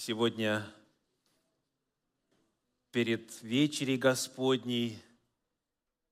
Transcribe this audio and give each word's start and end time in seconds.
Сегодня 0.00 0.64
перед 2.92 3.42
вечерей 3.42 3.98
Господней, 3.98 5.02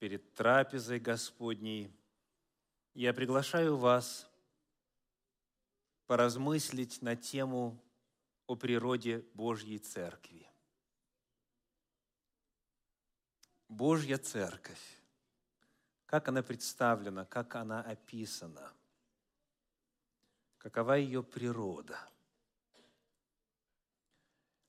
перед 0.00 0.34
трапезой 0.34 0.98
Господней 0.98 1.96
я 2.94 3.14
приглашаю 3.14 3.76
вас 3.76 4.28
поразмыслить 6.08 7.00
на 7.00 7.14
тему 7.14 7.80
о 8.48 8.56
природе 8.56 9.24
Божьей 9.34 9.78
Церкви. 9.78 10.50
Божья 13.68 14.18
Церковь. 14.18 15.00
Как 16.06 16.26
она 16.26 16.42
представлена, 16.42 17.24
как 17.24 17.54
она 17.54 17.82
описана, 17.82 18.72
какова 20.58 20.94
ее 20.94 21.22
природа– 21.22 21.96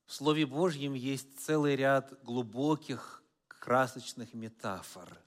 в 0.08 0.14
Слове 0.14 0.46
Божьем 0.46 0.94
есть 0.94 1.38
целый 1.38 1.76
ряд 1.76 2.24
глубоких, 2.24 3.22
красочных 3.48 4.34
метафор, 4.34 5.22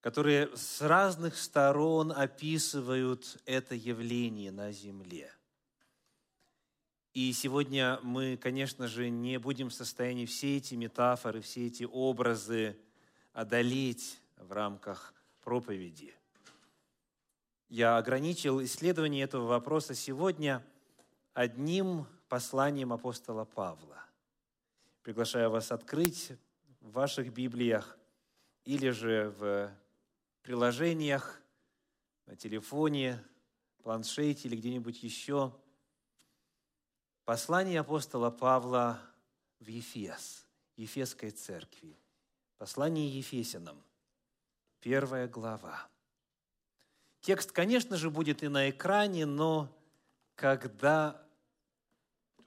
которые 0.00 0.56
с 0.56 0.80
разных 0.80 1.36
сторон 1.36 2.10
описывают 2.10 3.36
это 3.44 3.74
явление 3.74 4.50
на 4.50 4.72
земле. 4.72 5.30
И 7.12 7.32
сегодня 7.34 8.00
мы, 8.02 8.38
конечно 8.38 8.88
же, 8.88 9.10
не 9.10 9.38
будем 9.38 9.68
в 9.68 9.74
состоянии 9.74 10.24
все 10.24 10.56
эти 10.56 10.74
метафоры, 10.74 11.42
все 11.42 11.66
эти 11.66 11.84
образы 11.84 12.78
одолеть 13.34 14.18
в 14.38 14.52
рамках 14.52 15.12
проповеди. 15.42 16.14
Я 17.68 17.98
ограничил 17.98 18.62
исследование 18.64 19.24
этого 19.24 19.46
вопроса 19.46 19.94
сегодня 19.94 20.64
одним 21.34 22.06
посланием 22.28 22.92
апостола 22.92 23.44
Павла. 23.44 24.04
Приглашаю 25.02 25.50
вас 25.50 25.72
открыть 25.72 26.32
в 26.80 26.92
ваших 26.92 27.32
Библиях 27.32 27.98
или 28.64 28.90
же 28.90 29.30
в 29.38 29.72
приложениях, 30.42 31.40
на 32.26 32.36
телефоне, 32.36 33.24
планшете 33.82 34.48
или 34.48 34.56
где-нибудь 34.56 35.02
еще. 35.02 35.52
Послание 37.24 37.80
апостола 37.80 38.30
Павла 38.30 39.00
в 39.60 39.66
Ефес, 39.66 40.46
Ефесской 40.76 41.30
церкви. 41.30 41.96
Послание 42.58 43.08
Ефесянам, 43.08 43.82
первая 44.80 45.26
глава. 45.26 45.88
Текст, 47.20 47.52
конечно 47.52 47.96
же, 47.96 48.10
будет 48.10 48.42
и 48.42 48.48
на 48.48 48.68
экране, 48.68 49.24
но 49.26 49.74
когда 50.34 51.27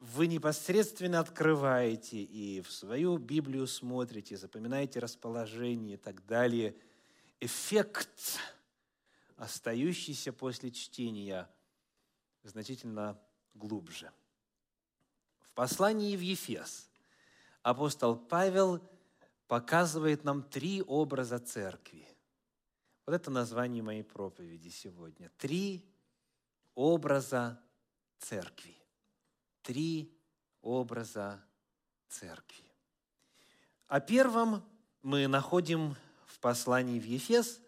вы 0.02 0.26
непосредственно 0.26 1.20
открываете 1.20 2.24
и 2.24 2.62
в 2.62 2.72
свою 2.72 3.20
Библию 3.20 3.68
смотрите, 3.68 4.36
запоминаете 4.36 5.00
расположение 5.00 5.94
и 5.94 5.98
так 5.98 6.26
далее, 6.26 6.76
эффект, 7.40 8.40
остающийся 9.38 10.34
после 10.34 10.72
чтения, 10.72 11.48
значительно 12.42 13.22
глубже. 13.54 14.12
В 15.40 15.52
послании 15.52 16.16
в 16.16 16.22
Ефес 16.22 16.90
апостол 17.62 18.16
Павел 18.18 18.82
показывает 19.48 20.24
нам 20.24 20.42
три 20.42 20.82
образа 20.82 21.38
церкви. 21.38 22.08
Вот 23.06 23.14
это 23.14 23.30
название 23.30 23.84
моей 23.84 24.04
проповеди 24.04 24.70
сегодня. 24.70 25.30
Три 25.38 25.86
образа 26.74 27.62
церкви 28.18 28.81
три 29.64 30.12
образа 30.62 31.44
церкви. 32.08 32.66
О 33.88 34.00
первом 34.00 34.64
мы 35.02 35.28
находим 35.28 35.95
в 36.26 36.40
послании 36.40 37.00
в 37.00 37.06
Ефес, 37.06 37.59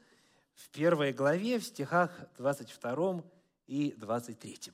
в 0.55 0.69
первой 0.69 1.13
главе, 1.13 1.59
в 1.59 1.63
стихах 1.65 2.11
22 2.37 3.23
и 3.67 3.91
23. 3.97 4.71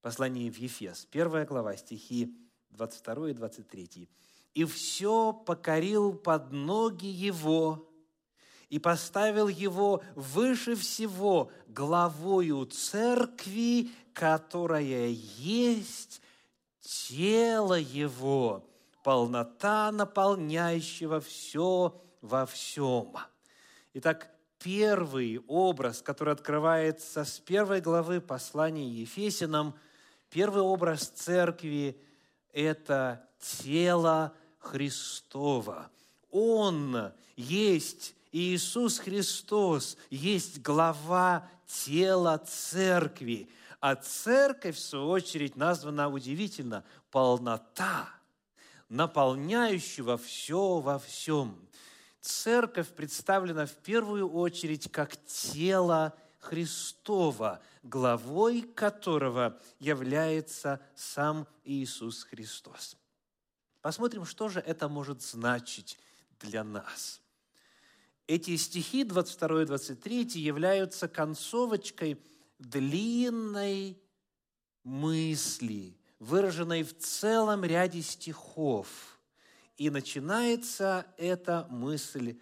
Послание 0.00 0.50
в 0.50 0.56
Ефес, 0.56 1.06
первая 1.10 1.44
глава, 1.46 1.76
стихи 1.76 2.36
22 2.70 3.30
и 3.30 3.32
23. 3.34 4.08
«И 4.54 4.64
все 4.64 5.32
покорил 5.32 6.14
под 6.14 6.52
ноги 6.52 7.06
Его, 7.06 7.90
и 8.68 8.78
поставил 8.78 9.48
Его 9.48 10.02
выше 10.14 10.74
всего 10.74 11.50
главою 11.68 12.64
церкви, 12.66 13.90
которая 14.12 15.08
есть 15.08 16.20
тело 16.84 17.78
Его, 17.78 18.64
полнота 19.02 19.90
наполняющего 19.90 21.20
все 21.20 22.00
во 22.20 22.46
всем. 22.46 23.16
Итак, 23.94 24.30
первый 24.58 25.42
образ, 25.46 26.02
который 26.02 26.34
открывается 26.34 27.24
с 27.24 27.38
первой 27.38 27.80
главы 27.80 28.20
послания 28.20 28.88
Ефесянам, 28.88 29.74
первый 30.30 30.62
образ 30.62 31.08
церкви– 31.08 32.00
это 32.52 33.28
тело 33.40 34.34
Христова. 34.58 35.90
Он 36.30 37.12
есть 37.36 38.14
Иисус 38.32 38.98
Христос, 38.98 39.96
есть 40.10 40.60
глава 40.60 41.48
тела 41.66 42.38
церкви– 42.46 43.48
а 43.84 43.96
церковь, 43.96 44.76
в 44.76 44.80
свою 44.80 45.08
очередь, 45.10 45.56
названа 45.56 46.08
удивительно 46.08 46.86
полнота, 47.10 48.08
наполняющего 48.88 50.16
все 50.16 50.78
во 50.78 50.98
всем. 50.98 51.68
Церковь 52.22 52.88
представлена 52.88 53.66
в 53.66 53.74
первую 53.74 54.32
очередь 54.32 54.90
как 54.90 55.22
тело 55.26 56.14
Христова, 56.38 57.60
главой 57.82 58.62
которого 58.62 59.60
является 59.80 60.80
сам 60.94 61.46
Иисус 61.62 62.22
Христос. 62.22 62.96
Посмотрим, 63.82 64.24
что 64.24 64.48
же 64.48 64.60
это 64.60 64.88
может 64.88 65.20
значить 65.20 65.98
для 66.40 66.64
нас. 66.64 67.20
Эти 68.26 68.56
стихи 68.56 69.04
22 69.04 69.60
и 69.60 69.66
23 69.66 70.40
являются 70.40 71.06
концовочкой– 71.06 72.18
длинной 72.64 73.98
мысли, 74.82 75.96
выраженной 76.18 76.82
в 76.82 76.96
целом 76.98 77.64
ряде 77.64 78.02
стихов. 78.02 79.18
И 79.76 79.90
начинается 79.90 81.06
эта 81.16 81.66
мысль 81.70 82.38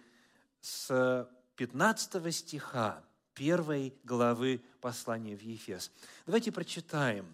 с 0.61 1.29
15 1.55 2.35
стиха 2.35 3.03
первой 3.33 3.95
главы 4.03 4.63
послания 4.79 5.35
в 5.35 5.41
Ефес. 5.41 5.91
Давайте 6.25 6.51
прочитаем, 6.51 7.25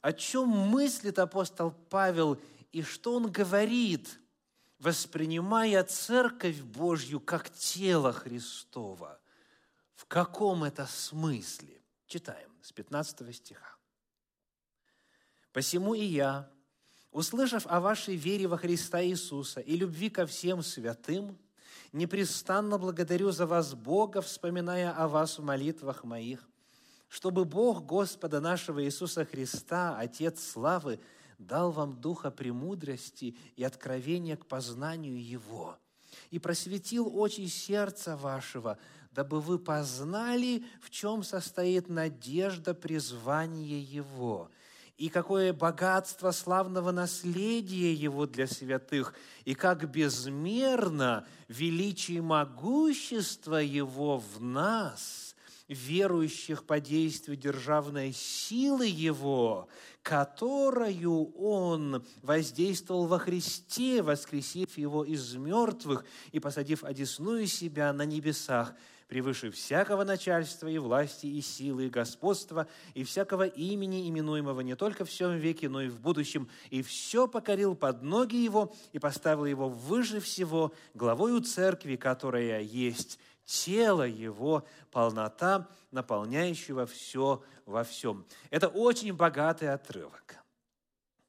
о 0.00 0.12
чем 0.12 0.48
мыслит 0.48 1.18
апостол 1.18 1.72
Павел 1.90 2.40
и 2.72 2.82
что 2.82 3.14
он 3.14 3.30
говорит, 3.30 4.18
воспринимая 4.78 5.84
Церковь 5.84 6.60
Божью 6.60 7.20
как 7.20 7.50
тело 7.50 8.12
Христова. 8.12 9.20
В 9.94 10.06
каком 10.06 10.64
это 10.64 10.86
смысле? 10.86 11.81
Читаем 12.12 12.50
с 12.60 12.72
15 12.72 13.34
стиха. 13.34 13.74
«Посему 15.50 15.94
и 15.94 16.04
я, 16.04 16.46
услышав 17.10 17.66
о 17.66 17.80
вашей 17.80 18.16
вере 18.16 18.46
во 18.46 18.58
Христа 18.58 19.02
Иисуса 19.02 19.60
и 19.60 19.78
любви 19.78 20.10
ко 20.10 20.26
всем 20.26 20.62
святым, 20.62 21.38
непрестанно 21.90 22.76
благодарю 22.76 23.30
за 23.30 23.46
вас 23.46 23.72
Бога, 23.72 24.20
вспоминая 24.20 24.92
о 24.92 25.08
вас 25.08 25.38
в 25.38 25.42
молитвах 25.42 26.04
моих, 26.04 26.46
чтобы 27.08 27.46
Бог 27.46 27.86
Господа 27.86 28.42
нашего 28.42 28.84
Иисуса 28.84 29.24
Христа, 29.24 29.98
Отец 29.98 30.46
славы, 30.46 31.00
дал 31.38 31.70
вам 31.70 31.98
духа 31.98 32.30
премудрости 32.30 33.38
и 33.56 33.64
откровения 33.64 34.36
к 34.36 34.44
познанию 34.44 35.18
Его, 35.18 35.78
и 36.28 36.38
просветил 36.38 37.10
очи 37.18 37.46
сердца 37.46 38.18
вашего, 38.18 38.76
дабы 39.12 39.40
вы 39.40 39.58
познали, 39.58 40.64
в 40.80 40.90
чем 40.90 41.22
состоит 41.22 41.88
надежда 41.88 42.74
призвания 42.74 43.80
Его, 43.80 44.50
и 44.96 45.08
какое 45.08 45.52
богатство 45.52 46.30
славного 46.30 46.92
наследия 46.92 47.92
Его 47.92 48.26
для 48.26 48.46
святых, 48.46 49.14
и 49.44 49.54
как 49.54 49.90
безмерно 49.90 51.26
величие 51.48 52.18
и 52.18 52.20
могущество 52.20 53.56
Его 53.56 54.18
в 54.18 54.42
нас– 54.42 55.28
верующих 55.72 56.64
по 56.64 56.80
действию 56.80 57.36
державной 57.36 58.12
силы 58.12 58.86
Его, 58.86 59.68
которую 60.02 61.32
Он 61.36 62.04
воздействовал 62.22 63.06
во 63.06 63.18
Христе, 63.18 64.02
воскресив 64.02 64.76
Его 64.76 65.04
из 65.04 65.34
мертвых 65.34 66.04
и 66.32 66.40
посадив 66.40 66.84
одесную 66.84 67.46
себя 67.46 67.92
на 67.92 68.04
небесах, 68.04 68.74
превыше 69.12 69.50
всякого 69.50 70.04
начальства 70.04 70.68
и 70.68 70.78
власти, 70.78 71.26
и 71.26 71.42
силы, 71.42 71.84
и 71.84 71.90
господства, 71.90 72.66
и 72.94 73.04
всякого 73.04 73.46
имени, 73.46 74.08
именуемого 74.08 74.62
не 74.62 74.74
только 74.74 75.04
в 75.04 75.10
всем 75.10 75.36
веке, 75.36 75.68
но 75.68 75.82
и 75.82 75.88
в 75.88 76.00
будущем, 76.00 76.48
и 76.70 76.80
все 76.80 77.28
покорил 77.28 77.74
под 77.74 78.02
ноги 78.02 78.36
его 78.36 78.74
и 78.94 78.98
поставил 78.98 79.44
его 79.44 79.68
выше 79.68 80.18
всего, 80.18 80.72
главою 80.94 81.42
церкви, 81.42 81.96
которая 81.96 82.62
есть 82.62 83.18
тело 83.44 84.04
его, 84.04 84.64
полнота, 84.90 85.68
наполняющего 85.90 86.86
все 86.86 87.42
во 87.66 87.84
всем. 87.84 88.24
Это 88.48 88.68
очень 88.68 89.12
богатый 89.12 89.68
отрывок. 89.68 90.41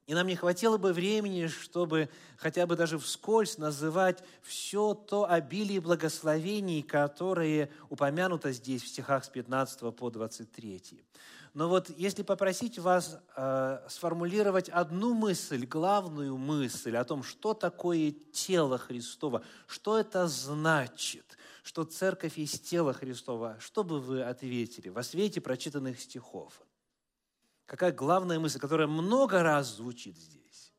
И 0.06 0.12
нам 0.12 0.26
не 0.26 0.36
хватило 0.36 0.76
бы 0.76 0.92
времени, 0.92 1.46
чтобы 1.46 2.10
хотя 2.36 2.66
бы 2.66 2.76
даже 2.76 2.98
вскользь 2.98 3.56
называть 3.56 4.22
все 4.42 4.92
то 4.92 5.30
обилие 5.30 5.80
благословений, 5.80 6.82
которые 6.82 7.70
упомянуто 7.88 8.52
здесь 8.52 8.82
в 8.82 8.88
стихах 8.88 9.24
с 9.24 9.30
15 9.30 9.94
по 9.96 10.10
23. 10.10 11.02
Но 11.54 11.68
вот 11.68 11.88
если 11.96 12.22
попросить 12.22 12.78
вас 12.78 13.18
э, 13.36 13.78
сформулировать 13.88 14.68
одну 14.68 15.14
мысль, 15.14 15.64
главную 15.64 16.36
мысль 16.36 16.96
о 16.96 17.04
том, 17.04 17.22
что 17.22 17.54
такое 17.54 18.12
тело 18.32 18.76
Христова, 18.76 19.42
что 19.66 19.96
это 19.96 20.26
значит, 20.26 21.38
что 21.62 21.84
церковь 21.84 22.36
есть 22.36 22.68
тело 22.68 22.92
Христова, 22.92 23.56
что 23.60 23.84
бы 23.84 24.00
вы 24.00 24.22
ответили 24.22 24.90
во 24.90 25.02
свете 25.02 25.40
прочитанных 25.40 25.98
стихов? 26.00 26.60
Какая 27.66 27.92
главная 27.92 28.38
мысль, 28.38 28.58
которая 28.58 28.86
много 28.86 29.42
раз 29.42 29.76
звучит 29.76 30.16
здесь? 30.16 30.74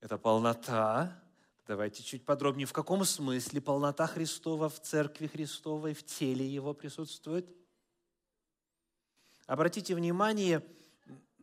Это 0.00 0.16
полнота. 0.16 1.20
Давайте 1.66 2.02
чуть 2.02 2.24
подробнее. 2.24 2.66
В 2.66 2.72
каком 2.72 3.04
смысле 3.04 3.60
полнота 3.60 4.06
Христова 4.06 4.68
в 4.68 4.80
церкви 4.80 5.26
Христовой, 5.26 5.92
в 5.92 6.04
теле 6.04 6.46
Его 6.46 6.72
присутствует? 6.72 7.46
Обратите 9.46 9.94
внимание 9.94 10.64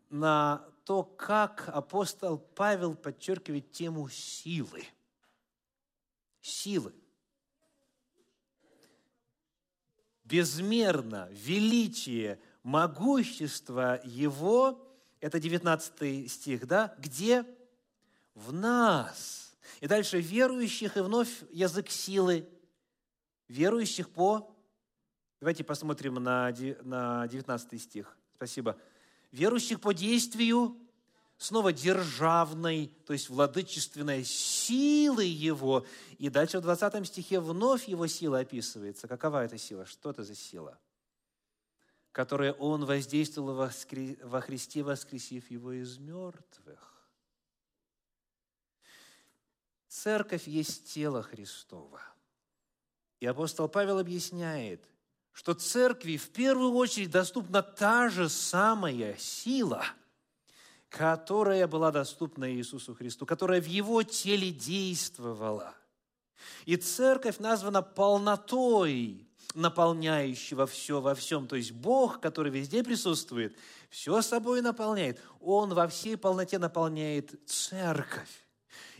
на 0.09 0.65
то, 0.85 1.03
как 1.03 1.67
апостол 1.67 2.37
Павел 2.37 2.95
подчеркивает 2.95 3.71
тему 3.71 4.07
силы. 4.09 4.85
Силы. 6.39 6.93
Безмерно 10.23 11.27
величие 11.31 12.39
могущество 12.65 14.01
Его, 14.03 14.83
это 15.21 15.39
19 15.39 16.29
стих, 16.29 16.65
да, 16.67 16.95
где? 16.97 17.45
В 18.33 18.51
нас. 18.51 19.55
И 19.81 19.87
дальше 19.87 20.19
верующих, 20.19 20.97
и 20.97 21.01
вновь 21.01 21.29
язык 21.51 21.91
силы. 21.91 22.49
Верующих 23.47 24.09
по... 24.09 24.51
Давайте 25.39 25.63
посмотрим 25.63 26.15
на 26.15 26.51
19 26.51 27.81
стих. 27.81 28.17
Спасибо. 28.35 28.75
Верующих 29.31 29.79
по 29.79 29.93
действию 29.93 30.75
снова 31.37 31.71
державной, 31.71 32.91
то 33.05 33.13
есть 33.13 33.29
владычественной 33.29 34.23
силы 34.23 35.23
Его. 35.23 35.85
И 36.17 36.29
дальше 36.29 36.57
в 36.57 36.61
20 36.61 37.05
стихе 37.05 37.39
вновь 37.39 37.87
Его 37.87 38.07
сила 38.07 38.39
описывается. 38.39 39.07
Какова 39.07 39.45
эта 39.45 39.59
сила? 39.59 39.85
Что 39.85 40.09
это 40.09 40.23
за 40.23 40.33
сила? 40.33 40.79
Которое 42.15 42.53
Он 42.53 42.85
воздействовал 42.85 43.69
во 44.23 44.41
Христе, 44.41 44.83
воскресив 44.83 45.51
Его 45.51 45.73
из 45.73 45.97
мертвых. 45.97 47.05
Церковь 49.89 50.47
есть 50.47 50.93
тело 50.93 51.21
Христова. 51.21 51.99
И 53.19 53.25
апостол 53.25 53.67
Павел 53.67 53.99
объясняет, 53.99 54.87
что 55.33 55.55
церкви 55.55 56.15
в 56.15 56.29
первую 56.29 56.71
очередь 56.75 57.11
доступна 57.11 57.61
та 57.61 58.07
же 58.07 58.29
самая 58.29 59.17
сила, 59.17 59.83
которая 60.87 61.67
была 61.67 61.91
доступна 61.91 62.49
Иисусу 62.49 62.95
Христу, 62.95 63.25
которая 63.25 63.59
в 63.59 63.67
Его 63.67 64.03
теле 64.03 64.51
действовала. 64.51 65.75
И 66.65 66.77
церковь 66.77 67.39
названа 67.39 67.81
полнотой 67.81 69.24
наполняющего 69.55 70.67
все 70.67 71.01
во 71.01 71.15
всем. 71.15 71.47
То 71.47 71.55
есть 71.55 71.71
Бог, 71.71 72.19
который 72.19 72.51
везде 72.51 72.83
присутствует, 72.83 73.57
все 73.89 74.21
собой 74.21 74.61
наполняет. 74.61 75.19
Он 75.39 75.73
во 75.73 75.87
всей 75.87 76.17
полноте 76.17 76.59
наполняет 76.59 77.33
церковь. 77.49 78.45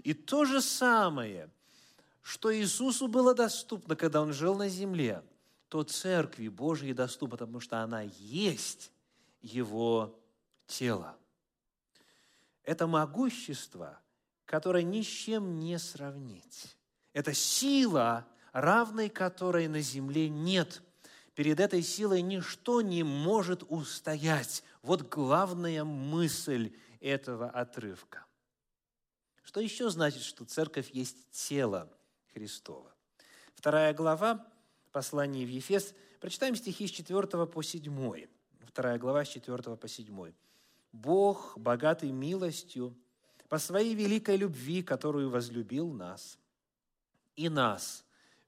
И 0.03 0.13
то 0.13 0.45
же 0.45 0.61
самое, 0.61 1.49
что 2.21 2.55
Иисусу 2.55 3.07
было 3.07 3.35
доступно, 3.35 3.95
когда 3.95 4.21
Он 4.21 4.33
жил 4.33 4.55
на 4.55 4.69
земле, 4.69 5.23
то 5.69 5.83
церкви 5.83 6.47
Божьей 6.47 6.93
доступно, 6.93 7.37
потому 7.37 7.59
что 7.59 7.81
она 7.81 8.01
есть 8.01 8.91
Его 9.41 10.17
тело. 10.67 11.17
Это 12.63 12.87
могущество, 12.87 13.99
которое 14.45 14.83
ни 14.83 15.01
с 15.01 15.07
чем 15.07 15.59
не 15.59 15.77
сравнить. 15.77 16.75
Это 17.13 17.33
сила, 17.33 18.25
равной 18.55 19.09
которой 19.09 19.67
на 19.67 19.81
земле 19.81 20.29
нет. 20.29 20.81
Перед 21.35 21.59
этой 21.59 21.83
силой 21.83 22.21
ничто 22.21 22.81
не 22.81 23.03
может 23.03 23.63
устоять. 23.67 24.63
Вот 24.81 25.09
главная 25.09 25.83
мысль 25.83 26.73
этого 27.01 27.49
отрывка. 27.49 28.25
Что 29.43 29.59
еще 29.59 29.89
значит, 29.89 30.23
что 30.23 30.45
церковь 30.45 30.89
есть 30.91 31.29
тело 31.31 31.91
Христова? 32.33 32.95
Вторая 33.55 33.93
глава 33.93 34.47
послания 34.93 35.45
в 35.45 35.49
Ефес. 35.49 35.93
Прочитаем 36.21 36.55
стихи 36.55 36.87
с 36.87 36.91
4 36.91 37.27
по 37.47 37.61
7. 37.61 38.27
Вторая 38.67 38.97
глава 38.97 39.25
с 39.25 39.27
4 39.27 39.75
по 39.75 39.87
7. 39.87 40.33
«Бог, 40.93 41.57
богатый 41.57 42.11
милостью, 42.11 42.95
по 43.49 43.57
своей 43.57 43.95
великой 43.95 44.37
любви, 44.37 44.81
которую 44.81 45.29
возлюбил 45.29 45.91
нас, 45.91 46.39
и 47.35 47.49
нас, 47.49 48.04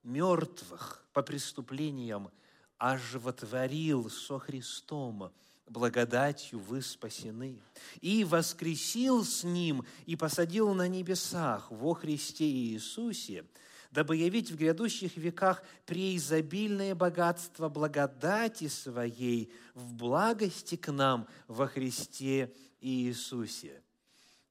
мертвых 0.07 1.05
по 1.13 1.21
преступлениям 1.21 2.31
оживотворил 2.77 4.09
со 4.09 4.39
Христом, 4.39 5.31
благодатью 5.67 6.59
вы 6.59 6.81
спасены, 6.81 7.61
и 8.01 8.23
воскресил 8.23 9.25
с 9.25 9.43
Ним 9.43 9.85
и 10.05 10.15
посадил 10.15 10.73
на 10.73 10.87
небесах 10.87 11.69
во 11.69 11.93
Христе 11.93 12.45
Иисусе, 12.45 13.45
дабы 13.91 14.15
явить 14.15 14.49
в 14.49 14.57
грядущих 14.57 15.17
веках 15.17 15.61
преизобильное 15.85 16.95
богатство 16.95 17.67
благодати 17.67 18.67
Своей 18.67 19.51
в 19.73 19.93
благости 19.93 20.75
к 20.75 20.91
нам 20.91 21.27
во 21.47 21.67
Христе 21.67 22.53
Иисусе. 22.79 23.81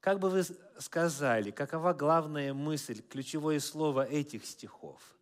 Как 0.01 0.19
бы 0.19 0.29
вы 0.29 0.43
сказали, 0.79 1.51
какова 1.51 1.93
главная 1.93 2.53
мысль, 2.53 3.01
ключевое 3.01 3.59
слово 3.59 4.05
этих 4.05 4.45
стихов– 4.45 5.01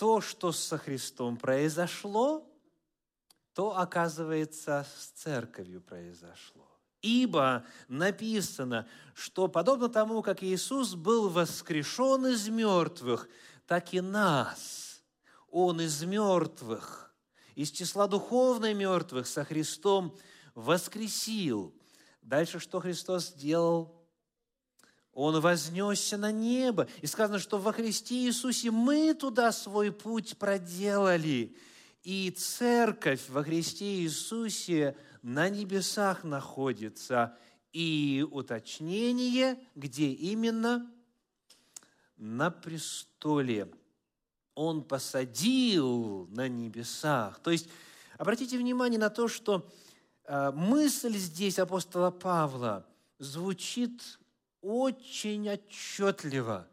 то, 0.00 0.22
что 0.22 0.50
со 0.50 0.78
Христом 0.78 1.36
произошло, 1.36 2.50
то, 3.52 3.76
оказывается, 3.76 4.86
с 4.96 5.08
церковью 5.08 5.82
произошло. 5.82 6.66
Ибо 7.02 7.66
написано, 7.86 8.88
что 9.12 9.46
подобно 9.46 9.90
тому, 9.90 10.22
как 10.22 10.42
Иисус 10.42 10.94
был 10.94 11.28
воскрешен 11.28 12.28
из 12.28 12.48
мертвых, 12.48 13.28
так 13.66 13.92
и 13.92 14.00
нас 14.00 15.02
Он 15.50 15.82
из 15.82 16.02
мертвых, 16.02 17.14
из 17.54 17.70
числа 17.70 18.06
духовно 18.06 18.72
мертвых 18.72 19.26
со 19.26 19.44
Христом 19.44 20.16
воскресил. 20.54 21.74
Дальше 22.22 22.58
что 22.58 22.80
Христос 22.80 23.28
сделал? 23.28 23.99
Он 25.20 25.38
вознесся 25.38 26.16
на 26.16 26.32
небо. 26.32 26.88
И 27.02 27.06
сказано, 27.06 27.38
что 27.38 27.58
во 27.58 27.74
Христе 27.74 28.14
Иисусе 28.24 28.70
мы 28.70 29.12
туда 29.12 29.52
свой 29.52 29.92
путь 29.92 30.38
проделали. 30.38 31.54
И 32.02 32.30
церковь 32.30 33.28
во 33.28 33.44
Христе 33.44 34.00
Иисусе 34.00 34.96
на 35.20 35.50
небесах 35.50 36.24
находится. 36.24 37.36
И 37.74 38.26
уточнение, 38.30 39.62
где 39.74 40.10
именно? 40.10 40.90
На 42.16 42.50
престоле. 42.50 43.70
Он 44.54 44.82
посадил 44.82 46.28
на 46.28 46.48
небесах. 46.48 47.40
То 47.40 47.50
есть, 47.50 47.68
обратите 48.16 48.56
внимание 48.56 48.98
на 48.98 49.10
то, 49.10 49.28
что 49.28 49.70
э, 50.24 50.50
мысль 50.52 51.14
здесь 51.18 51.58
апостола 51.58 52.10
Павла 52.10 52.86
звучит 53.18 54.19
очень 54.62 55.48
отчетливо, 55.50 56.68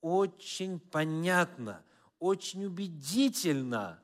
очень 0.00 0.78
понятно, 0.78 1.82
очень 2.18 2.64
убедительно. 2.64 4.02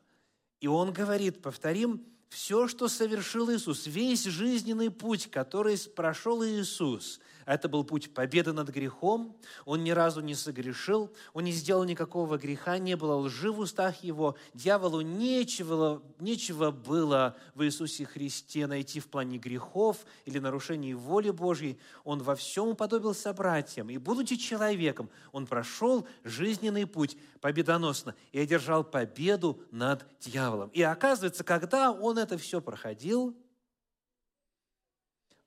И 0.61 0.67
он 0.67 0.93
говорит, 0.93 1.43
повторим, 1.43 2.05
все, 2.29 2.69
что 2.69 2.89
совершил 2.89 3.51
Иисус, 3.53 3.87
весь 3.87 4.25
жизненный 4.25 4.91
путь, 4.91 5.31
который 5.31 5.79
прошел 5.95 6.45
Иисус, 6.45 7.21
это 7.47 7.69
был 7.69 7.85
путь 7.85 8.13
победы 8.13 8.53
над 8.53 8.69
грехом. 8.71 9.37
Он 9.65 9.85
ни 9.85 9.93
разу 9.93 10.21
не 10.21 10.35
согрешил, 10.35 11.13
он 11.33 11.45
не 11.45 11.53
сделал 11.53 11.85
никакого 11.85 12.39
греха, 12.39 12.79
не 12.79 12.97
было 12.97 13.15
лжи 13.15 13.53
в 13.53 13.61
устах 13.61 14.03
его. 14.03 14.37
Дьяволу 14.53 15.01
нечего, 15.01 16.03
нечего 16.19 16.73
было 16.73 17.37
в 17.55 17.63
Иисусе 17.63 18.05
Христе 18.05 18.67
найти 18.67 18.99
в 18.99 19.07
плане 19.07 19.39
грехов 19.39 20.05
или 20.25 20.41
нарушений 20.41 20.95
воли 20.95 21.31
Божьей. 21.31 21.79
Он 22.03 22.21
во 22.21 22.35
всем 22.35 22.69
уподобился 22.69 23.33
братьям. 23.33 23.91
И, 23.91 23.97
будучи 23.97 24.35
человеком, 24.37 25.09
он 25.31 25.47
прошел 25.47 26.07
жизненный 26.25 26.87
путь 26.87 27.17
победоносно 27.41 28.17
и 28.33 28.41
одержал 28.41 28.83
победу 28.83 29.63
над 29.71 30.05
дьяволом. 30.19 30.71
И 30.71 30.83
оказывается, 30.83 31.45
когда 31.45 31.93
он 31.93 32.19
это 32.19 32.37
все 32.39 32.61
проходил, 32.61 33.37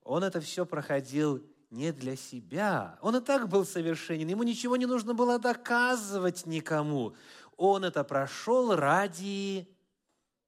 он 0.03 0.23
это 0.23 0.39
все 0.39 0.65
проходил 0.65 1.43
не 1.69 1.91
для 1.91 2.15
себя. 2.15 2.97
Он 3.01 3.15
и 3.15 3.21
так 3.21 3.47
был 3.47 3.65
совершенен, 3.65 4.27
ему 4.27 4.43
ничего 4.43 4.75
не 4.75 4.85
нужно 4.85 5.13
было 5.13 5.39
доказывать 5.39 6.45
никому. 6.45 7.15
Он 7.57 7.83
это 7.83 8.03
прошел 8.03 8.75
ради 8.75 9.67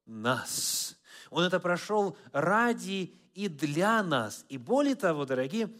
нас. 0.06 0.96
Он 1.30 1.44
это 1.44 1.60
прошел 1.60 2.16
ради 2.32 3.14
и 3.34 3.48
для 3.48 4.02
нас. 4.02 4.44
И 4.48 4.58
более 4.58 4.94
того, 4.94 5.24
дорогие, 5.24 5.70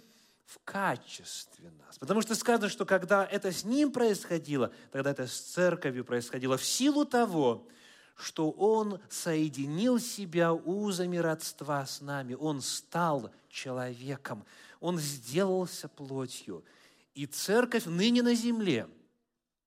в 0.45 0.59
качестве 0.65 1.71
нас. 1.71 1.99
Потому 1.99 2.21
что 2.21 2.35
сказано, 2.35 2.69
что 2.69 2.85
когда 2.85 3.25
это 3.25 3.53
с 3.53 3.65
ним 3.65 3.91
происходило, 3.91 4.73
тогда 4.91 5.11
это 5.11 5.27
с 5.27 5.39
церковью 5.39 6.05
происходило 6.05 6.57
в 6.57 6.65
силу 6.65 7.05
того, 7.05 7.67
что 8.15 8.51
Он 8.51 9.01
соединил 9.09 9.99
себя 9.99 10.53
узами 10.53 11.17
родства 11.17 11.85
с 11.87 12.01
нами. 12.01 12.35
Он 12.35 12.61
стал 12.61 13.31
человеком. 13.49 14.45
Он 14.83 14.99
сделался 14.99 15.89
плотью. 15.89 16.65
И 17.15 17.27
церковь 17.27 17.87
ныне 17.87 18.21
на 18.21 18.35
земле 18.35 18.89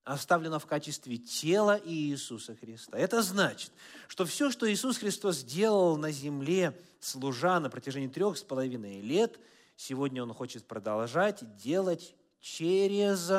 оставлена 0.03 0.60
в 0.60 0.65
качестве 0.65 1.17
тела 1.17 1.79
Иисуса 1.86 2.53
Христа. 2.53 2.98
Это 2.98 3.24
значит, 3.24 3.72
что 4.10 4.25
все, 4.25 4.51
что 4.51 4.69
Иисус 4.69 4.98
Христос 4.98 5.38
сделал 5.38 5.95
на 5.95 6.12
земле, 6.12 6.77
служа 7.00 7.62
на 7.62 7.69
протяжении 7.69 8.10
трех 8.10 8.38
с 8.38 8.43
половиной 8.43 9.00
лет, 9.00 9.39
сегодня 9.77 10.22
Он 10.22 10.34
хочет 10.34 10.67
продолжать 10.67 11.55
делать 11.55 12.13
через 12.41 13.31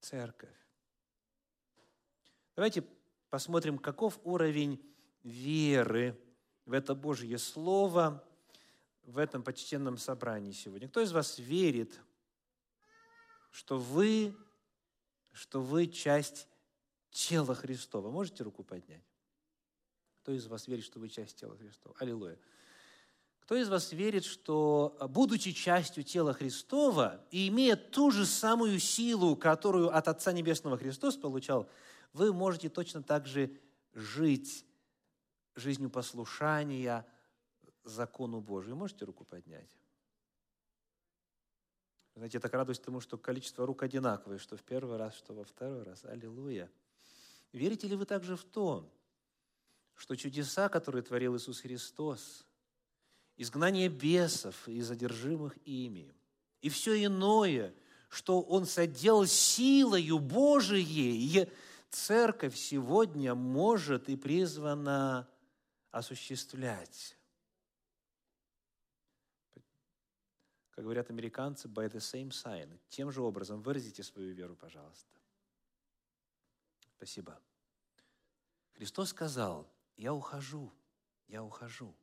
церковь. 0.00 0.50
Давайте 2.54 2.84
посмотрим, 3.30 3.78
каков 3.78 4.20
уровень 4.24 4.78
веры 5.22 6.20
в 6.66 6.74
это 6.74 6.94
Божье 6.94 7.38
Слово– 7.38 8.22
в 9.04 9.18
этом 9.18 9.42
почтенном 9.42 9.98
собрании 9.98 10.52
сегодня? 10.52 10.88
Кто 10.88 11.00
из 11.00 11.12
вас 11.12 11.38
верит, 11.38 12.00
что 13.50 13.78
вы, 13.78 14.36
что 15.32 15.60
вы 15.60 15.86
часть 15.86 16.48
тела 17.10 17.54
Христова? 17.54 18.10
Можете 18.10 18.44
руку 18.44 18.62
поднять? 18.62 19.04
Кто 20.22 20.32
из 20.32 20.46
вас 20.46 20.68
верит, 20.68 20.84
что 20.84 21.00
вы 21.00 21.08
часть 21.08 21.36
тела 21.36 21.56
Христова? 21.56 21.94
Аллилуйя. 21.98 22.38
Кто 23.40 23.56
из 23.56 23.68
вас 23.68 23.92
верит, 23.92 24.24
что, 24.24 24.96
будучи 25.10 25.50
частью 25.50 26.04
тела 26.04 26.32
Христова 26.32 27.26
и 27.32 27.48
имея 27.48 27.74
ту 27.74 28.12
же 28.12 28.24
самую 28.24 28.78
силу, 28.78 29.34
которую 29.34 29.94
от 29.94 30.06
Отца 30.06 30.32
Небесного 30.32 30.78
Христос 30.78 31.16
получал, 31.16 31.68
вы 32.12 32.32
можете 32.32 32.68
точно 32.68 33.02
так 33.02 33.26
же 33.26 33.50
жить 33.94 34.64
жизнью 35.56 35.90
послушания, 35.90 37.04
закону 37.84 38.40
Божию. 38.40 38.76
Можете 38.76 39.04
руку 39.04 39.24
поднять? 39.24 39.70
Знаете, 42.14 42.36
я 42.36 42.40
так 42.40 42.52
радуюсь 42.52 42.78
тому, 42.78 43.00
что 43.00 43.16
количество 43.16 43.66
рук 43.66 43.82
одинаковое, 43.82 44.38
что 44.38 44.56
в 44.56 44.62
первый 44.62 44.98
раз, 44.98 45.14
что 45.14 45.32
во 45.32 45.44
второй 45.44 45.82
раз. 45.82 46.04
Аллилуйя. 46.04 46.70
Верите 47.52 47.86
ли 47.88 47.96
вы 47.96 48.04
также 48.04 48.36
в 48.36 48.44
то, 48.44 48.90
что 49.94 50.16
чудеса, 50.16 50.68
которые 50.68 51.02
творил 51.02 51.36
Иисус 51.36 51.60
Христос, 51.60 52.46
изгнание 53.36 53.88
бесов 53.88 54.68
и 54.68 54.80
задержимых 54.80 55.56
ими, 55.66 56.12
и 56.60 56.68
все 56.68 57.02
иное, 57.04 57.74
что 58.08 58.42
Он 58.42 58.66
соделал 58.66 59.26
силою 59.26 60.18
Божией, 60.18 61.48
церковь 61.88 62.56
сегодня 62.56 63.34
может 63.34 64.08
и 64.08 64.16
призвана 64.16 65.28
осуществлять. 65.90 67.16
Как 70.72 70.84
говорят 70.84 71.10
американцы, 71.10 71.68
by 71.68 71.90
the 71.90 71.98
same 71.98 72.30
sign. 72.30 72.78
Тем 72.88 73.12
же 73.12 73.22
образом 73.22 73.62
выразите 73.62 74.02
свою 74.02 74.32
веру, 74.32 74.56
пожалуйста. 74.56 75.10
Спасибо. 76.96 77.38
Христос 78.74 79.10
сказал, 79.10 79.68
я 79.96 80.14
ухожу, 80.14 80.72
я 81.28 81.42
ухожу, 81.42 81.94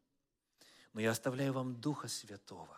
но 0.94 1.02
я 1.02 1.12
оставляю 1.12 1.54
вам 1.54 1.76
Духа 1.76 2.08
Святого. 2.08 2.78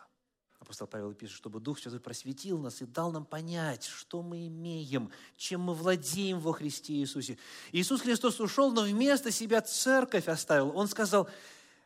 Апостол 0.58 0.86
Павел 0.86 1.12
пишет, 1.12 1.36
чтобы 1.36 1.60
Дух 1.60 1.78
Святой 1.80 2.00
просветил 2.00 2.58
нас 2.58 2.80
и 2.80 2.86
дал 2.86 3.10
нам 3.10 3.26
понять, 3.26 3.84
что 3.84 4.22
мы 4.22 4.46
имеем, 4.46 5.10
чем 5.36 5.62
мы 5.62 5.74
владеем 5.74 6.38
во 6.38 6.52
Христе 6.52 6.94
Иисусе. 6.94 7.36
Иисус 7.72 8.00
Христос 8.00 8.40
ушел, 8.40 8.70
но 8.70 8.82
вместо 8.82 9.30
себя 9.30 9.60
церковь 9.60 10.28
оставил. 10.28 10.74
Он 10.76 10.86
сказал, 10.86 11.28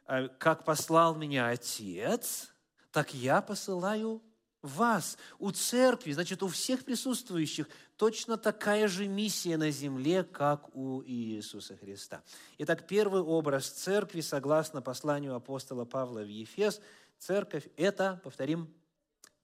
«Э, 0.06 0.28
как 0.38 0.64
послал 0.64 1.16
меня 1.16 1.48
Отец, 1.48 2.52
так 2.96 3.12
я 3.12 3.42
посылаю 3.42 4.22
вас. 4.62 5.18
У 5.38 5.50
церкви, 5.50 6.12
значит, 6.12 6.42
у 6.42 6.48
всех 6.48 6.82
присутствующих 6.82 7.68
точно 7.98 8.38
такая 8.38 8.88
же 8.88 9.06
миссия 9.06 9.58
на 9.58 9.70
земле, 9.70 10.24
как 10.24 10.74
у 10.74 11.02
Иисуса 11.04 11.76
Христа. 11.76 12.22
Итак, 12.56 12.86
первый 12.86 13.20
образ 13.20 13.68
церкви, 13.68 14.22
согласно 14.22 14.80
посланию 14.80 15.34
апостола 15.34 15.84
Павла 15.84 16.20
в 16.20 16.28
Ефес, 16.28 16.80
церковь– 17.18 17.68
это, 17.76 18.18
повторим, 18.24 18.74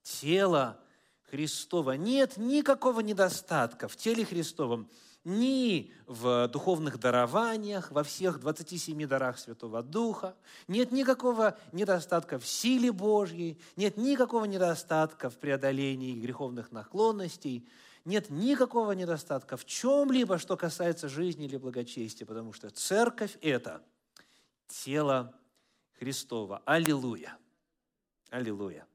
тело 0.03 0.81
Христова. 1.29 1.93
Нет 1.93 2.39
никакого 2.39 3.01
недостатка 3.01 3.87
в 3.87 3.97
теле 3.97 4.25
Христовом– 4.25 4.89
ни 5.25 5.93
в 6.07 6.49
духовных 6.49 6.99
дарованиях, 6.99 7.91
во 7.91 8.03
всех 8.03 8.41
27 8.41 9.07
дарах 9.07 9.39
Святого 9.39 9.83
Духа. 9.83 10.35
Нет 10.69 10.91
никакого 10.91 11.57
недостатка 11.73 12.39
в 12.39 12.47
силе 12.47 12.91
Божьей, 12.93 13.61
нет 13.77 13.97
никакого 13.97 14.45
недостатка 14.47 15.31
в 15.31 15.37
преодолении 15.39 16.21
греховных 16.21 16.73
наклонностей, 16.73 17.69
нет 18.05 18.31
никакого 18.31 18.93
недостатка 18.93 19.57
в 19.57 19.65
чем-либо, 19.65 20.39
что 20.39 20.57
касается 20.57 21.09
жизни 21.09 21.47
или 21.47 21.57
благочестия, 21.57 22.27
потому 22.27 22.53
что 22.53 22.71
церковь– 22.71 23.39
это 23.41 23.81
тело 24.67 25.35
Христова. 25.99 26.63
Аллилуйя! 26.65 27.39
Аллилуйя! 28.31 28.87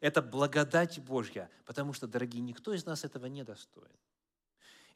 Это 0.00 0.20
благодать 0.20 0.98
Божья, 1.00 1.50
потому 1.64 1.94
что, 1.94 2.06
дорогие, 2.06 2.42
никто 2.42 2.74
из 2.74 2.84
нас 2.84 3.04
этого 3.04 3.26
не 3.26 3.44
достоин. 3.44 3.88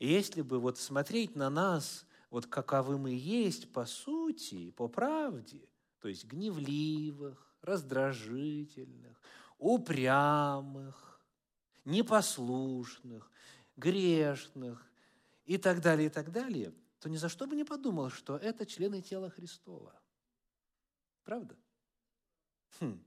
И 0.04 0.06
если 0.06 0.42
бы 0.42 0.60
вот 0.60 0.78
смотреть 0.78 1.34
на 1.34 1.48
нас, 1.48 2.04
вот 2.28 2.46
каковы 2.46 2.98
мы 2.98 3.12
есть 3.12 3.72
по 3.72 3.86
сути, 3.86 4.70
по 4.72 4.86
правде, 4.86 5.66
то 5.98 6.08
есть 6.08 6.26
гневливых, 6.26 7.56
раздражительных, 7.62 9.18
упрямых, 9.56 11.22
непослушных, 11.86 13.30
грешных 13.78 14.86
и 15.46 15.56
так 15.56 15.80
далее, 15.80 16.08
и 16.08 16.10
так 16.10 16.30
далее, 16.30 16.74
то 17.00 17.08
ни 17.08 17.16
за 17.16 17.30
что 17.30 17.46
бы 17.46 17.56
не 17.56 17.64
подумал, 17.64 18.10
что 18.10 18.36
это 18.36 18.66
члены 18.66 19.00
тела 19.00 19.30
Христова. 19.30 19.98
Правда? 21.24 21.56
Хм. 22.78 23.02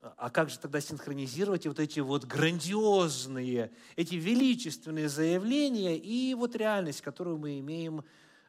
А 0.00 0.30
как 0.30 0.48
же 0.48 0.58
тогда 0.58 0.80
синхронизировать 0.80 1.66
вот 1.66 1.78
эти 1.78 2.00
вот 2.00 2.24
грандиозные, 2.24 3.70
эти 3.96 4.14
величественные 4.14 5.10
заявления 5.10 5.98
и 5.98 6.32
вот 6.34 6.56
реальность, 6.56 7.02
которую 7.02 7.36
мы 7.36 7.58
имеем 7.58 8.02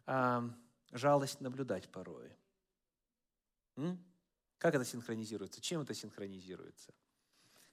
а, 0.06 0.50
жалость 0.92 1.42
наблюдать 1.42 1.90
порой? 1.90 2.32
М? 3.76 4.02
Как 4.60 4.76
это 4.76 4.86
синхронизируется? 4.86 5.60
Чем 5.60 5.82
это 5.82 5.94
синхронизируется? 5.94 6.94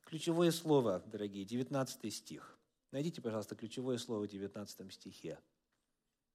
Ключевое 0.06 0.50
слово, 0.50 1.04
дорогие, 1.06 1.44
19 1.44 2.12
стих. 2.12 2.58
Найдите, 2.90 3.22
пожалуйста, 3.22 3.54
ключевое 3.54 3.98
слово 3.98 4.24
в 4.24 4.28
19 4.28 4.92
стихе. 4.92 5.38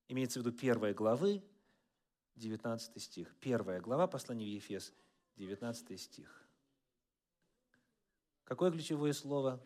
Имеется 0.07 0.39
в 0.39 0.45
виду 0.45 0.55
первая 0.55 0.93
главы, 0.93 1.43
19 2.35 3.01
стих. 3.01 3.35
Первая 3.41 3.81
глава 3.81 4.07
послания 4.07 4.45
в 4.45 4.49
Ефес, 4.49 4.93
19 5.35 5.99
стих. 5.99 6.42
Какое 8.43 8.71
ключевое 8.71 9.13
слово? 9.13 9.61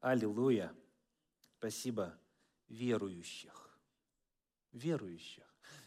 Аллилуйя. 0.00 0.74
Спасибо. 1.58 2.18
верующих. 2.68 3.78
Верующих. 4.72 5.44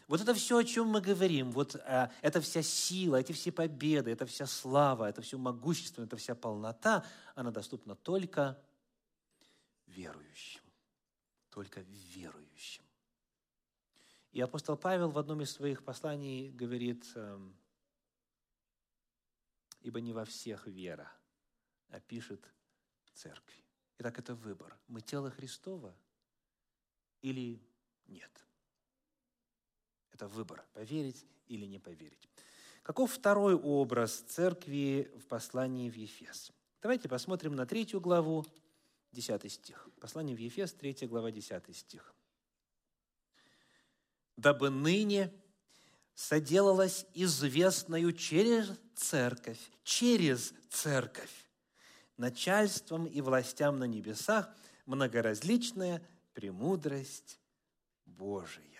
Вот 0.08 0.20
это 0.20 0.32
все, 0.34 0.58
о 0.58 0.64
чем 0.64 0.86
мы 0.86 1.00
говорим, 1.00 1.50
вот 1.50 1.74
э, 1.74 2.08
это 2.22 2.40
вся 2.40 2.62
сила, 2.62 3.16
эти 3.16 3.32
все 3.32 3.50
победы, 3.50 4.12
это 4.12 4.24
вся 4.24 4.46
слава, 4.46 5.08
это 5.08 5.20
все 5.20 5.36
могущество, 5.36 6.02
это 6.02 6.16
вся 6.16 6.34
полнота, 6.36 7.04
она 7.34 7.50
доступна 7.50 7.96
только 7.96 8.58
верующим. 9.86 10.62
Только 11.50 11.80
верующим. 11.80 12.85
И 14.36 14.40
апостол 14.42 14.76
Павел 14.76 15.08
в 15.08 15.16
одном 15.16 15.40
из 15.40 15.50
своих 15.50 15.82
посланий 15.82 16.50
говорит, 16.50 17.10
эм, 17.14 17.56
ибо 19.80 19.98
не 20.02 20.12
во 20.12 20.26
всех 20.26 20.66
вера, 20.66 21.10
а 21.88 22.00
пишет 22.00 22.46
церкви. 23.14 23.64
Итак, 23.96 24.18
это 24.18 24.34
выбор. 24.34 24.78
Мы 24.88 25.00
тело 25.00 25.30
Христова 25.30 25.96
или 27.22 27.62
нет? 28.08 28.30
Это 30.10 30.28
выбор, 30.28 30.66
поверить 30.74 31.24
или 31.46 31.64
не 31.64 31.78
поверить. 31.78 32.28
Каков 32.82 33.12
второй 33.12 33.54
образ 33.54 34.20
церкви 34.20 35.10
в 35.18 35.24
послании 35.28 35.88
в 35.88 35.96
Ефес? 35.96 36.52
Давайте 36.82 37.08
посмотрим 37.08 37.56
на 37.56 37.64
третью 37.64 38.02
главу, 38.02 38.44
10 39.12 39.50
стих. 39.50 39.88
Послание 39.98 40.36
в 40.36 40.40
Ефес, 40.40 40.74
3 40.74 41.06
глава, 41.06 41.30
10 41.30 41.74
стих. 41.74 42.15
«Дабы 44.36 44.70
ныне 44.70 45.32
соделалось 46.14 47.06
известною 47.14 48.12
через 48.12 48.70
церковь, 48.94 49.60
через 49.82 50.52
церковь, 50.70 51.32
начальством 52.16 53.06
и 53.06 53.20
властям 53.20 53.78
на 53.78 53.84
небесах 53.84 54.48
многоразличная 54.86 56.06
премудрость 56.34 57.40
Божия». 58.04 58.76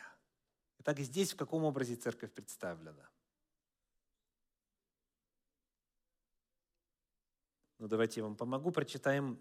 Так 0.86 1.00
здесь 1.00 1.32
в 1.32 1.36
каком 1.36 1.64
образе 1.64 1.96
церковь 1.96 2.30
представлена? 2.30 3.10
Ну, 7.78 7.88
давайте 7.88 8.20
я 8.20 8.24
вам 8.24 8.36
помогу. 8.36 8.70
Прочитаем 8.70 9.36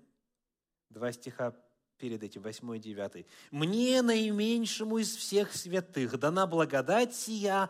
два 0.90 1.12
стиха 1.12 1.56
перед 1.98 2.24
этим, 2.24 2.42
8 2.42 2.76
и 2.76 2.80
9. 2.80 3.26
«Мне, 3.52 4.02
наименьшему 4.02 4.98
из 4.98 5.16
всех 5.16 5.54
святых, 5.54 6.20
дана 6.20 6.48
благодать 6.48 7.16
сия, 7.16 7.70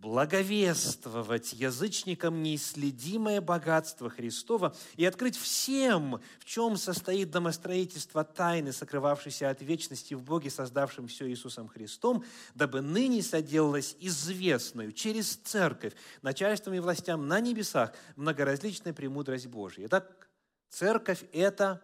благовествовать 0.00 1.52
язычникам 1.54 2.42
неисследимое 2.42 3.40
богатство 3.40 4.10
Христова 4.10 4.74
и 4.96 5.04
открыть 5.04 5.36
всем, 5.36 6.20
в 6.38 6.44
чем 6.44 6.76
состоит 6.76 7.30
домостроительство 7.30 8.22
тайны, 8.22 8.72
сокрывавшейся 8.72 9.50
от 9.50 9.62
вечности 9.62 10.14
в 10.14 10.22
Боге, 10.22 10.50
создавшем 10.50 11.08
все 11.08 11.28
Иисусом 11.28 11.68
Христом, 11.68 12.24
дабы 12.54 12.82
ныне 12.82 13.22
соделалась 13.22 13.96
известную 13.98 14.92
через 14.92 15.36
церковь 15.36 15.94
начальством 16.22 16.74
и 16.74 16.80
властям 16.80 17.26
на 17.26 17.40
небесах 17.40 17.92
многоразличная 18.16 18.92
премудрость 18.92 19.46
Божья. 19.46 19.86
Итак, 19.86 20.28
церковь– 20.68 21.24
это 21.32 21.82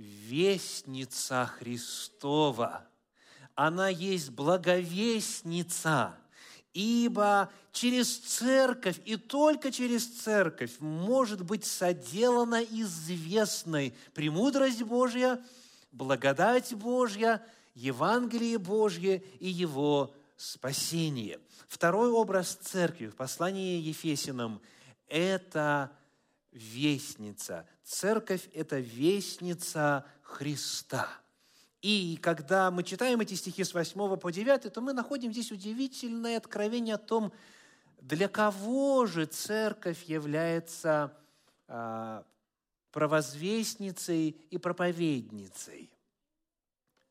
вестница 0.00 1.46
Христова– 1.58 2.86
она 3.60 3.90
есть 3.90 4.30
благовестница. 4.30 6.16
Ибо 6.72 7.50
через 7.72 8.16
церковь 8.16 8.98
и 9.04 9.16
только 9.16 9.70
через 9.70 10.06
церковь 10.06 10.78
может 10.78 11.44
быть 11.44 11.66
соделана 11.66 12.62
известной 12.62 13.94
премудрость 14.14 14.82
Божья, 14.82 15.38
благодать 15.92 16.72
Божья, 16.72 17.44
Евангелие 17.74 18.56
Божье 18.56 19.22
и 19.40 19.48
Его 19.50 20.14
спасение. 20.38 21.38
Второй 21.68 22.10
образ 22.10 22.54
церкви 22.54 23.08
в 23.08 23.14
послании 23.14 23.78
Ефесиным– 23.82 24.62
это 25.06 25.92
вестница. 26.52 27.68
Церковь– 27.84 28.48
это 28.54 28.78
вестница 28.78 30.04
Христа– 30.22 31.08
и 31.82 32.18
когда 32.20 32.70
мы 32.70 32.82
читаем 32.82 33.20
эти 33.20 33.34
стихи 33.34 33.64
с 33.64 33.72
8 33.72 34.16
по 34.18 34.30
9, 34.30 34.72
то 34.72 34.80
мы 34.82 34.92
находим 34.92 35.32
здесь 35.32 35.50
удивительное 35.50 36.36
откровение 36.36 36.96
о 36.96 36.98
том, 36.98 37.32
для 38.02 38.28
кого 38.28 39.06
же 39.06 39.24
церковь 39.24 40.04
является 40.04 41.16
а, 41.68 42.24
провозвестницей 42.92 44.36
и 44.50 44.58
проповедницей. 44.58 45.90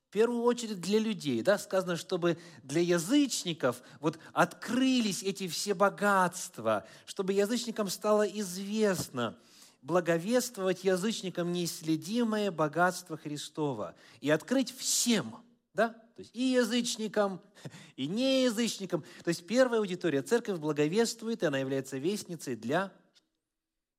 В 0.10 0.12
первую 0.12 0.42
очередь 0.42 0.82
для 0.82 1.00
людей, 1.00 1.42
да, 1.44 1.58
сказано, 1.58 1.96
чтобы 1.96 2.38
для 2.64 2.82
язычников 2.82 3.82
вот 4.00 4.18
открылись 4.34 5.24
эти 5.24 5.48
все 5.48 5.74
богатства, 5.74 6.86
чтобы 7.06 7.34
язычникам 7.34 7.90
стало 7.90 8.24
известно– 8.24 9.38
благовествовать 9.82 10.84
язычникам 10.84 11.52
неисследимое 11.52 12.52
богатство 12.52 13.18
Христова 13.18 13.96
и 14.20 14.30
открыть 14.30 14.76
всем, 14.76 15.38
да, 15.74 15.90
то 15.90 16.22
есть 16.22 16.36
и 16.36 16.44
язычникам, 16.44 17.42
и 17.96 18.08
неязычникам. 18.08 19.04
То 19.24 19.30
есть 19.30 19.48
первая 19.48 19.80
аудитория, 19.80 20.22
церковь 20.22 20.60
благовествует, 20.60 21.44
и 21.44 21.46
она 21.46 21.60
является 21.60 21.98
вестницей 21.98 22.56
для, 22.56 22.92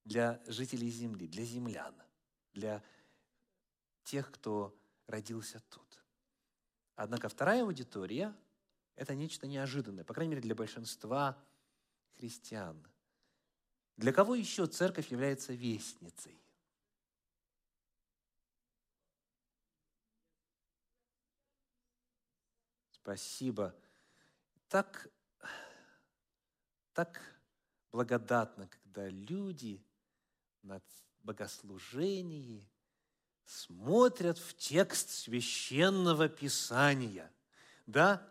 для 0.05 0.41
жителей 0.47 0.91
земли, 0.91 1.27
для 1.27 1.45
землян, 1.45 1.95
для 2.53 2.83
тех, 4.05 4.31
кто 4.31 4.77
родился 5.07 5.63
тут. 5.71 5.90
Однако 7.03 7.31
вторая 7.31 7.63
аудитория– 7.63 8.37
это 8.95 9.15
нечто 9.15 9.47
неожиданное, 9.47 10.05
по 10.05 10.13
крайней 10.13 10.33
мере, 10.33 10.43
для 10.43 10.55
большинства 10.55 11.43
христиан– 12.17 12.87
для 14.01 14.15
кого 14.15 14.35
еще 14.35 14.67
церковь 14.67 15.11
является 15.11 15.53
вестницей? 15.53 16.43
Спасибо. 22.93 23.77
Так, 24.69 25.11
так 26.95 27.21
благодатно, 27.93 28.69
когда 28.69 29.07
люди 29.11 29.85
на 30.63 30.81
богослужении 31.19 32.70
смотрят 33.51 34.39
в 34.39 34.55
текст 34.55 35.11
священного 35.11 36.29
писания, 36.29 37.31
да, 37.87 38.23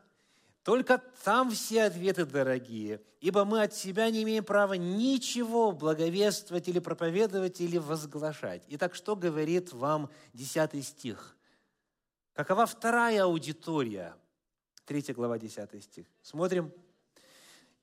только 0.63 1.01
там 1.23 1.51
все 1.51 1.83
ответы 1.83 2.25
дорогие, 2.25 3.01
ибо 3.19 3.43
мы 3.43 3.63
от 3.63 3.73
себя 3.73 4.09
не 4.11 4.23
имеем 4.23 4.45
права 4.45 4.73
ничего 4.73 5.71
благовествовать 5.71 6.69
или 6.69 6.79
проповедовать 6.79 7.59
или 7.59 7.77
возглашать. 7.77 8.63
Итак, 8.69 8.95
что 8.95 9.15
говорит 9.15 9.73
вам 9.73 10.09
10 10.33 10.85
стих? 10.85 11.35
Какова 12.33 12.65
вторая 12.65 13.23
аудитория? 13.23 14.15
3 14.85 15.13
глава, 15.13 15.37
10 15.37 15.83
стих. 15.83 16.05
Смотрим. 16.21 16.71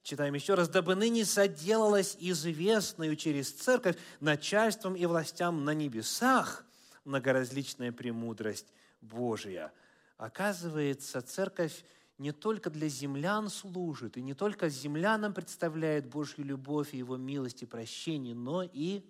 Читаем 0.02 0.34
еще 0.34 0.54
раз. 0.54 0.68
«Дабы 0.68 0.94
ныне 0.94 1.24
соделалась 1.24 2.16
известную 2.18 3.16
через 3.16 3.50
церковь 3.52 3.96
начальством 4.20 4.94
и 4.94 5.04
властям 5.04 5.64
на 5.64 5.74
небесах 5.74 6.65
многоразличная 7.06 7.92
премудрость 7.92 8.72
Божия». 9.00 9.72
Оказывается, 10.18 11.20
церковь 11.20 11.84
не 12.18 12.32
только 12.32 12.70
для 12.70 12.88
землян 12.88 13.50
служит, 13.50 14.16
и 14.16 14.22
не 14.22 14.34
только 14.34 14.68
землянам 14.68 15.34
представляет 15.34 16.06
Божью 16.06 16.44
любовь 16.44 16.94
и 16.94 16.98
Его 16.98 17.16
милость 17.16 17.62
и 17.62 17.66
прощение, 17.66 18.34
но 18.34 18.62
и 18.62 19.04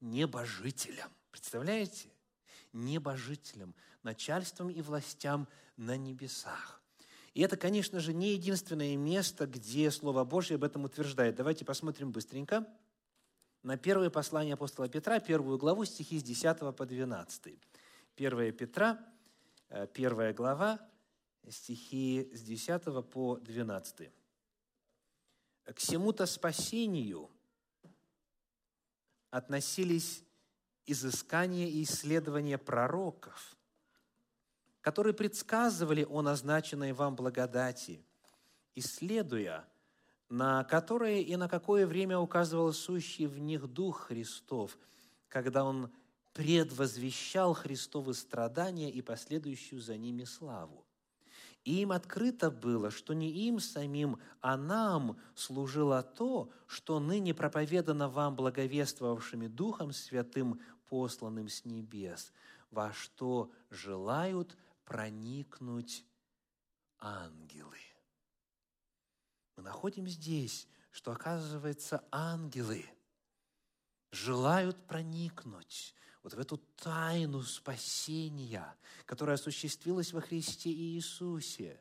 небожителям. 0.00 1.10
Представляете? 1.30 2.08
Небожителям, 2.72 3.74
начальством 4.02 4.70
и 4.70 4.80
властям 4.80 5.46
на 5.76 5.96
небесах. 5.96 6.80
И 7.34 7.42
это, 7.42 7.56
конечно 7.56 8.00
же, 8.00 8.14
не 8.14 8.32
единственное 8.32 8.96
место, 8.96 9.46
где 9.46 9.90
Слово 9.90 10.24
Божье 10.24 10.56
об 10.56 10.64
этом 10.64 10.84
утверждает. 10.84 11.36
Давайте 11.36 11.64
посмотрим 11.64 12.10
быстренько 12.10 12.66
на 13.62 13.76
первое 13.76 14.10
послание 14.10 14.54
апостола 14.54 14.88
Петра, 14.88 15.20
первую 15.20 15.58
главу, 15.58 15.84
стихи 15.84 16.18
с 16.18 16.22
10 16.22 16.76
по 16.76 16.86
12. 16.86 17.58
1 18.16 18.52
Петра, 18.52 18.98
э, 19.68 19.86
первая 19.92 20.32
глава, 20.32 20.78
стихи 21.48 22.30
с 22.32 22.42
10 22.42 23.02
по 23.02 23.36
12. 23.38 24.10
К 25.64 25.76
всему-то 25.76 26.26
спасению 26.26 27.30
относились 29.30 30.24
изыскания 30.86 31.66
и 31.68 31.82
исследования 31.82 32.56
пророков, 32.56 33.56
которые 34.80 35.12
предсказывали 35.12 36.04
о 36.04 36.22
назначенной 36.22 36.92
вам 36.92 37.14
благодати, 37.14 38.02
исследуя, 38.74 39.68
на 40.28 40.64
которое 40.64 41.20
и 41.20 41.36
на 41.36 41.48
какое 41.48 41.86
время 41.86 42.18
указывал 42.18 42.72
сущий 42.72 43.26
в 43.26 43.38
них 43.38 43.66
Дух 43.66 44.08
Христов, 44.08 44.78
когда 45.28 45.64
Он 45.64 45.90
предвозвещал 46.32 47.54
Христовы 47.54 48.14
страдания 48.14 48.90
и 48.90 49.02
последующую 49.02 49.80
за 49.80 49.96
ними 49.96 50.24
славу. 50.24 50.84
И 51.64 51.82
им 51.82 51.92
открыто 51.92 52.50
было, 52.50 52.90
что 52.90 53.12
не 53.12 53.30
им 53.30 53.58
самим, 53.58 54.18
а 54.40 54.56
нам 54.56 55.18
служило 55.34 56.02
то, 56.02 56.50
что 56.66 57.00
ныне 57.00 57.34
проповедано 57.34 58.08
вам 58.08 58.36
благовествовавшими 58.36 59.48
Духом 59.48 59.92
Святым, 59.92 60.60
посланным 60.88 61.48
с 61.48 61.64
небес, 61.64 62.32
во 62.70 62.92
что 62.92 63.50
желают 63.70 64.56
проникнуть 64.84 66.06
ангелы. 66.98 67.87
Мы 69.58 69.64
находим 69.64 70.06
здесь, 70.06 70.68
что, 70.92 71.10
оказывается, 71.10 72.04
ангелы 72.12 72.86
желают 74.12 74.76
проникнуть 74.86 75.96
вот 76.22 76.34
в 76.34 76.38
эту 76.38 76.58
тайну 76.76 77.42
спасения, 77.42 78.72
которая 79.04 79.34
осуществилась 79.34 80.12
во 80.12 80.20
Христе 80.20 80.70
Иисусе. 80.70 81.76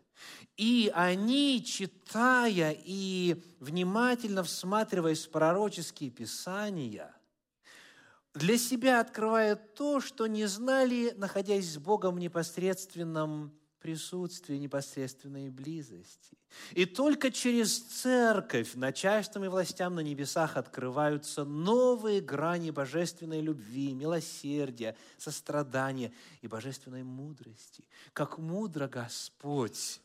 И 0.56 0.92
они, 0.96 1.63
читая 1.63 2.76
и 2.76 3.44
внимательно 3.60 4.42
всматриваясь 4.42 5.28
в 5.28 5.30
пророческие 5.30 6.10
писания, 6.10 7.16
для 8.34 8.58
себя 8.58 9.02
открывают 9.02 9.76
то, 9.76 10.02
что 10.02 10.26
не 10.26 10.48
знали, 10.48 11.13
находясь 11.16 11.74
с 11.74 11.78
Богом 11.78 12.16
в 12.16 12.20
непосредственном 12.20 13.56
присутствии, 13.88 14.58
непосредственной 14.58 15.50
близости. 15.50 16.38
И 16.73 16.86
только 16.86 17.32
через 17.32 17.80
церковь 17.80 18.73
начальством 18.73 19.45
и 19.45 19.47
властям 19.47 19.95
на 19.95 20.02
небесах 20.02 20.58
открываются 20.58 21.45
новые 21.45 22.19
грани 22.19 22.71
божественной 22.71 23.39
любви, 23.39 23.93
милосердия, 23.93 24.97
сострадания 25.17 26.12
и 26.41 26.50
божественной 26.50 27.04
мудрости. 27.04 27.86
Как 28.12 28.38
мудро 28.38 28.89
Господь 28.89 30.02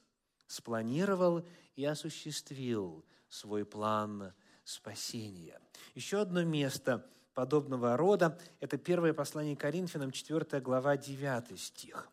спланировал 0.47 1.45
и 1.75 1.85
осуществил 1.85 3.05
свой 3.29 3.65
план 3.65 4.33
спасения. 4.63 5.61
Еще 5.97 6.21
одно 6.21 6.45
место 6.45 7.05
подобного 7.35 7.97
рода– 7.97 8.39
это 8.61 8.79
первое 8.79 9.13
послание 9.13 9.57
Коринфянам, 9.57 10.13
4 10.13 10.61
глава, 10.61 10.97
9 10.97 11.59
стих. 11.59 12.12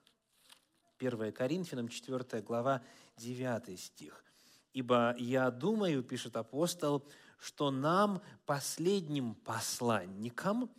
1 0.99 1.31
Коринфянам, 1.31 1.88
4 1.88 2.41
глава, 2.41 2.81
9 3.17 3.79
стих. 3.79 4.23
«Ибо 4.73 5.15
я 5.17 5.49
думаю,— 5.49 6.03
пишет 6.03 6.35
апостол,— 6.35 7.03
что 7.39 7.71
нам, 7.71 8.21
последним 8.45 9.33
посланникам, 9.33 10.69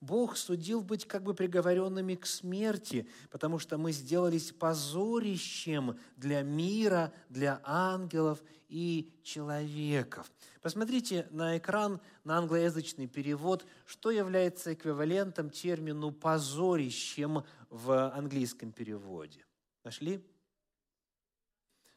Бог 0.00 0.36
судил 0.36 0.82
быть 0.82 1.06
как 1.06 1.22
бы 1.24 1.34
приговоренными 1.34 2.14
к 2.14 2.26
смерти, 2.26 3.08
потому 3.30 3.58
что 3.58 3.78
мы 3.78 3.92
сделались 3.92 4.52
позорищем 4.52 5.98
для 6.16 6.42
мира, 6.42 7.12
для 7.28 7.60
ангелов 7.64 8.40
и 8.68 9.12
человеков. 9.24 10.30
Посмотрите 10.60 11.26
на 11.30 11.58
экран, 11.58 12.00
на 12.22 12.38
англоязычный 12.38 13.08
перевод, 13.08 13.64
что 13.86 14.10
является 14.10 14.72
эквивалентом 14.74 15.50
термину 15.50 16.12
«позорищем» 16.12 17.44
в 17.70 18.10
английском 18.10 18.70
переводе. 18.70 19.47
Нашли? 19.84 20.24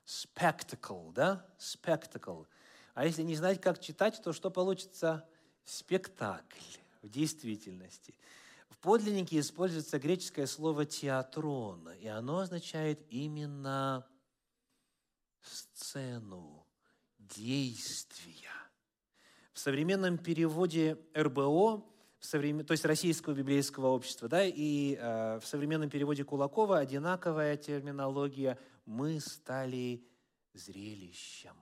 Spectacle, 0.06 1.12
да? 1.14 1.46
Spectacle. 1.58 2.48
А 2.94 3.06
если 3.06 3.24
не 3.24 3.36
знать, 3.36 3.62
как 3.62 3.80
читать, 3.80 4.22
то 4.22 4.34
что 4.34 4.52
получится? 4.52 5.28
Спектакль 5.64 6.60
в 7.02 7.10
действительности. 7.10 8.16
В 8.70 8.78
подлиннике 8.78 9.40
используется 9.40 10.00
греческое 10.00 10.48
слово 10.48 10.86
«театрон», 10.86 11.90
и 11.94 12.08
оно 12.08 12.40
означает 12.40 13.06
именно 13.10 14.08
сцену, 15.42 16.68
действия. 17.18 18.52
В 19.54 19.60
современном 19.60 20.18
переводе 20.18 20.98
РБО 21.16 21.91
в 22.22 22.26
современ... 22.26 22.64
то 22.64 22.74
есть 22.74 22.86
Российского 22.86 23.34
библейского 23.34 23.88
общества, 23.88 24.30
да, 24.30 24.46
и 24.46 24.96
э, 24.96 25.40
в 25.40 25.46
современном 25.46 25.90
переводе 25.90 26.24
Кулакова 26.24 26.78
одинаковая 26.78 27.58
терминология 27.58 28.60
«мы 28.86 29.20
стали 29.20 30.08
зрелищем». 30.54 31.56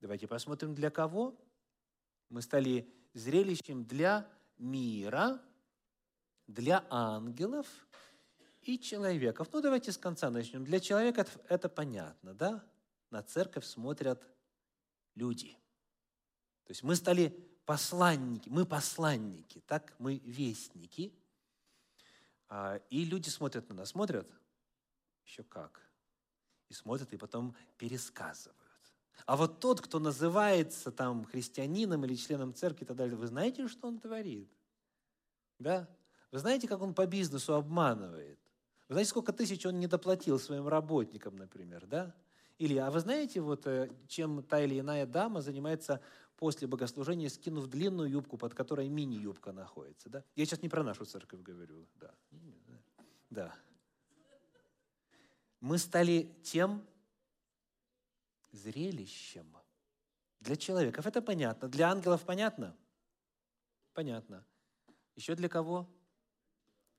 Давайте 0.00 0.26
посмотрим, 0.26 0.74
для 0.74 0.90
кого. 0.90 1.38
Мы 2.30 2.40
стали 2.40 2.90
зрелищем 3.12 3.84
для 3.84 4.26
мира, 4.56 5.42
для 6.46 6.86
ангелов 6.88 7.66
и 8.62 8.78
человеков. 8.78 9.48
Ну, 9.52 9.60
давайте 9.60 9.92
с 9.92 9.98
конца 9.98 10.30
начнем. 10.30 10.64
Для 10.64 10.80
человека 10.80 11.26
это 11.50 11.68
понятно, 11.68 12.32
да? 12.32 12.64
На 13.10 13.22
церковь 13.22 13.66
смотрят 13.66 14.26
люди. 15.16 15.52
То 16.64 16.70
есть 16.70 16.82
мы 16.82 16.96
стали 16.96 17.51
посланники, 17.64 18.48
мы 18.48 18.66
посланники, 18.66 19.62
так, 19.66 19.94
мы 19.98 20.18
вестники. 20.18 21.12
А, 22.48 22.76
и 22.90 23.04
люди 23.04 23.28
смотрят 23.28 23.68
на 23.68 23.76
нас, 23.76 23.90
смотрят, 23.90 24.28
еще 25.24 25.42
как, 25.42 25.80
и 26.68 26.74
смотрят, 26.74 27.12
и 27.12 27.16
потом 27.16 27.56
пересказывают. 27.78 28.58
А 29.26 29.36
вот 29.36 29.60
тот, 29.60 29.80
кто 29.80 29.98
называется 29.98 30.90
там 30.90 31.24
христианином 31.24 32.04
или 32.04 32.14
членом 32.14 32.54
церкви 32.54 32.84
и 32.84 32.86
так 32.86 32.96
далее, 32.96 33.16
вы 33.16 33.26
знаете, 33.26 33.68
что 33.68 33.88
он 33.88 34.00
творит? 34.00 34.50
Да? 35.58 35.88
Вы 36.30 36.38
знаете, 36.38 36.66
как 36.66 36.80
он 36.80 36.94
по 36.94 37.06
бизнесу 37.06 37.54
обманывает? 37.54 38.38
Вы 38.88 38.94
знаете, 38.94 39.10
сколько 39.10 39.32
тысяч 39.32 39.64
он 39.64 39.78
не 39.78 39.86
доплатил 39.86 40.38
своим 40.38 40.66
работникам, 40.66 41.36
например, 41.36 41.86
да? 41.86 42.14
Или, 42.58 42.76
а 42.78 42.90
вы 42.90 43.00
знаете, 43.00 43.40
вот, 43.40 43.66
э, 43.66 43.90
чем 44.08 44.42
та 44.42 44.60
или 44.60 44.78
иная 44.78 45.06
дама 45.06 45.40
занимается 45.40 46.00
после 46.36 46.66
богослужения, 46.66 47.28
скинув 47.28 47.68
длинную 47.68 48.10
юбку, 48.10 48.36
под 48.36 48.54
которой 48.54 48.88
мини-юбка 48.88 49.52
находится. 49.52 50.08
Да? 50.08 50.24
Я 50.34 50.44
сейчас 50.44 50.62
не 50.62 50.68
про 50.68 50.82
нашу 50.82 51.04
церковь 51.04 51.40
говорю. 51.40 51.86
Да. 51.94 52.14
да. 53.30 53.54
Мы 55.60 55.78
стали 55.78 56.34
тем 56.42 56.84
зрелищем 58.50 59.56
для 60.40 60.56
человеков. 60.56 61.06
Это 61.06 61.22
понятно. 61.22 61.68
Для 61.68 61.90
ангелов 61.90 62.24
понятно? 62.24 62.76
Понятно. 63.92 64.44
Еще 65.14 65.34
для 65.34 65.48
кого? 65.48 65.88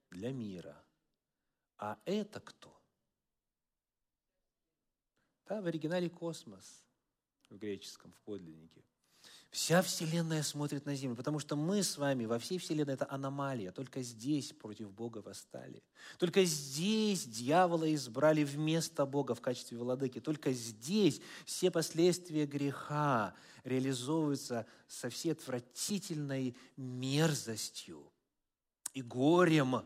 Для 0.09 0.31
мира. 0.31 0.81
А 1.77 1.99
это 2.05 2.39
кто? 2.39 2.72
Да, 5.47 5.61
в 5.61 5.65
оригинале 5.65 6.09
космос, 6.09 6.83
в 7.49 7.57
греческом, 7.57 8.11
в 8.13 8.21
подлиннике. 8.21 8.83
Вся 9.53 9.83
Вселенная 9.83 10.41
смотрит 10.41 10.87
на 10.87 10.95
Землю, 10.95 11.15
потому 11.15 11.37
что 11.37 11.55
мы 11.55 11.83
с 11.83 11.99
вами 11.99 12.25
во 12.25 12.39
всей 12.39 12.57
Вселенной– 12.57 12.93
это 12.95 13.05
аномалия. 13.07 13.71
Только 13.71 14.01
здесь 14.01 14.51
против 14.51 14.91
Бога 14.91 15.19
восстали. 15.19 15.83
Только 16.17 16.43
здесь 16.43 17.25
дьявола 17.25 17.93
избрали 17.93 18.43
вместо 18.43 19.05
Бога 19.05 19.35
в 19.35 19.41
качестве 19.41 19.77
владыки. 19.77 20.19
Только 20.19 20.51
здесь 20.53 21.21
все 21.45 21.69
последствия 21.69 22.47
греха 22.47 23.35
реализовываются 23.63 24.65
со 24.87 25.09
всей 25.09 25.33
отвратительной 25.33 26.57
мерзостью 26.75 28.11
и 28.95 29.03
горем. 29.03 29.85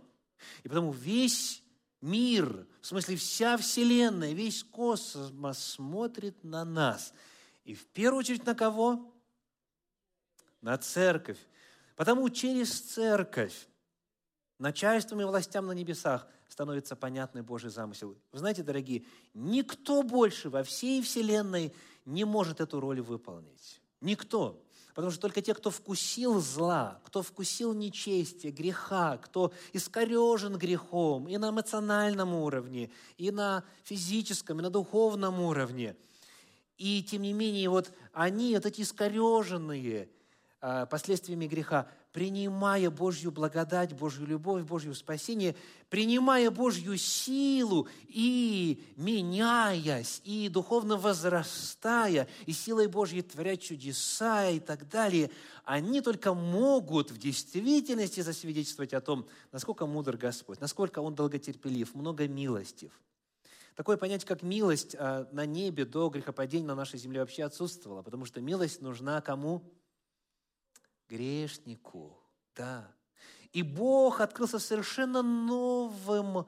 И 0.63 0.70
потому 0.70 0.93
весь 0.93 1.62
мир, 2.01 2.67
в 2.81 2.88
смысле 2.88 3.15
вся 3.15 3.57
Вселенная, 3.57 4.33
весь 4.33 4.63
космос 4.63 5.60
смотрит 5.60 6.43
на 6.43 6.63
нас. 6.65 7.13
И 7.63 7.73
в 7.73 7.86
первую 7.88 8.19
очередь 8.19 8.45
на 8.45 8.55
кого? 8.55 9.13
на 10.62 10.77
церковь. 10.77 11.39
Потому 11.95 12.29
через 12.29 12.79
церковь 12.79 13.67
начальством 14.60 15.21
и 15.21 15.23
властям 15.23 15.65
на 15.67 15.71
небесах 15.71 16.27
становится 16.47 16.95
понятный 16.95 17.41
Божий 17.41 17.69
замысел. 17.69 18.17
Вы 18.31 18.39
знаете, 18.39 18.63
дорогие, 18.63 19.05
никто 19.33 20.03
больше 20.03 20.49
во 20.49 20.63
всей 20.63 21.01
Вселенной 21.01 21.73
не 22.05 22.25
может 22.25 22.62
эту 22.62 22.79
роль 22.79 23.01
выполнить. 23.01 23.81
Никто. 24.01 24.63
Потому 24.97 25.12
что 25.12 25.21
только 25.21 25.43
те, 25.43 25.53
кто 25.53 25.69
вкусил 25.69 26.41
зла, 26.41 26.99
кто 27.05 27.21
вкусил 27.21 27.75
нечестия, 27.75 28.51
греха, 28.51 29.17
кто 29.17 29.53
искорежен 29.71 30.57
грехом 30.57 31.27
и 31.27 31.38
на 31.38 31.51
эмоциональном 31.51 32.33
уровне, 32.33 32.89
и 33.15 33.29
на 33.29 33.63
физическом, 33.83 34.57
и 34.57 34.63
на 34.63 34.71
духовном 34.71 35.39
уровне. 35.39 35.95
И 36.79 37.03
тем 37.03 37.21
не 37.21 37.33
менее, 37.33 37.69
вот 37.69 37.91
они, 38.12 38.55
вот 38.55 38.65
эти 38.65 38.81
искореженные, 38.81 40.10
Э, 40.60 40.88
последствиями 40.89 41.45
греха, 41.45 41.88
принимая 42.17 42.89
Божью 42.89 43.32
благодать, 43.32 43.93
Божью 43.93 44.25
любовь, 44.25 44.63
Божью 44.63 44.95
спасение, 44.95 45.56
принимая 45.88 46.49
Божью 46.49 46.97
силу 46.97 47.88
и 48.08 48.84
меняясь, 48.95 50.19
и 50.23 50.49
духовно 50.49 50.97
возрастая, 50.97 52.27
и 52.47 52.53
силой 52.53 52.88
Божьей 52.88 53.21
творя 53.21 53.56
чудеса 53.56 54.49
и 54.49 54.60
так 54.60 54.89
далее, 54.89 55.30
они 55.63 56.01
только 56.01 56.34
могут 56.34 57.12
в 57.12 57.19
действительности 57.19 58.21
засвидетельствовать 58.21 58.95
о 58.95 59.01
том, 59.01 59.27
насколько 59.51 59.86
мудр 59.86 60.17
Господь, 60.17 60.60
насколько 60.60 60.97
Он 61.01 61.13
долготерпелив, 61.13 61.93
много 61.93 62.27
милостив. 62.27 62.99
Такое 63.75 63.95
понятие, 63.95 64.27
как 64.27 64.41
милость 64.41 64.95
а, 64.97 65.30
на 65.32 65.45
небе 65.45 65.86
до 65.86 66.10
грехопадения 66.10 66.65
на 66.65 66.73
нашей 66.73 66.97
земле 66.97 67.19
вообще 67.19 67.43
отсутствовало, 67.43 68.01
потому 68.01 68.25
что 68.25 68.41
милость 68.41 68.82
нужна 68.82 69.21
кому? 69.21 69.62
Грешнику, 71.10 72.17
да. 72.56 72.93
И 73.54 73.63
Бог 73.63 74.22
открылся 74.22 74.60
в 74.60 74.62
совершенно 74.62 75.22
новым, 75.22 76.46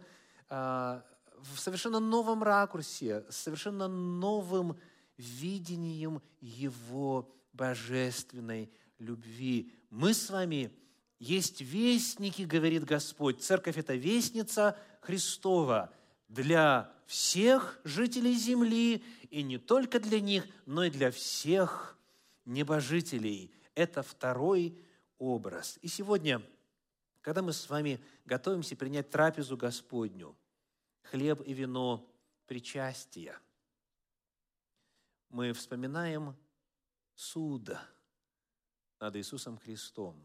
а, 0.50 1.04
в 1.38 1.58
совершенно 1.58 2.00
новом 2.00 2.43
ракурсе, 2.43 3.26
с 3.30 3.38
совершенно 3.38 3.88
новым 3.88 4.78
видением 5.17 6.22
Его 6.39 7.34
божественной 7.54 8.72
любви. 9.00 9.74
Мы 9.89 10.13
с 10.13 10.30
вами 10.30 10.72
есть 11.19 11.62
вестники, 11.62 12.43
говорит 12.43 12.86
Господь. 12.86 13.41
Церковь– 13.41 13.78
это 13.78 13.95
вестница 13.95 14.78
Христова 15.02 15.91
для 16.28 16.91
всех 17.06 17.80
жителей 17.84 18.36
земли, 18.36 19.04
и 19.30 19.41
не 19.41 19.58
только 19.58 20.00
для 20.00 20.19
них, 20.19 20.45
но 20.65 20.84
и 20.84 20.89
для 20.89 21.12
всех 21.12 21.98
небожителей– 22.45 23.54
это 23.80 24.04
второй 24.04 24.78
образ. 25.18 25.80
И 25.82 25.88
сегодня, 25.88 26.42
когда 27.22 27.42
мы 27.42 27.54
с 27.54 27.70
вами 27.70 28.04
готовимся 28.26 28.76
принять 28.76 29.10
трапезу 29.10 29.56
Господню, 29.56 30.36
хлеб 31.04 31.42
и 31.46 31.54
вино 31.54 32.06
причастия, 32.46 33.39
мы 35.30 35.54
вспоминаем 35.54 36.36
суд 37.15 37.70
над 39.00 39.15
Иисусом 39.15 39.58
Христом 39.58 40.22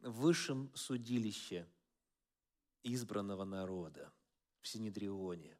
высшем 0.00 0.70
судилище 0.74 1.68
избранного 2.82 3.44
народа 3.44 4.10
в 4.62 4.68
Синедрионе. 4.68 5.58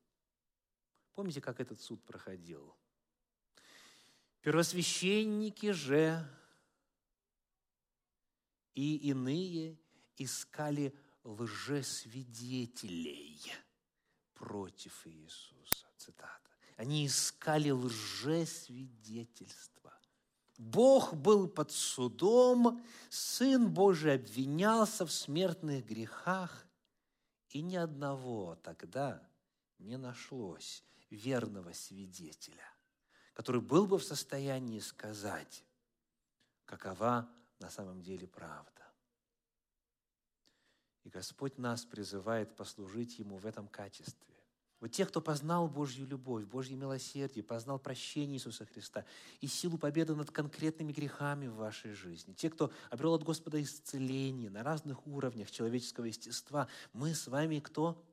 Помните, 1.15 1.43
как 1.43 1.61
этот 1.61 1.81
суд 1.83 2.03
проходил? 2.05 2.75
Первосвященники 4.41 5.73
же 5.73 6.27
и 8.77 9.09
иные 9.09 9.77
искали 10.17 10.95
лжесвидетелей 11.25 13.53
против 14.35 15.05
Иисуса. 15.07 15.87
Цитата. 15.97 16.51
Они 16.77 17.07
искали 17.07 17.71
лжесвидетельства. 17.71 19.99
Бог 20.59 21.15
был 21.15 21.49
под 21.49 21.73
судом, 21.73 22.85
Сын 23.09 23.73
Божий 23.73 24.15
обвинялся 24.15 25.07
в 25.07 25.13
смертных 25.13 25.87
грехах, 25.87 26.67
и 27.49 27.63
ни 27.63 27.77
одного 27.77 28.57
тогда 28.57 29.27
не 29.79 29.97
нашлось 29.97 30.85
верного 31.11 31.73
свидетеля, 31.73 32.71
который 33.33 33.63
был 33.63 33.87
бы 33.87 33.99
в 33.99 34.05
состоянии 34.05 34.81
сказать, 34.81 35.65
какова 36.67 37.33
на 37.59 37.71
самом 37.71 38.03
деле 38.03 38.27
правда. 38.27 38.83
И 41.05 41.09
Господь 41.09 41.57
нас 41.59 41.85
призывает 41.85 42.57
послужить 42.57 43.19
Ему 43.19 43.39
в 43.39 43.47
этом 43.47 43.69
качестве. 43.69 44.35
Вот 44.81 44.89
те, 44.89 45.07
кто 45.07 45.23
познал 45.23 45.69
Божью 45.69 46.07
любовь, 46.07 46.45
Божье 46.45 46.77
милосердие, 46.77 47.43
познал 47.43 47.79
прощение 47.79 48.37
Иисуса 48.37 48.67
Христа 48.67 49.07
и 49.41 49.47
силу 49.47 49.79
победы 49.79 50.15
над 50.15 50.31
конкретными 50.31 50.93
грехами 50.93 51.47
в 51.47 51.55
вашей 51.55 51.93
жизни, 51.93 52.35
те, 52.35 52.51
кто 52.51 52.71
обрел 52.91 53.15
от 53.15 53.23
Господа 53.23 53.63
исцеление 53.63 54.51
на 54.51 54.63
разных 54.63 55.07
уровнях 55.07 55.51
человеческого 55.51 56.07
естества, 56.07 56.69
мы 56.93 57.15
с 57.15 57.27
вами 57.27 57.61
кто? 57.61 58.05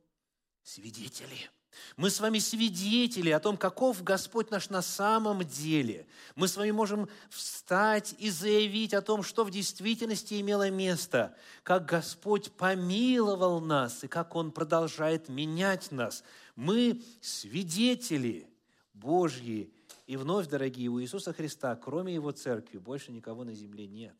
Свидетели– 0.62 1.50
мы 1.96 2.10
с 2.10 2.20
вами 2.20 2.38
свидетели 2.38 3.30
о 3.30 3.40
том, 3.40 3.56
каков 3.56 4.02
Господь 4.02 4.50
наш 4.50 4.68
на 4.68 4.82
самом 4.82 5.44
деле. 5.44 6.06
Мы 6.34 6.48
с 6.48 6.56
вами 6.56 6.72
можем 6.72 7.08
встать 7.30 8.14
и 8.18 8.30
заявить 8.30 8.94
о 8.94 9.02
том, 9.02 9.22
что 9.22 9.44
в 9.44 9.50
действительности 9.50 10.40
имело 10.40 10.70
место, 10.70 11.36
как 11.62 11.86
Господь 11.86 12.52
помиловал 12.52 13.60
нас 13.60 14.02
и 14.04 14.08
как 14.08 14.34
Он 14.34 14.50
продолжает 14.50 15.28
менять 15.28 15.92
нас. 15.92 16.24
Мы 16.56 17.02
свидетели 17.20 18.48
Божьи. 18.92 19.72
И 20.06 20.16
вновь, 20.16 20.48
дорогие, 20.48 20.88
у 20.88 21.00
Иисуса 21.00 21.32
Христа, 21.32 21.76
кроме 21.76 22.14
Его 22.14 22.32
церкви, 22.32 22.78
больше 22.78 23.12
никого 23.12 23.44
на 23.44 23.54
земле 23.54 23.86
нет. 23.86 24.16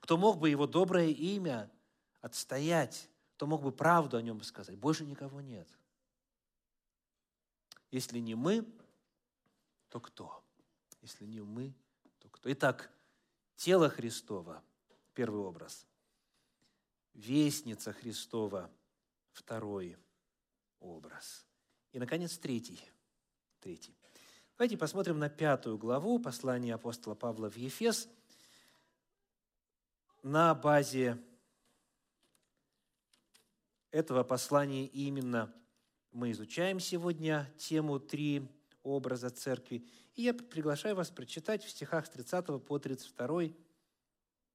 Кто 0.00 0.16
мог 0.16 0.38
бы 0.38 0.50
Его 0.50 0.66
доброе 0.66 1.08
имя 1.08 1.70
отстоять, 2.22 3.08
кто 3.36 3.46
мог 3.46 3.62
бы 3.62 3.70
правду 3.70 4.16
о 4.16 4.22
Нем 4.22 4.42
сказать, 4.42 4.76
больше 4.78 5.04
никого 5.04 5.40
нет– 5.40 5.68
если 7.90 8.18
не 8.18 8.34
мы, 8.34 8.66
то 9.88 10.00
кто? 10.00 10.42
Если 11.02 11.24
не 11.24 11.40
мы, 11.40 11.74
то 12.18 12.28
кто? 12.28 12.52
Итак, 12.52 12.90
тело 13.56 13.88
Христова, 13.88 14.62
первый 15.14 15.40
образ. 15.40 15.86
Вестница 17.14 17.92
Христова, 17.92 18.70
второй 19.32 19.96
образ. 20.80 21.46
И, 21.92 21.98
наконец, 21.98 22.36
третий. 22.36 22.80
Третий. 23.60 23.96
Давайте 24.58 24.76
посмотрим 24.76 25.18
на 25.18 25.28
пятую 25.28 25.78
главу 25.78 26.18
послания 26.18 26.74
апостола 26.74 27.14
Павла 27.14 27.50
в 27.50 27.56
Ефес 27.56 28.08
на 30.26 30.54
базе 30.54 31.22
этого 33.92 34.24
послания 34.24 34.86
именно 34.86 35.54
мы 36.16 36.30
изучаем 36.30 36.80
сегодня 36.80 37.46
тему 37.58 38.00
«Три 38.00 38.48
образа 38.82 39.28
церкви». 39.28 39.84
И 40.14 40.22
я 40.22 40.32
приглашаю 40.32 40.96
вас 40.96 41.10
прочитать 41.10 41.62
в 41.62 41.68
стихах 41.68 42.06
с 42.06 42.08
30 42.08 42.64
по 42.64 42.78
32 42.78 43.50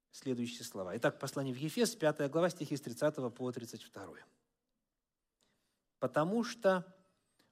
следующие 0.10 0.63
слова. 0.63 0.97
Итак, 0.97 1.19
послание 1.19 1.54
в 1.54 1.60
Ефес, 1.60 1.95
5 1.95 2.32
глава, 2.32 2.50
стихи 2.50 2.76
с 2.76 2.82
30 2.82 3.32
по 3.36 3.52
32. 3.52 4.17
«Потому 6.00 6.43
что 6.43 6.84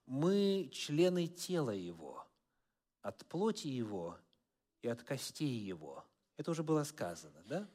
мы 0.08 0.72
члены 0.74 1.28
тела 1.28 1.70
Его, 1.70 2.26
от 3.04 3.24
плоти 3.28 3.68
Его 3.68 4.18
и 4.82 4.88
от 4.88 5.04
костей 5.04 5.60
Его». 5.60 6.04
Это 6.36 6.50
уже 6.50 6.64
было 6.64 6.84
сказано, 6.84 7.44
да? 7.46 7.70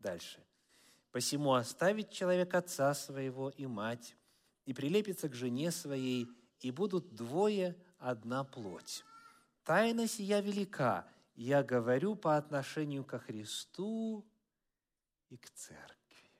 Дальше. 0.00 0.42
«Посему 1.12 1.54
оставить 1.54 2.10
человек 2.10 2.52
отца 2.54 2.92
своего 2.92 3.50
и 3.50 3.66
мать, 3.66 4.16
и 4.64 4.72
прилепится 4.72 5.28
к 5.28 5.34
жене 5.34 5.70
своей, 5.70 6.28
и 6.60 6.70
будут 6.70 7.14
двое 7.14 7.76
одна 7.98 8.44
плоть. 8.44 9.04
Тайна 9.64 10.06
сия 10.06 10.40
велика, 10.40 11.06
я 11.34 11.62
говорю 11.62 12.16
по 12.16 12.36
отношению 12.36 13.04
ко 13.04 13.18
Христу 13.18 14.24
и 15.28 15.36
к 15.36 15.50
церкви. 15.50 16.30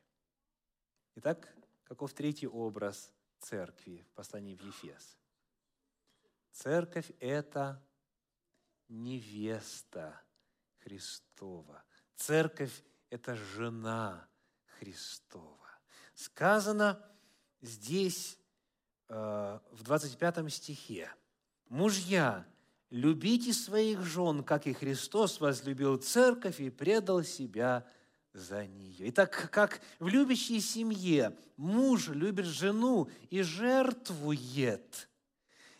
Итак, 1.16 1.54
каков 1.84 2.12
третий 2.12 2.46
образ 2.46 3.10
церкви 3.38 4.04
в 4.08 4.14
послании 4.14 4.56
в 4.56 4.62
Ефес? 4.62 5.18
Церковь– 6.52 7.10
это 7.20 7.82
невеста 8.88 10.20
Христова. 10.78 11.82
Церковь– 12.14 12.84
это 13.10 13.34
жена 13.34 14.28
Христова. 14.78 15.68
Сказано– 16.14 17.02
здесь, 17.64 18.38
э, 19.08 19.58
в 19.72 19.82
25 19.82 20.50
стихе, 20.50 21.10
«Мужья, 21.68 22.46
любите 22.90 23.52
своих 23.52 24.02
жен, 24.02 24.44
как 24.44 24.66
и 24.66 24.72
Христос 24.72 25.40
возлюбил 25.40 25.96
церковь 25.96 26.60
и 26.60 26.70
предал 26.70 27.22
себя 27.24 27.86
за 28.32 28.66
нее». 28.66 29.08
Итак, 29.08 29.48
как 29.50 29.80
в 29.98 30.08
любящей 30.08 30.60
семье 30.60 31.36
муж 31.56 32.08
любит 32.08 32.46
жену 32.46 33.08
и 33.30 33.42
жертвует– 33.42 35.08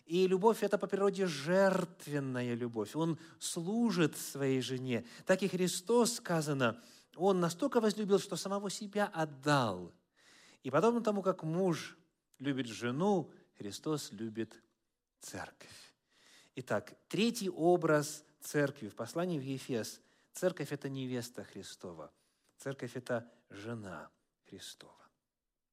и 0.07 0.27
любовь– 0.27 0.59
это 0.63 0.77
по 0.77 0.87
природе 0.87 1.27
жертвенная 1.27 2.55
любовь. 2.55 2.95
Он 2.95 3.19
служит 3.39 4.19
своей 4.19 4.61
жене. 4.61 5.07
Так 5.25 5.43
и 5.43 5.49
Христос, 5.49 6.17
сказано, 6.17 6.79
Он 7.17 7.41
настолько 7.41 7.81
возлюбил, 7.81 8.19
что 8.19 8.37
самого 8.37 8.69
себя 8.69 9.07
отдал– 9.07 9.95
и 10.65 10.71
подобно 10.71 11.03
тому, 11.03 11.23
как 11.23 11.43
муж 11.45 11.97
любит 12.39 12.67
жену, 12.67 13.31
Христос 13.59 14.11
любит 14.13 14.61
церковь. 15.21 15.95
Итак, 16.57 16.95
третий 17.09 17.51
образ 17.51 18.25
церкви 18.41 18.89
в 18.89 18.97
послании 18.97 19.39
в 19.39 19.43
Ефес. 19.43 20.01
Церковь– 20.33 20.69
это 20.73 20.89
невеста 20.89 21.45
Христова. 21.45 22.11
Церковь– 22.57 22.93
это 22.97 23.31
жена 23.51 24.11
Христова. 24.49 25.07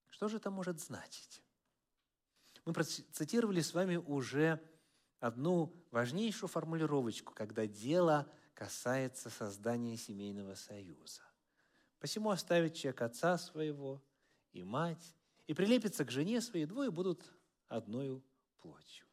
Что 0.10 0.28
же 0.28 0.38
это 0.38 0.52
может 0.52 0.82
значить? 0.82 1.42
Мы 2.66 2.74
процитировали 2.74 3.62
с 3.62 3.74
вами 3.74 3.96
уже 3.96 4.62
одну 5.20 5.74
важнейшую 5.92 6.50
формулировочку, 6.50 7.34
когда 7.34 7.66
дело 7.66 8.30
касается 8.54 9.30
создания 9.30 9.96
семейного 9.96 10.56
союза. 10.56 11.22
Посему 12.00 12.30
оставит 12.30 12.76
человек 12.76 13.02
отца 13.02 13.38
своего 13.38 14.04
и 14.54 14.64
мать, 14.64 15.16
и 15.48 15.54
прилепится 15.54 16.06
к 16.06 16.12
жене 16.12 16.42
своей, 16.42 16.66
двое 16.66 16.92
будут 16.92 17.24
одной 17.68 18.24
плотью. 18.60 19.06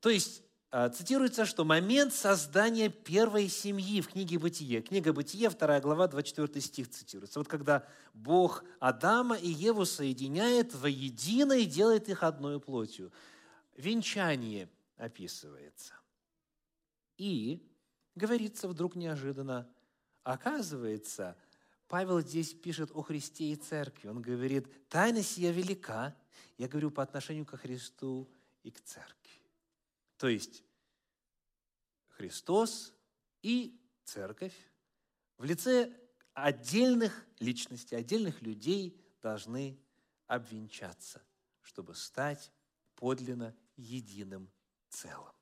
То 0.00 0.10
есть, 0.10 0.42
а, 0.70 0.88
цитируется, 0.88 1.46
что 1.46 1.64
момент 1.64 2.14
создания 2.14 2.88
первой 2.88 3.48
семьи 3.48 4.00
в 4.00 4.08
книге 4.08 4.38
«Бытие». 4.38 4.82
Книга 4.82 5.12
«Бытие», 5.12 5.50
2 5.50 5.80
глава, 5.80 6.06
24 6.06 6.60
стих 6.60 6.88
цитируется. 6.88 7.40
Вот 7.40 7.48
когда 7.48 7.86
Бог 8.14 8.64
Адама 8.78 9.36
и 9.36 9.48
Еву 9.48 9.84
соединяет 9.84 10.74
воедино 10.74 11.54
и 11.54 11.64
делает 11.64 12.08
их 12.08 12.22
одной 12.22 12.60
плотью. 12.60 13.12
Венчание 13.76 14.68
описывается. 14.96 15.94
И 17.16 17.68
говорится 18.14 18.68
вдруг 18.68 18.94
неожиданно, 18.94 19.68
оказывается, 20.22 21.36
Павел 21.90 22.20
здесь 22.20 22.54
пишет 22.54 22.92
о 22.94 23.02
Христе 23.02 23.46
и 23.46 23.56
Церкви. 23.56 24.06
Он 24.06 24.22
говорит, 24.22 24.88
тайна 24.88 25.24
сия 25.24 25.50
велика, 25.50 26.16
я 26.56 26.68
говорю 26.68 26.92
по 26.92 27.02
отношению 27.02 27.44
к 27.44 27.56
Христу 27.56 28.30
и 28.62 28.70
к 28.70 28.80
Церкви. 28.80 29.42
То 30.16 30.28
есть 30.28 30.62
Христос 32.10 32.94
и 33.42 33.76
Церковь 34.04 34.54
в 35.36 35.42
лице 35.42 35.92
отдельных 36.32 37.26
личностей, 37.40 37.96
отдельных 37.96 38.40
людей 38.40 38.96
должны 39.20 39.76
обвенчаться, 40.28 41.20
чтобы 41.60 41.96
стать 41.96 42.52
подлинно 42.94 43.52
единым 43.74 44.48
целым. 44.90 45.34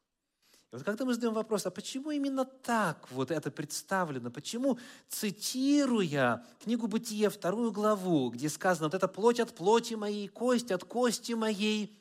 И 0.71 0.77
вот 0.77 0.85
когда 0.85 1.07
мы 1.07 1.15
задаем 1.15 1.33
вопрос, 1.33 1.65
а 1.65 1.71
почему 1.71 2.11
именно 2.11 2.45
так 2.45 3.11
вот 3.11 3.31
это 3.31 3.51
представлено? 3.51 4.31
Почему, 4.31 4.79
цитируя 5.09 6.45
книгу 6.63 6.87
Бытия, 6.87 7.31
вторую 7.31 7.73
главу, 7.73 8.29
где 8.31 8.51
сказано, 8.51 8.89
вот 8.89 8.95
это 8.95 9.09
плоть 9.09 9.41
от 9.41 9.55
плоти 9.55 9.95
моей, 9.95 10.29
кость 10.29 10.71
от 10.71 10.85
кости 10.85 11.33
моей, 11.33 11.99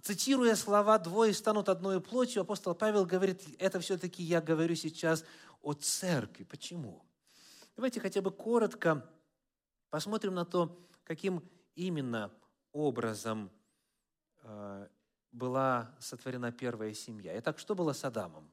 цитируя 0.00 0.56
слова 0.56 0.98
«двое 0.98 1.34
станут 1.34 1.68
одной 1.68 2.00
плотью», 2.00 2.40
апостол 2.40 2.74
Павел 2.74 3.04
говорит, 3.04 3.42
это 3.58 3.80
все-таки 3.80 4.22
я 4.22 4.40
говорю 4.40 4.74
сейчас 4.74 5.22
о 5.60 5.74
церкви. 5.74 6.44
Почему? 6.44 7.04
Давайте 7.76 8.00
хотя 8.00 8.22
бы 8.22 8.30
коротко 8.30 9.06
посмотрим 9.90 10.34
на 10.34 10.46
то, 10.46 10.78
каким 11.04 11.42
именно 11.74 12.32
образом 12.72 13.50
э, 14.42 14.88
была 15.38 15.94
сотворена 16.00 16.52
первая 16.52 16.92
семья. 16.92 17.38
Итак, 17.38 17.58
что 17.58 17.74
было 17.74 17.92
с 17.92 18.04
Адамом? 18.04 18.50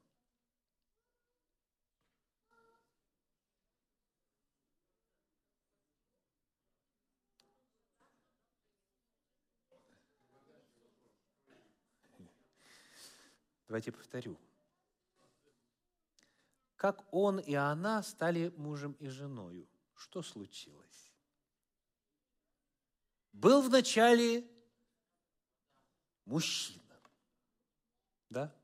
Давайте 13.68 13.92
повторю. 13.92 14.38
Как 16.76 17.04
он 17.12 17.40
и 17.40 17.56
она 17.56 18.04
стали 18.04 18.54
мужем 18.58 18.94
и 19.00 19.08
женою? 19.08 19.68
Что 19.96 20.22
случилось? 20.22 21.12
Был 23.34 23.62
вначале 23.64 24.48
мужчина. 26.26 27.00
Да? 28.30 28.56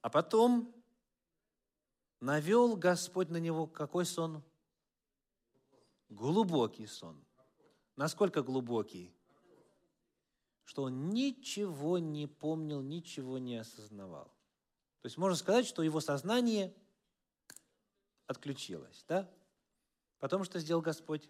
А 0.00 0.10
потом 0.10 0.74
навел 2.20 2.76
Господь 2.76 3.30
на 3.30 3.38
него 3.38 3.66
какой 3.66 4.04
сон? 4.04 4.42
Глубокий 6.08 6.86
сон. 6.86 7.24
Насколько 7.96 8.42
глубокий? 8.42 9.14
Что 10.64 10.84
он 10.84 11.10
ничего 11.10 11.98
не 11.98 12.26
помнил, 12.26 12.82
ничего 12.82 13.38
не 13.38 13.56
осознавал. 13.56 14.26
То 15.00 15.06
есть 15.06 15.16
можно 15.16 15.36
сказать, 15.36 15.66
что 15.66 15.82
его 15.82 16.00
сознание 16.00 16.74
отключилось. 18.26 19.04
Да? 19.08 19.30
Потом 20.18 20.44
что 20.44 20.58
сделал 20.58 20.82
Господь? 20.82 21.28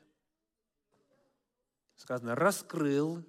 Сказано, 1.97 2.35
раскрыл 2.35 3.25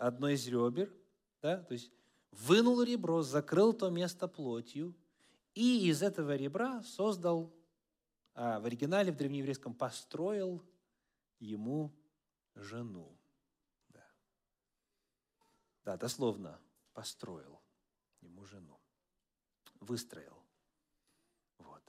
одно 0.00 0.30
из 0.30 0.46
ребер, 0.48 0.92
да, 1.42 1.58
то 1.58 1.74
есть 1.74 1.92
вынул 2.30 2.82
ребро, 2.82 3.22
закрыл 3.22 3.72
то 3.72 3.90
место 3.90 4.28
плотью, 4.28 4.96
и 5.54 5.88
из 5.88 6.02
этого 6.02 6.36
ребра 6.36 6.82
создал, 6.82 7.54
а 8.34 8.60
в 8.60 8.64
оригинале 8.64 9.12
в 9.12 9.16
древнееврейском 9.16 9.74
построил 9.74 10.64
ему 11.38 11.94
жену. 12.54 13.14
Да, 13.88 14.06
да 15.84 15.96
дословно 15.96 16.58
построил 16.94 17.60
ему 18.22 18.44
жену, 18.44 18.80
выстроил. 19.80 20.42
Вот. 21.58 21.82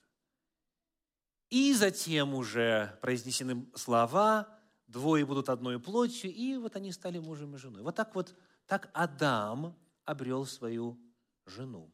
И 1.49 1.73
затем 1.73 2.33
уже 2.33 2.97
произнесены 3.01 3.65
слова 3.75 4.60
двое 4.91 5.25
будут 5.25 5.49
одной 5.49 5.79
плотью, 5.79 6.31
и 6.31 6.57
вот 6.57 6.75
они 6.75 6.91
стали 6.91 7.17
мужем 7.17 7.55
и 7.55 7.57
женой. 7.57 7.81
Вот 7.81 7.95
так 7.95 8.13
вот, 8.13 8.35
так 8.67 8.89
Адам 8.93 9.77
обрел 10.05 10.45
свою 10.45 10.99
жену, 11.45 11.91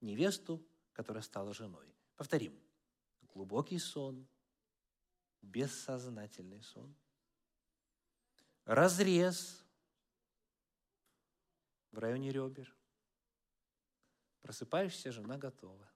невесту, 0.00 0.64
которая 0.92 1.22
стала 1.22 1.54
женой. 1.54 1.94
Повторим. 2.16 2.58
Глубокий 3.32 3.78
сон, 3.78 4.26
бессознательный 5.40 6.62
сон, 6.62 6.94
разрез 8.64 9.64
в 11.92 11.98
районе 11.98 12.32
ребер. 12.32 12.76
Просыпаешься, 14.42 15.12
жена 15.12 15.38
готова. 15.38 15.89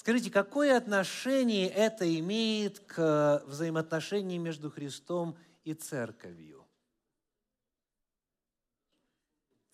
Скажите, 0.00 0.30
какое 0.30 0.78
отношение 0.78 1.68
это 1.68 2.08
имеет 2.18 2.80
к 2.80 3.42
взаимоотношениям 3.44 4.42
между 4.42 4.70
Христом 4.70 5.36
и 5.62 5.74
Церковью? 5.74 6.66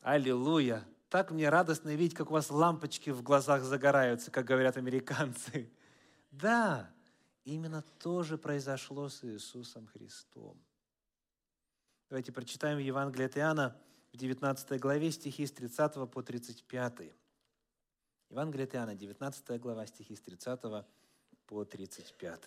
Аллилуйя! 0.00 0.84
Так 1.10 1.30
мне 1.30 1.48
радостно 1.48 1.94
видеть, 1.94 2.16
как 2.16 2.30
у 2.30 2.32
вас 2.32 2.50
лампочки 2.50 3.10
в 3.10 3.22
глазах 3.22 3.62
загораются, 3.62 4.32
как 4.32 4.46
говорят 4.46 4.76
американцы. 4.76 5.70
Да, 6.32 6.90
именно 7.44 7.84
то 8.00 8.24
же 8.24 8.36
произошло 8.36 9.08
с 9.08 9.22
Иисусом 9.22 9.86
Христом. 9.86 10.60
Давайте 12.10 12.32
прочитаем 12.32 12.78
Евангелие 12.78 13.26
от 13.26 13.38
Иоанна 13.38 13.80
в 14.12 14.16
19 14.16 14.80
главе 14.80 15.12
стихи 15.12 15.46
с 15.46 15.52
30 15.52 16.10
по 16.10 16.20
35. 16.20 17.14
Евангелие 18.30 18.64
от 18.64 18.74
Иоанна, 18.74 18.94
19 18.94 19.60
глава, 19.60 19.86
стихи 19.86 20.16
с 20.16 20.20
30 20.20 20.60
по 21.46 21.64
35. 21.64 22.40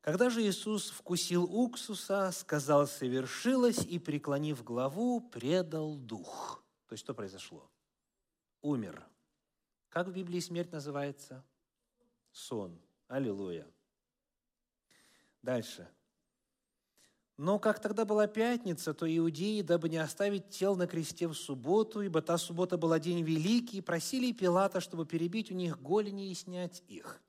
Когда 0.00 0.30
же 0.30 0.42
Иисус 0.42 0.90
вкусил 0.90 1.44
уксуса, 1.44 2.30
сказал 2.32 2.86
«совершилось» 2.86 3.84
и, 3.84 3.98
преклонив 3.98 4.62
главу, 4.62 5.20
предал 5.20 5.96
дух. 5.96 6.62
То 6.86 6.94
есть, 6.94 7.04
что 7.04 7.14
произошло? 7.14 7.68
Умер. 8.62 9.04
Как 9.88 10.06
в 10.06 10.12
Библии 10.12 10.40
смерть 10.40 10.72
называется? 10.72 11.44
Сон. 12.30 12.80
Аллилуйя. 13.08 13.66
Дальше. 15.42 15.88
Но 17.38 17.60
как 17.60 17.78
тогда 17.78 18.04
была 18.04 18.26
пятница, 18.26 18.92
то 18.92 19.06
иудеи, 19.06 19.62
дабы 19.62 19.88
не 19.88 19.98
оставить 19.98 20.48
тел 20.48 20.74
на 20.74 20.88
кресте 20.88 21.28
в 21.28 21.34
субботу, 21.34 22.00
ибо 22.00 22.20
та 22.20 22.36
суббота 22.36 22.76
была 22.76 22.98
день 22.98 23.22
великий, 23.22 23.80
просили 23.80 24.32
Пилата, 24.32 24.80
чтобы 24.80 25.06
перебить 25.06 25.52
у 25.52 25.54
них 25.54 25.80
голени 25.80 26.32
и 26.32 26.34
снять 26.34 26.82
их. 26.88 27.20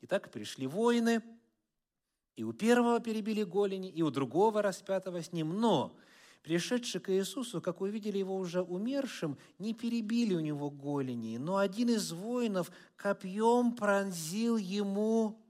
Итак, 0.00 0.32
пришли 0.32 0.66
воины, 0.66 1.22
и 2.34 2.42
у 2.42 2.52
первого 2.52 2.98
перебили 2.98 3.44
голени, 3.44 3.88
и 3.88 4.02
у 4.02 4.10
другого 4.10 4.62
распятого 4.62 5.22
с 5.22 5.32
ним. 5.32 5.60
Но 5.60 5.96
пришедшие 6.42 7.00
к 7.00 7.12
Иисусу, 7.12 7.60
как 7.60 7.82
увидели 7.82 8.18
его 8.18 8.36
уже 8.36 8.62
умершим, 8.62 9.38
не 9.60 9.74
перебили 9.74 10.34
у 10.34 10.40
него 10.40 10.70
голени, 10.70 11.36
но 11.36 11.58
один 11.58 11.90
из 11.90 12.10
воинов 12.10 12.72
копьем 12.96 13.76
пронзил 13.76 14.56
ему 14.56 15.40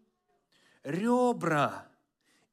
ребра– 0.84 1.88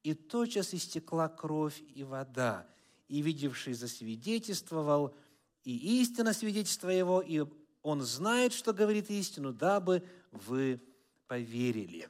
и 0.03 0.13
тотчас 0.13 0.73
истекла 0.73 1.27
кровь 1.29 1.81
и 1.95 2.03
вода. 2.03 2.67
и 3.07 3.21
видевший 3.23 3.73
засвидетельствовал, 3.73 5.15
и 5.63 6.01
истина 6.01 6.31
свидетельства 6.31 6.89
его, 6.89 7.21
и 7.21 7.43
он 7.81 8.01
знает, 8.03 8.53
что 8.53 8.71
говорит 8.71 9.09
истину, 9.09 9.51
дабы 9.51 10.07
вы 10.31 10.79
поверили. 11.25 12.07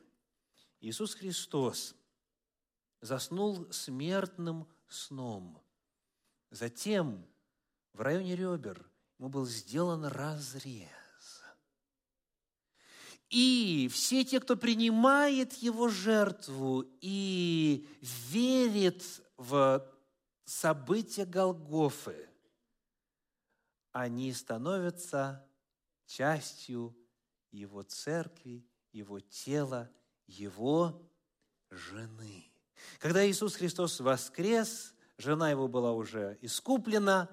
Иисус 0.82 1.16
Христос 1.16 1.96
заснул 3.00 3.72
смертным 3.72 4.68
сном. 4.90 5.62
Затем 6.52 7.26
в 7.94 8.02
районе 8.02 8.36
ребер 8.36 8.90
ему 9.18 9.30
был 9.30 9.46
сделан 9.46 10.06
разрез. 10.06 10.99
И 13.30 13.90
все 13.92 14.24
те, 14.24 14.40
кто 14.40 14.56
принимает 14.56 15.54
его 15.54 15.88
жертву 15.88 16.86
и 17.00 17.88
верит 18.02 19.04
в 19.38 19.88
события 20.46 21.26
Голгофы, 21.26 22.28
они 23.92 24.34
становятся 24.34 25.46
частью 26.06 26.96
его 27.52 27.84
церкви, 27.84 28.66
его 28.92 29.20
тела, 29.20 29.92
его 30.26 31.00
жены. 31.70 32.46
Когда 32.98 33.28
Иисус 33.28 33.56
Христос 33.56 34.00
воскрес, 34.00 34.96
жена 35.18 35.52
его 35.52 35.68
была 35.68 35.92
уже 35.92 36.38
искуплена, 36.42 37.30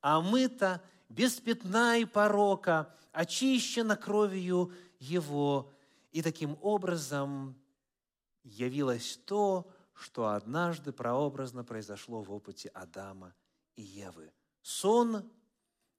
омыта, 0.00 0.82
без 1.08 1.38
пятна 1.38 1.98
и 1.98 2.04
порока, 2.04 2.94
очищена 3.16 3.96
кровью 3.96 4.72
его. 4.98 5.72
И 6.12 6.22
таким 6.22 6.58
образом 6.60 7.56
явилось 8.42 9.18
то, 9.24 9.70
что 9.94 10.28
однажды 10.28 10.92
прообразно 10.92 11.64
произошло 11.64 12.22
в 12.22 12.30
опыте 12.30 12.68
Адама 12.68 13.34
и 13.74 13.82
Евы. 13.82 14.30
Сон, 14.60 15.30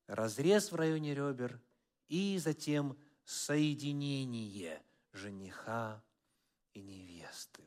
разрез 0.06 0.72
в 0.72 0.76
районе 0.76 1.16
ребер 1.16 1.60
и 2.08 2.38
затем 2.38 2.96
соединение 3.26 4.84
жениха 5.12 6.04
и 6.74 6.82
невесты. 6.82 7.64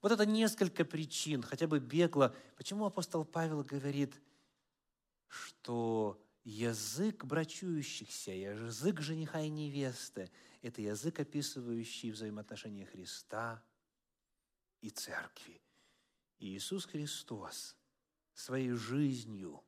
Вот 0.00 0.12
это 0.12 0.24
несколько 0.24 0.86
причин, 0.86 1.42
хотя 1.42 1.66
бы 1.66 1.78
бегло, 1.78 2.34
почему 2.56 2.86
апостол 2.86 3.26
Павел 3.26 3.62
говорит, 3.62 4.18
что 5.28 6.18
язык 6.50 7.24
брачующихся, 7.24 8.32
язык 8.32 9.00
жениха 9.00 9.40
и 9.40 9.48
невесты– 9.48 10.30
это 10.62 10.82
язык, 10.82 11.20
описывающий 11.20 12.10
взаимоотношения 12.10 12.86
Христа 12.86 13.62
и 14.80 14.90
Церкви. 14.90 15.62
И 16.38 16.48
Иисус 16.48 16.86
Христос 16.86 17.76
своей 18.34 18.72
жизнью 18.72 19.62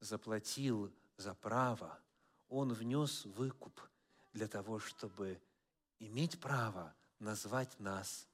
заплатил 0.00 0.92
за 1.16 1.34
право, 1.34 2.00
Он 2.48 2.72
внес 2.72 3.24
выкуп 3.26 3.80
для 4.32 4.48
того, 4.48 4.78
чтобы 4.78 5.40
иметь 5.98 6.40
право 6.40 6.94
назвать 7.18 7.78
нас 7.78 8.26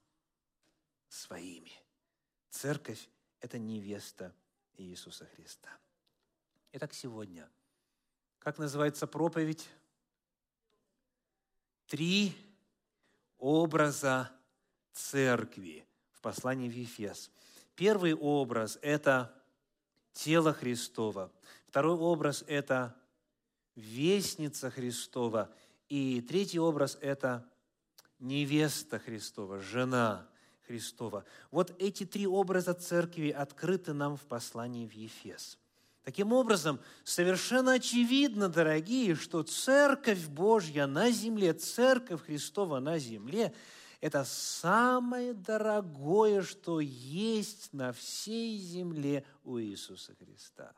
своими. 1.09 1.73
Церковь– 2.51 3.09
это 3.41 3.59
невеста 3.59 4.35
Иисуса 4.77 5.27
Христа. 5.27 5.71
Итак, 6.73 6.95
сегодня, 6.95 7.51
как 8.49 8.57
называется 8.57 9.07
проповедь? 9.07 9.69
Три 11.87 12.35
образа 13.37 14.31
церкви 14.95 15.87
в 16.13 16.23
послании 16.23 16.71
в 16.71 16.73
Ефес. 16.73 17.31
Первый 17.75 18.15
образ– 18.15 18.79
это 18.83 19.35
тело 20.15 20.55
Христова. 20.55 21.31
Второй 21.67 21.99
образ– 21.99 22.43
это 22.49 22.97
вестница 23.75 24.71
Христова. 24.71 25.55
И 25.91 26.23
третий 26.23 26.59
образ– 26.59 26.97
это 27.03 27.47
невеста 28.19 28.99
Христова, 28.99 29.61
жена 29.61 30.27
Христова. 30.67 31.27
Вот 31.51 31.77
эти 31.79 32.07
три 32.07 32.27
образа 32.27 32.73
церкви 32.73 33.29
открыты 33.29 33.93
нам 33.93 34.17
в 34.17 34.23
послании 34.23 34.87
в 34.87 34.93
Ефес. 34.93 35.59
Таким 36.09 36.33
образом, 36.33 36.81
совершенно 37.05 37.73
очевидно, 37.73 38.49
дорогие, 38.49 39.15
что 39.15 39.43
Церковь 39.43 40.27
Божья 40.27 40.87
на 40.87 41.11
земле, 41.11 41.53
Церковь 41.53 42.23
Христова 42.25 42.81
на 42.81 42.99
земле– 42.99 43.53
это 44.01 44.25
самое 44.25 45.35
дорогое, 45.35 46.41
что 46.41 46.81
есть 46.81 47.75
на 47.75 47.93
всей 47.93 48.57
земле 48.57 49.23
у 49.45 49.61
Иисуса 49.61 50.15
Христа. 50.15 50.73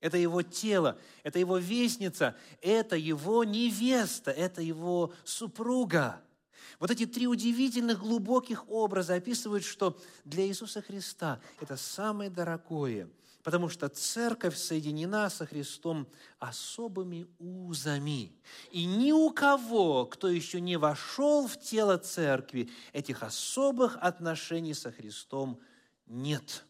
Это 0.00 0.18
Его 0.18 0.42
тело, 0.42 0.98
это 1.22 1.38
Его 1.38 1.56
вестница, 1.56 2.36
это 2.60 2.94
Его 2.94 3.44
невеста, 3.44 4.32
это 4.32 4.60
Его 4.60 5.14
супруга– 5.24 6.20
вот 6.78 6.90
эти 6.90 7.06
три 7.06 7.28
удивительных 7.28 8.00
глубоких 8.00 8.68
образа 8.68 9.14
описывают, 9.14 9.64
что 9.64 9.96
для 10.24 10.44
Иисуса 10.46 10.82
Христа 10.82 11.40
это 11.60 11.76
самое 11.76 12.28
дорогое, 12.28 13.08
потому 13.42 13.68
что 13.68 13.88
церковь 13.88 14.56
соединена 14.56 15.28
со 15.30 15.46
Христом 15.46 16.08
особыми 16.38 17.26
узами. 17.38 18.32
И 18.70 18.84
ни 18.84 19.12
у 19.12 19.30
кого, 19.30 20.06
кто 20.06 20.28
еще 20.28 20.60
не 20.60 20.76
вошел 20.76 21.46
в 21.46 21.58
тело 21.60 21.98
церкви, 21.98 22.70
этих 22.92 23.22
особых 23.22 23.96
отношений 24.00 24.74
со 24.74 24.92
Христом 24.92 25.60
нет. 26.06 26.64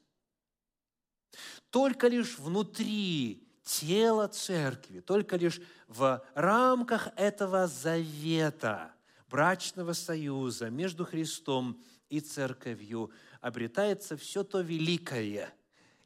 Только 1.70 2.08
лишь 2.08 2.38
внутри 2.38 3.46
тела 3.64 4.28
церкви, 4.28 5.00
только 5.00 5.36
лишь 5.36 5.60
в 5.88 6.24
рамках 6.34 7.08
этого 7.16 7.66
завета– 7.66 8.94
брачного 9.32 9.94
союза 9.94 10.68
между 10.68 11.06
Христом 11.06 11.82
и 12.10 12.20
Церковью 12.20 13.10
обретается 13.40 14.18
все 14.18 14.44
то 14.44 14.60
великое 14.60 15.54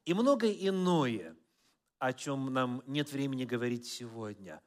и 0.07 0.15
многое 0.15 0.53
иное, 0.53 1.37
о 1.99 2.13
чем 2.13 2.53
нам 2.53 2.83
нет 2.87 3.13
времени 3.13 3.45
говорить 3.45 3.87
сегодня, 3.87 4.63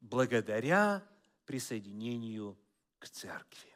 благодаря 0.00 1.02
присоединению 1.46 2.56
к 2.98 3.08
Церкви. 3.08 3.74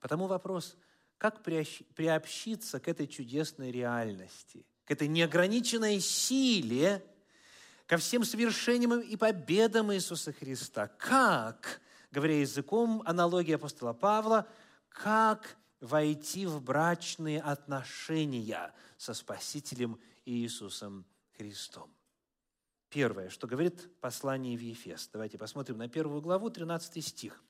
Потому 0.00 0.26
вопрос, 0.26 0.76
как 1.16 1.42
приобщиться 1.42 2.80
к 2.80 2.88
этой 2.88 3.06
чудесной 3.06 3.72
реальности, 3.72 4.66
к 4.84 4.90
этой 4.90 5.08
неограниченной 5.08 6.00
силе, 6.00 7.04
ко 7.86 7.96
всем 7.96 8.24
совершениям 8.24 9.00
и 9.00 9.16
победам 9.16 9.92
Иисуса 9.92 10.32
Христа. 10.32 10.88
Как 10.88 11.80
говоря 12.10 12.38
языком 12.38 13.02
аналогии 13.06 13.54
апостола 13.54 13.94
Павла, 13.94 14.46
как 14.90 15.56
войти 15.80 16.46
в 16.46 16.62
брачные 16.62 17.40
отношения 17.40 18.72
со 18.98 19.14
Спасителем 19.14 19.98
Иисусом 20.30 21.04
Христом. 21.36 21.92
Первое, 22.88 23.30
что 23.30 23.48
говорит 23.48 23.90
послание 24.00 24.56
в 24.56 24.60
Ефес. 24.60 25.08
Давайте 25.12 25.38
посмотрим 25.38 25.78
на 25.78 25.88
первую 25.88 26.20
главу, 26.20 26.50
13 26.50 27.04
стих. 27.04 27.42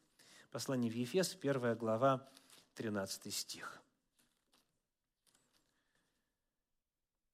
Послание 0.51 0.91
в 0.91 0.95
Ефес, 0.95 1.35
первая 1.35 1.75
глава, 1.75 2.27
13 2.75 3.33
стих. 3.33 3.83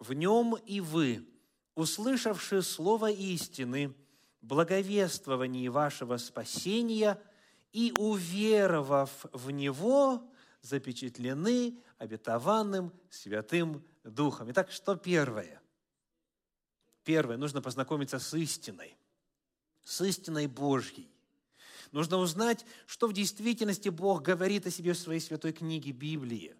«В 0.00 0.12
нем 0.12 0.56
и 0.66 0.80
вы, 0.80 1.26
услышавши 1.74 2.62
слово 2.62 3.10
истины, 3.12 3.94
благовествовании 4.40 5.68
вашего 5.68 6.16
спасения 6.16 7.22
и, 7.72 7.94
уверовав 7.98 9.26
в 9.32 9.50
Него, 9.50 10.28
запечатлены 10.60 11.78
обетованным 11.98 12.92
Святым 13.10 13.84
Духом. 14.10 14.50
Итак, 14.50 14.70
что 14.70 14.96
первое? 14.96 15.60
Первое, 17.04 17.36
нужно 17.36 17.62
познакомиться 17.62 18.18
с 18.18 18.34
истиной, 18.34 18.96
с 19.84 20.00
истиной 20.00 20.46
Божьей. 20.46 21.08
Нужно 21.92 22.16
узнать, 22.16 22.64
что 22.86 23.06
в 23.06 23.12
действительности 23.12 23.88
Бог 23.88 24.22
говорит 24.22 24.66
о 24.66 24.70
себе 24.70 24.92
в 24.92 24.98
своей 24.98 25.20
святой 25.20 25.52
книге 25.52 25.92
Библии. 25.92 26.56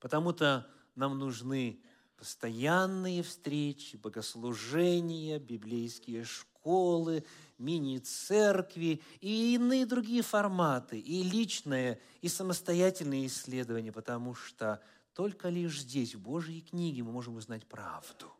Потому-то 0.00 0.68
нам 0.94 1.18
нужны 1.18 1.80
постоянные 2.16 3.22
встречи, 3.22 3.96
богослужения, 3.96 5.38
библейские 5.38 6.24
школы, 6.24 7.24
мини-церкви 7.58 9.00
и 9.20 9.54
иные 9.54 9.86
другие 9.86 10.22
форматы, 10.22 10.98
и 10.98 11.22
личное, 11.22 12.00
и 12.20 12.28
самостоятельные 12.28 13.26
исследования, 13.28 13.92
потому 13.92 14.34
что 14.34 14.82
только 15.18 15.48
лишь 15.48 15.80
здесь, 15.80 16.14
в 16.14 16.20
Божьей 16.20 16.60
книге, 16.60 17.02
мы 17.02 17.10
можем 17.10 17.34
узнать 17.34 17.66
правду. 17.66 18.32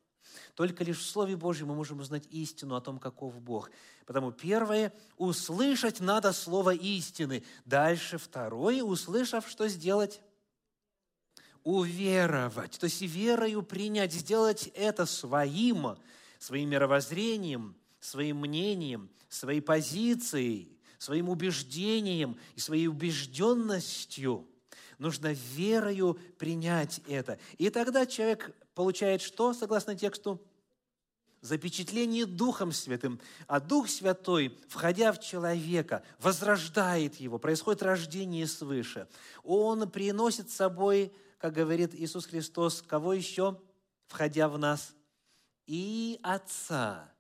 Только 0.54 0.84
лишь 0.84 1.00
в 1.00 1.10
Слове 1.10 1.36
Божьем 1.36 1.66
мы 1.66 1.74
можем 1.74 1.98
узнать 1.98 2.28
истину 2.30 2.76
о 2.76 2.80
том, 2.80 3.00
каков 3.00 3.40
Бог. 3.40 3.72
Потому 4.06 4.30
первое, 4.30 4.94
услышать 5.16 5.98
надо 5.98 6.32
Слово 6.32 6.76
истины. 6.76 7.42
Дальше 7.64 8.16
второе, 8.16 8.84
услышав, 8.84 9.48
что 9.48 9.66
сделать? 9.66 10.20
уверовать, 11.64 12.78
то 12.78 12.84
есть 12.84 13.02
верою 13.02 13.62
принять, 13.62 14.12
сделать 14.12 14.68
это 14.68 15.04
своим, 15.04 15.96
своим 16.38 16.70
мировоззрением, 16.70 17.76
своим 17.98 18.38
мнением, 18.38 19.10
своей 19.28 19.60
позицией, 19.60 20.78
своим 20.96 21.28
убеждением 21.28 22.38
и 22.54 22.60
своей 22.60 22.86
убежденностью. 22.86 24.48
Нужно 24.98 25.32
верою 25.32 26.18
принять 26.38 27.00
это. 27.08 27.38
И 27.56 27.70
тогда 27.70 28.04
человек 28.04 28.54
получает 28.74 29.22
что, 29.22 29.54
согласно 29.54 29.94
тексту? 29.94 30.40
запечатление 31.40 32.26
Духом 32.26 32.72
Святым, 32.72 33.20
а 33.46 33.60
Дух 33.60 33.88
Святой, 33.88 34.58
входя 34.68 35.12
в 35.12 35.20
человека, 35.20 36.02
возрождает 36.18 37.16
его, 37.16 37.38
происходит 37.38 37.82
рождение 37.82 38.46
свыше. 38.46 39.08
Он 39.44 39.88
приносит 39.90 40.50
с 40.50 40.56
собой, 40.56 41.12
как 41.38 41.54
говорит 41.54 41.94
Иисус 41.94 42.26
Христос, 42.26 42.82
кого 42.82 43.12
еще, 43.12 43.60
входя 44.06 44.48
в 44.48 44.58
нас? 44.58 44.94
И 45.66 46.18
Отца, 46.22 47.12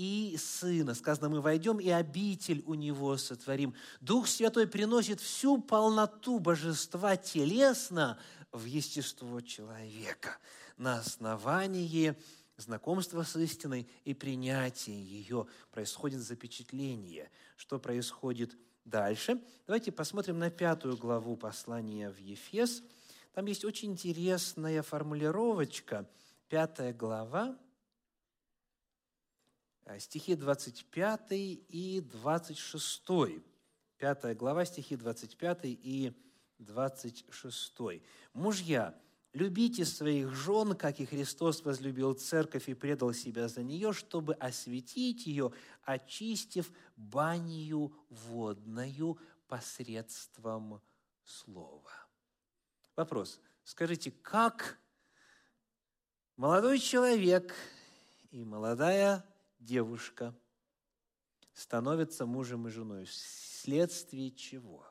и 0.00 0.38
Сына. 0.38 0.94
Сказано, 0.94 1.28
мы 1.28 1.42
войдем, 1.42 1.78
и 1.78 1.90
обитель 1.90 2.62
у 2.66 2.72
Него 2.72 3.18
сотворим. 3.18 3.74
Дух 4.00 4.28
Святой 4.28 4.66
приносит 4.66 5.20
всю 5.20 5.58
полноту 5.58 6.38
божества 6.38 7.18
телесно 7.18 8.18
в 8.50 8.64
естество 8.64 9.42
человека 9.42 10.38
на 10.78 11.00
основании 11.00 12.16
знакомство 12.56 13.22
с 13.24 13.36
истиной 13.36 13.86
и 14.04 14.14
принятие 14.14 15.02
ее, 15.02 15.46
происходит 15.70 16.20
запечатление. 16.20 17.30
Что 17.56 17.78
происходит 17.78 18.56
дальше? 18.86 19.38
Давайте 19.66 19.92
посмотрим 19.92 20.38
на 20.38 20.50
пятую 20.50 20.96
главу 20.96 21.36
послания 21.36 22.10
в 22.10 22.16
Ефес. 22.16 22.82
Там 23.34 23.44
есть 23.46 23.66
очень 23.66 23.92
интересная 23.92 24.82
формулировочка. 24.82 26.08
Пятая 26.48 26.94
глава, 26.94 27.56
стихи 29.98 30.34
25 30.34 31.20
и 31.30 32.00
26. 32.00 33.02
Пятая 33.98 34.34
глава, 34.34 34.64
стихи 34.64 34.96
25 34.96 35.60
и 35.64 36.12
26. 36.58 38.02
«Мужья, 38.32 38.94
Любите 39.32 39.84
своих 39.84 40.34
жен, 40.34 40.74
как 40.74 40.98
и 40.98 41.06
Христос 41.06 41.64
возлюбил 41.64 42.14
церковь 42.14 42.68
и 42.68 42.74
предал 42.74 43.12
себя 43.12 43.46
за 43.46 43.62
нее, 43.62 43.92
чтобы 43.92 44.34
осветить 44.34 45.24
ее, 45.24 45.52
очистив 45.84 46.72
банию 46.96 47.96
водною 48.08 49.18
посредством 49.46 50.82
слова. 51.22 51.92
Вопрос. 52.96 53.40
Скажите, 53.62 54.10
как 54.10 54.80
молодой 56.36 56.80
человек 56.80 57.54
и 58.32 58.42
молодая 58.42 59.24
девушка 59.60 60.34
становятся 61.52 62.26
мужем 62.26 62.66
и 62.66 62.70
женой? 62.70 63.04
Вследствие 63.04 64.30
чего? 64.32 64.84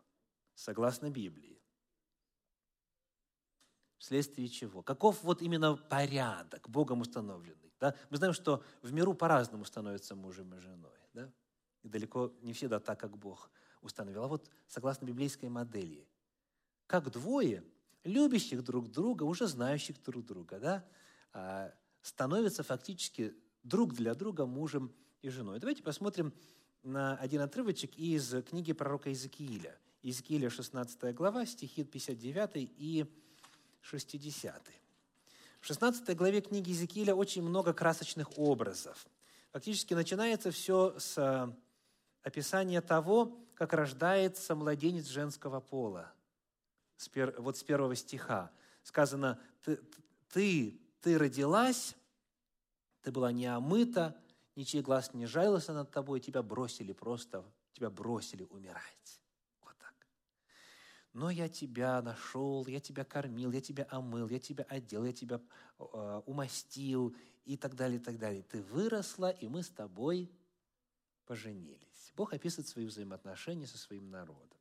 Согласно 0.56 1.10
Библии. 1.10 1.62
Вследствие 3.98 4.48
чего? 4.48 4.82
Каков 4.82 5.24
вот 5.24 5.42
именно 5.42 5.76
порядок, 5.76 6.70
Богом 6.70 7.02
установленный? 7.02 7.74
Да? 7.80 7.96
Мы 8.10 8.18
знаем, 8.18 8.34
что 8.34 8.64
в 8.82 8.94
миру 8.94 9.14
по-разному 9.14 9.66
становятся 9.66 10.16
мужем 10.16 10.56
и 10.56 10.60
женой. 10.60 10.98
Да? 11.14 11.32
И 11.84 11.90
далеко 11.90 12.34
не 12.42 12.54
всегда 12.54 12.80
так, 12.80 13.00
как 13.00 13.18
Бог 13.18 13.50
установил. 13.82 14.24
А 14.24 14.28
вот 14.28 14.50
согласно 14.68 15.06
библейской 15.06 15.50
модели, 15.50 16.08
как 16.88 17.12
двое 17.12 17.64
любящих 18.04 18.64
друг 18.64 18.90
друга, 18.90 19.24
уже 19.24 19.48
знающих 19.48 20.02
друг 20.04 20.26
друга, 20.26 20.60
да, 20.60 20.86
а, 21.34 21.74
становятся 22.02 22.64
фактически 22.64 23.36
друг 23.64 23.94
для 23.94 24.14
друга 24.14 24.46
мужем 24.46 24.94
и 25.22 25.30
женой. 25.30 25.60
Давайте 25.60 25.84
посмотрим 25.84 26.34
на 26.84 27.16
один 27.18 27.42
отрывочек 27.42 27.98
из 27.98 28.34
книги 28.44 28.74
пророка 28.74 29.10
Иезекииля. 29.10 29.78
Иезекииля, 30.02 30.50
16 30.50 31.14
глава, 31.14 31.46
стихи 31.46 31.84
59 31.84 32.52
и 32.78 33.06
60. 33.82 34.62
В 35.60 35.66
16 35.66 36.16
главе 36.16 36.42
книги 36.42 36.70
Иезекииля 36.70 37.14
очень 37.14 37.44
много 37.44 37.74
красочных 37.74 38.38
образов. 38.38 39.06
Фактически 39.52 39.94
начинается 39.94 40.52
все 40.52 40.98
с 40.98 41.18
э, 41.18 41.54
описания 42.24 42.82
того, 42.82 43.38
как 43.56 43.74
рождается 43.74 44.56
младенец 44.56 45.08
женского 45.08 45.60
пола. 45.60 46.14
Вот 47.38 47.58
с 47.58 47.64
первого 47.64 47.96
стиха 47.96 48.52
сказано, 48.84 49.40
ты, 49.64 49.80
ты, 50.30 50.80
ты 51.02 51.18
родилась, 51.18 51.96
ты 53.02 53.12
была 53.12 53.32
не 53.32 53.46
омыта, 53.46 54.20
ничей 54.56 54.82
глаз 54.82 55.14
не 55.14 55.26
жалился 55.26 55.74
над 55.74 55.92
тобой, 55.92 56.20
тебя 56.20 56.44
бросили 56.44 56.94
просто, 56.94 57.46
тебя 57.74 57.90
бросили 57.90 58.44
умирать 58.44 59.20
но 61.14 61.30
я 61.30 61.50
тебя 61.50 62.02
нашел, 62.02 62.66
я 62.68 62.80
тебя 62.80 63.04
кормил, 63.04 63.52
я 63.52 63.62
тебя 63.62 63.88
омыл, 63.90 64.28
я 64.30 64.40
тебя 64.40 64.64
одел, 64.70 65.06
я 65.06 65.14
тебя 65.14 65.42
э, 65.80 66.22
умастил 66.26 67.16
и 67.46 67.58
так 67.58 67.76
далее, 67.76 68.00
и 68.00 68.04
так 68.04 68.18
далее. 68.18 68.44
Ты 68.44 68.62
выросла, 68.62 69.32
и 69.32 69.48
мы 69.48 69.64
с 69.64 69.70
тобой 69.70 70.32
поженились. 71.26 72.14
Бог 72.16 72.34
описывает 72.34 72.68
свои 72.68 72.86
взаимоотношения 72.86 73.68
со 73.68 73.78
своим 73.78 74.10
народом. 74.10 74.59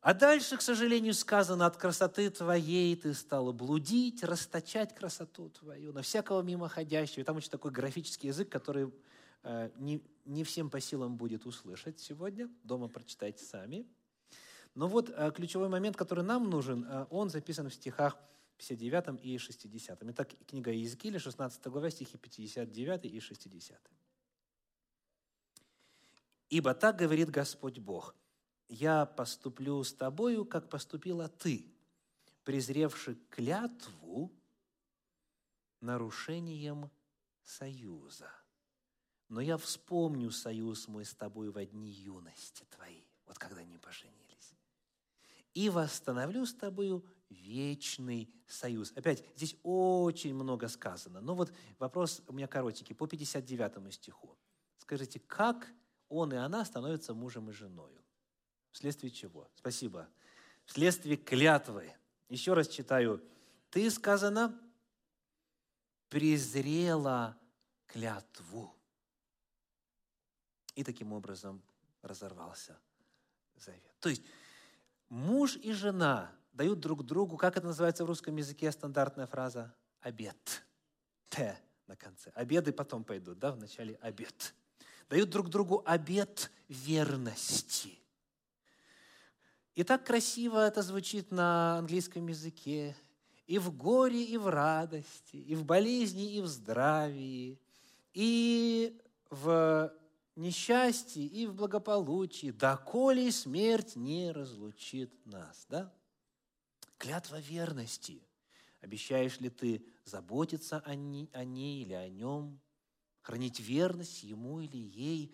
А 0.00 0.14
дальше, 0.14 0.56
к 0.56 0.62
сожалению, 0.62 1.12
сказано, 1.14 1.66
от 1.66 1.76
красоты 1.76 2.30
твоей 2.30 2.94
ты 2.96 3.14
стала 3.14 3.52
блудить, 3.52 4.22
расточать 4.22 4.94
красоту 4.94 5.50
твою 5.50 5.92
на 5.92 6.02
всякого 6.02 6.42
мимоходящего. 6.42 7.20
И 7.20 7.24
там 7.24 7.36
очень 7.36 7.50
такой 7.50 7.72
графический 7.72 8.28
язык, 8.28 8.48
который 8.48 8.92
э, 9.42 9.70
не, 9.76 10.00
не 10.24 10.44
всем 10.44 10.70
по 10.70 10.80
силам 10.80 11.16
будет 11.16 11.46
услышать 11.46 11.98
сегодня. 11.98 12.48
Дома 12.62 12.88
прочитайте 12.88 13.44
сами– 13.44 13.86
но 14.78 14.86
вот 14.86 15.10
э, 15.10 15.32
ключевой 15.34 15.68
момент, 15.68 15.96
который 15.96 16.22
нам 16.22 16.48
нужен, 16.48 16.84
э, 16.84 17.06
он 17.10 17.30
записан 17.30 17.68
в 17.68 17.74
стихах 17.74 18.16
59 18.58 19.20
и 19.24 19.36
60. 19.36 19.98
Итак, 20.02 20.28
книга 20.46 20.70
Иезекииля, 20.70 21.18
16 21.18 21.66
глава, 21.66 21.90
стихи 21.90 22.16
59 22.16 23.04
и 23.06 23.18
60. 23.18 23.76
«Ибо 26.50 26.74
так 26.74 26.94
говорит 26.94 27.28
Господь 27.28 27.80
Бог, 27.80 28.14
«Я 28.68 29.06
поступлю 29.06 29.82
с 29.82 29.92
тобою, 29.92 30.44
как 30.44 30.68
поступила 30.68 31.28
ты, 31.28 31.66
презревши 32.44 33.16
клятву 33.30 34.32
нарушением 35.80 36.90
союза. 37.42 38.30
Но 39.28 39.40
я 39.40 39.56
вспомню 39.56 40.30
союз 40.30 40.88
мой 40.88 41.04
с 41.04 41.14
тобой 41.14 41.50
в 41.50 41.66
дни 41.66 41.90
юности 41.90 42.64
твоей». 42.70 43.06
Вот 43.26 43.38
когда 43.38 43.60
они 43.60 43.78
поженились 43.78 44.28
и 45.58 45.70
восстановлю 45.70 46.46
с 46.46 46.54
тобою 46.54 47.04
вечный 47.28 48.32
союз. 48.46 48.92
Опять, 48.94 49.24
здесь 49.34 49.56
очень 49.64 50.32
много 50.32 50.68
сказано. 50.68 51.20
Но 51.20 51.34
вот 51.34 51.52
вопрос 51.80 52.22
у 52.28 52.32
меня 52.32 52.46
коротенький, 52.46 52.94
по 52.94 53.08
59 53.08 53.92
стиху. 53.92 54.36
Скажите, 54.76 55.18
как 55.18 55.66
он 56.08 56.32
и 56.32 56.36
она 56.36 56.64
становятся 56.64 57.12
мужем 57.12 57.50
и 57.50 57.52
женой? 57.52 57.97
Вследствие 58.78 59.10
чего? 59.10 59.50
Спасибо. 59.56 60.08
Вследствие 60.64 61.16
клятвы. 61.16 61.92
Еще 62.28 62.54
раз 62.54 62.68
читаю. 62.68 63.20
Ты, 63.70 63.90
сказано, 63.90 64.56
презрела 66.08 67.36
клятву. 67.88 68.72
И 70.76 70.84
таким 70.84 71.12
образом 71.12 71.60
разорвался 72.02 72.78
завет. 73.56 73.82
То 73.98 74.10
есть 74.10 74.22
Муж 75.08 75.56
и 75.56 75.72
жена 75.72 76.30
дают 76.52 76.78
друг 76.78 77.04
другу, 77.04 77.36
как 77.36 77.56
это 77.56 77.66
называется 77.66 78.04
в 78.04 78.06
русском 78.06 78.36
языке, 78.36 78.70
стандартная 78.70 79.26
фраза? 79.26 79.74
Обед. 80.02 80.64
Т 81.30 81.58
на 81.88 81.96
конце. 81.96 82.30
Обеды 82.30 82.72
потом 82.72 83.02
пойдут, 83.02 83.40
да, 83.40 83.50
вначале 83.50 83.96
обед. 83.96 84.54
Дают 85.08 85.30
друг 85.30 85.48
другу 85.48 85.82
обед 85.84 86.52
верности. 86.68 87.98
И 89.78 89.84
так 89.84 90.04
красиво 90.04 90.66
это 90.66 90.82
звучит 90.82 91.30
на 91.30 91.78
английском 91.78 92.26
языке. 92.26 92.96
И 93.46 93.60
в 93.60 93.70
горе, 93.70 94.24
и 94.24 94.36
в 94.36 94.48
радости, 94.48 95.36
и 95.36 95.54
в 95.54 95.64
болезни, 95.64 96.34
и 96.34 96.40
в 96.40 96.48
здравии, 96.48 97.60
и 98.12 99.00
в 99.30 99.94
несчастье 100.34 101.24
и 101.24 101.46
в 101.46 101.54
благополучии, 101.54 102.50
доколе 102.50 103.30
смерть 103.30 103.94
не 103.94 104.32
разлучит 104.32 105.14
нас. 105.24 105.64
Да? 105.68 105.94
Клятва 106.96 107.38
верности. 107.38 108.20
Обещаешь 108.80 109.38
ли 109.38 109.48
ты 109.48 109.86
заботиться 110.04 110.80
о 110.80 110.96
ней, 110.96 111.30
о 111.32 111.44
ней 111.44 111.84
или 111.84 111.94
о 111.94 112.08
нем, 112.08 112.58
хранить 113.20 113.60
верность 113.60 114.24
ему 114.24 114.58
или 114.58 114.76
ей? 114.76 115.32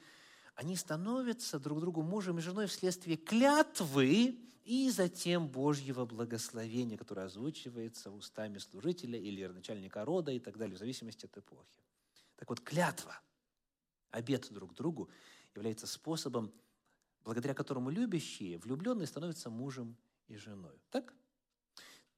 Они 0.54 0.76
становятся 0.76 1.58
друг 1.58 1.80
другу 1.80 2.02
мужем 2.02 2.38
и 2.38 2.42
женой 2.42 2.66
вследствие 2.66 3.16
клятвы 3.16 4.38
и 4.64 4.90
затем 4.90 5.48
Божьего 5.48 6.06
благословения, 6.06 6.96
которое 6.96 7.26
озвучивается 7.26 8.10
устами 8.10 8.58
служителя 8.58 9.18
или 9.18 9.46
начальника 9.46 10.04
рода 10.04 10.30
и 10.30 10.38
так 10.38 10.56
далее, 10.56 10.76
в 10.76 10.78
зависимости 10.78 11.26
от 11.26 11.36
эпохи. 11.36 11.82
Так 12.36 12.48
вот, 12.48 12.60
клятва, 12.60 13.20
обет 14.10 14.52
друг 14.52 14.74
другу 14.74 15.10
является 15.54 15.86
способом, 15.86 16.52
благодаря 17.24 17.54
которому 17.54 17.90
любящие, 17.90 18.58
влюбленные 18.58 19.06
становятся 19.06 19.50
мужем 19.50 19.96
и 20.28 20.36
женой. 20.36 20.80
Так? 20.90 21.14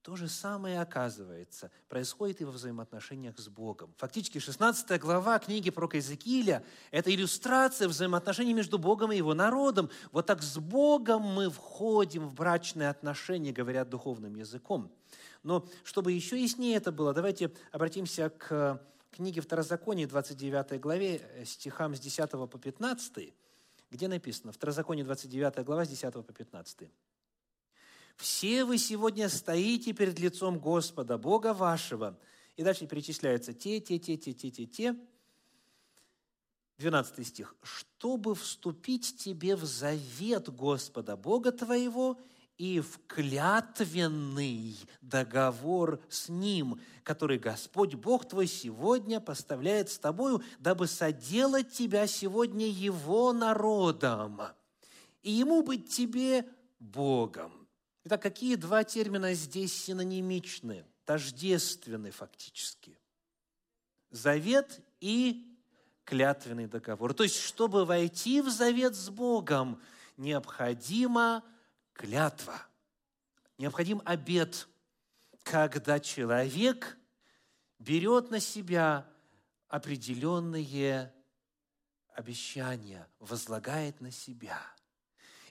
То 0.07 0.15
же 0.15 0.29
самое, 0.29 0.79
оказывается, 0.79 1.69
происходит 1.89 2.39
и 2.39 2.45
во 2.45 2.51
взаимоотношениях 2.51 3.37
с 3.37 3.49
Богом. 3.49 3.93
Фактически 3.97 4.39
16 4.39 4.97
глава 5.01 5.37
книги 5.37 5.69
про 5.69 5.85
Иезекииля– 5.91 6.63
это 6.91 7.13
иллюстрация 7.13 7.89
взаимоотношений 7.89 8.53
между 8.53 8.79
Богом 8.79 9.11
и 9.11 9.17
Его 9.17 9.33
народом. 9.33 9.89
Вот 10.13 10.25
так 10.25 10.43
с 10.43 10.59
Богом 10.59 11.23
мы 11.23 11.49
входим 11.49 12.25
в 12.25 12.35
брачные 12.35 12.87
отношения, 12.87 13.51
говорят 13.51 13.89
духовным 13.89 14.33
языком. 14.35 14.89
Но 15.43 15.67
чтобы 15.83 16.13
еще 16.13 16.41
яснее 16.41 16.77
это 16.77 16.93
было, 16.93 17.13
давайте 17.13 17.51
обратимся 17.73 18.29
к 18.29 18.81
книге 19.11 19.41
Второзакония, 19.41 20.07
29 20.07 20.79
главе, 20.79 21.43
стихам 21.45 21.93
с 21.93 21.99
10 21.99 22.31
по 22.31 22.47
15, 22.47 23.33
где 23.91 24.07
написано, 24.07 24.53
Второзаконие, 24.53 25.03
29 25.03 25.65
глава, 25.65 25.83
с 25.83 25.89
10 25.89 26.13
по 26.13 26.21
15. 26.23 26.89
Все 28.17 28.65
вы 28.65 28.79
сегодня 28.79 29.29
стоите 29.29 29.93
перед 29.93 30.19
лицом 30.19 30.59
Господа, 30.59 31.17
Бога 31.17 31.53
вашего. 31.53 32.19
И 32.55 32.63
дальше 32.63 32.87
перечисляются 32.87 33.53
те, 33.53 33.79
те, 33.79 33.99
те, 33.99 34.17
те, 34.17 34.33
те, 34.33 34.49
те, 34.49 34.65
те. 34.65 34.95
12 36.79 37.27
стих. 37.27 37.55
«Чтобы 37.61 38.35
вступить 38.35 39.17
тебе 39.17 39.55
в 39.55 39.65
завет 39.65 40.49
Господа 40.49 41.15
Бога 41.15 41.51
твоего 41.51 42.19
и 42.57 42.79
в 42.79 42.99
клятвенный 43.05 44.75
договор 45.01 46.01
с 46.09 46.27
Ним, 46.27 46.81
который 47.03 47.37
Господь 47.37 47.93
Бог 47.93 48.27
твой 48.27 48.47
сегодня 48.47 49.19
поставляет 49.19 49.89
с 49.89 49.99
тобою, 49.99 50.41
дабы 50.57 50.87
соделать 50.87 51.71
тебя 51.71 52.07
сегодня 52.07 52.67
Его 52.67 53.31
народом, 53.31 54.41
и 55.21 55.31
Ему 55.31 55.61
быть 55.61 55.89
тебе 55.89 56.47
Богом». 56.79 57.56
Итак, 58.07 58.21
какие 58.21 58.55
два 58.55 58.85
термина 58.85 59.33
здесь 59.33 59.73
синонимичны, 59.83 60.85
тождественны 61.03 62.11
фактически? 62.11 62.97
Завет 64.11 64.79
и 65.01 65.59
клятвенный 66.05 66.67
договор. 66.67 67.13
То 67.13 67.23
есть, 67.23 67.37
чтобы 67.41 67.83
войти 67.83 68.39
в 68.39 68.49
завет 68.49 68.95
с 68.95 69.09
Богом, 69.09 69.81
необходима 70.15 71.43
клятва, 71.91 72.65
необходим 73.57 74.01
обет, 74.05 74.69
когда 75.43 75.99
человек 75.99 76.97
берет 77.77 78.31
на 78.31 78.39
себя 78.39 79.05
определенные 79.67 81.13
обещания, 82.13 83.05
возлагает 83.19 83.99
на 83.99 84.11
себя– 84.11 84.61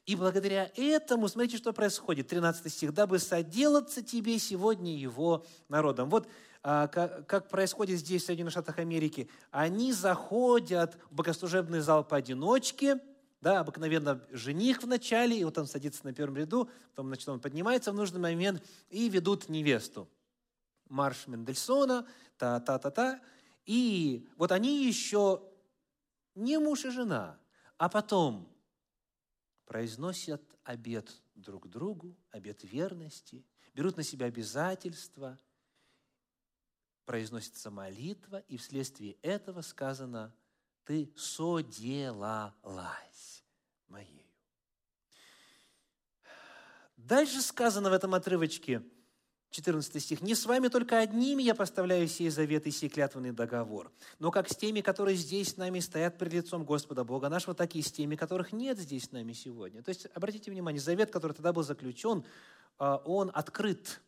и 0.06 0.14
благодаря 0.14 0.70
этому, 0.76 1.28
смотрите, 1.28 1.56
что 1.56 1.72
происходит, 1.72 2.28
13 2.28 2.72
стих, 2.72 2.94
«Дабы 2.94 3.18
соделаться 3.18 4.02
тебе 4.02 4.38
сегодня 4.38 4.96
его 4.96 5.44
народом». 5.68 6.08
Вот 6.08 6.28
а, 6.62 6.86
как, 6.86 7.48
происходит 7.48 7.98
здесь, 7.98 8.22
в 8.22 8.26
Соединенных 8.26 8.52
Штатах 8.52 8.78
Америки. 8.78 9.28
Они 9.50 9.92
заходят 9.92 10.96
в 11.10 11.14
богослужебный 11.14 11.80
зал 11.80 12.04
поодиночке, 12.04 13.00
да, 13.40 13.60
обыкновенно 13.60 14.20
жених 14.30 14.82
в 14.82 14.86
начале, 14.86 15.38
и 15.38 15.44
вот 15.44 15.58
он 15.58 15.66
садится 15.66 16.04
на 16.04 16.12
первом 16.12 16.36
ряду, 16.36 16.70
потом 16.90 17.08
значит, 17.08 17.28
он 17.28 17.40
поднимается 17.40 17.92
в 17.92 17.94
нужный 17.94 18.20
момент 18.20 18.62
и 18.88 19.08
ведут 19.08 19.48
невесту. 19.48 20.08
Марш 20.88 21.26
Мендельсона, 21.26 22.06
та-та-та-та. 22.38 23.20
И 23.64 24.28
вот 24.36 24.52
они 24.52 24.86
еще 24.86 25.42
не 26.36 26.58
муж 26.58 26.84
и 26.84 26.90
жена, 26.90 27.38
а 27.76 27.88
потом 27.88 28.48
произносят 29.66 30.42
обет 30.64 31.12
друг 31.34 31.68
другу, 31.68 32.16
обет 32.30 32.64
верности, 32.64 33.44
берут 33.74 33.96
на 33.96 34.02
себя 34.02 34.26
обязательства, 34.26 35.38
произносится 37.04 37.70
молитва, 37.70 38.38
и 38.48 38.56
вследствие 38.56 39.12
этого 39.22 39.60
сказано 39.60 40.34
«ты 40.84 41.12
соделалась 41.16 42.54
моею». 43.88 44.24
Дальше 46.96 47.42
сказано 47.42 47.90
в 47.90 47.92
этом 47.92 48.14
отрывочке– 48.14 48.82
14 49.56 50.02
стих. 50.02 50.20
«Не 50.20 50.34
с 50.34 50.44
вами 50.44 50.68
только 50.68 50.98
одними 50.98 51.42
я 51.42 51.54
поставляю 51.54 52.06
сей 52.08 52.28
завет 52.28 52.66
и 52.66 52.70
сей 52.70 52.90
клятвенный 52.90 53.32
договор, 53.32 53.90
но 54.18 54.30
как 54.30 54.50
с 54.50 54.56
теми, 54.56 54.82
которые 54.82 55.16
здесь 55.16 55.54
с 55.54 55.56
нами 55.56 55.80
стоят 55.80 56.18
пред 56.18 56.34
лицом 56.34 56.64
Господа 56.64 57.04
Бога 57.04 57.30
нашего, 57.30 57.54
так 57.54 57.74
и 57.74 57.80
с 57.80 57.90
теми, 57.90 58.16
которых 58.16 58.52
нет 58.52 58.78
здесь 58.78 59.04
с 59.04 59.12
нами 59.12 59.32
сегодня». 59.32 59.82
То 59.82 59.88
есть, 59.88 60.08
обратите 60.14 60.50
внимание, 60.50 60.80
завет, 60.80 61.10
который 61.10 61.32
тогда 61.32 61.54
был 61.54 61.62
заключен, 61.62 62.24
а, 62.78 62.96
он 63.06 63.30
открыт, 63.32 64.00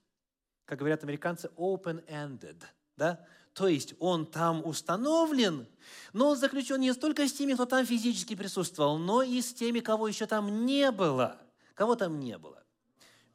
как 0.66 0.78
говорят 0.80 1.03
американцы, 1.03 1.51
open-ended, 1.57 2.62
да? 2.96 3.24
То 3.55 3.68
есть 3.68 3.94
он 3.99 4.26
там 4.26 4.64
установлен, 4.64 5.66
но 6.12 6.30
он 6.30 6.36
заключен 6.36 6.78
не 6.78 6.92
столько 6.92 7.26
с 7.26 7.32
теми, 7.32 7.55
кто 7.55 7.64
там 7.64 7.86
физически 7.86 8.36
присутствовал, 8.36 8.99
но 8.99 9.22
и 9.22 9.40
с 9.40 9.55
теми, 9.55 9.80
кого 9.80 10.09
еще 10.09 10.26
там 10.26 10.66
не 10.66 10.90
было. 10.92 11.40
Кого 11.74 11.96
там 11.96 12.20
не 12.20 12.36
было? 12.36 12.58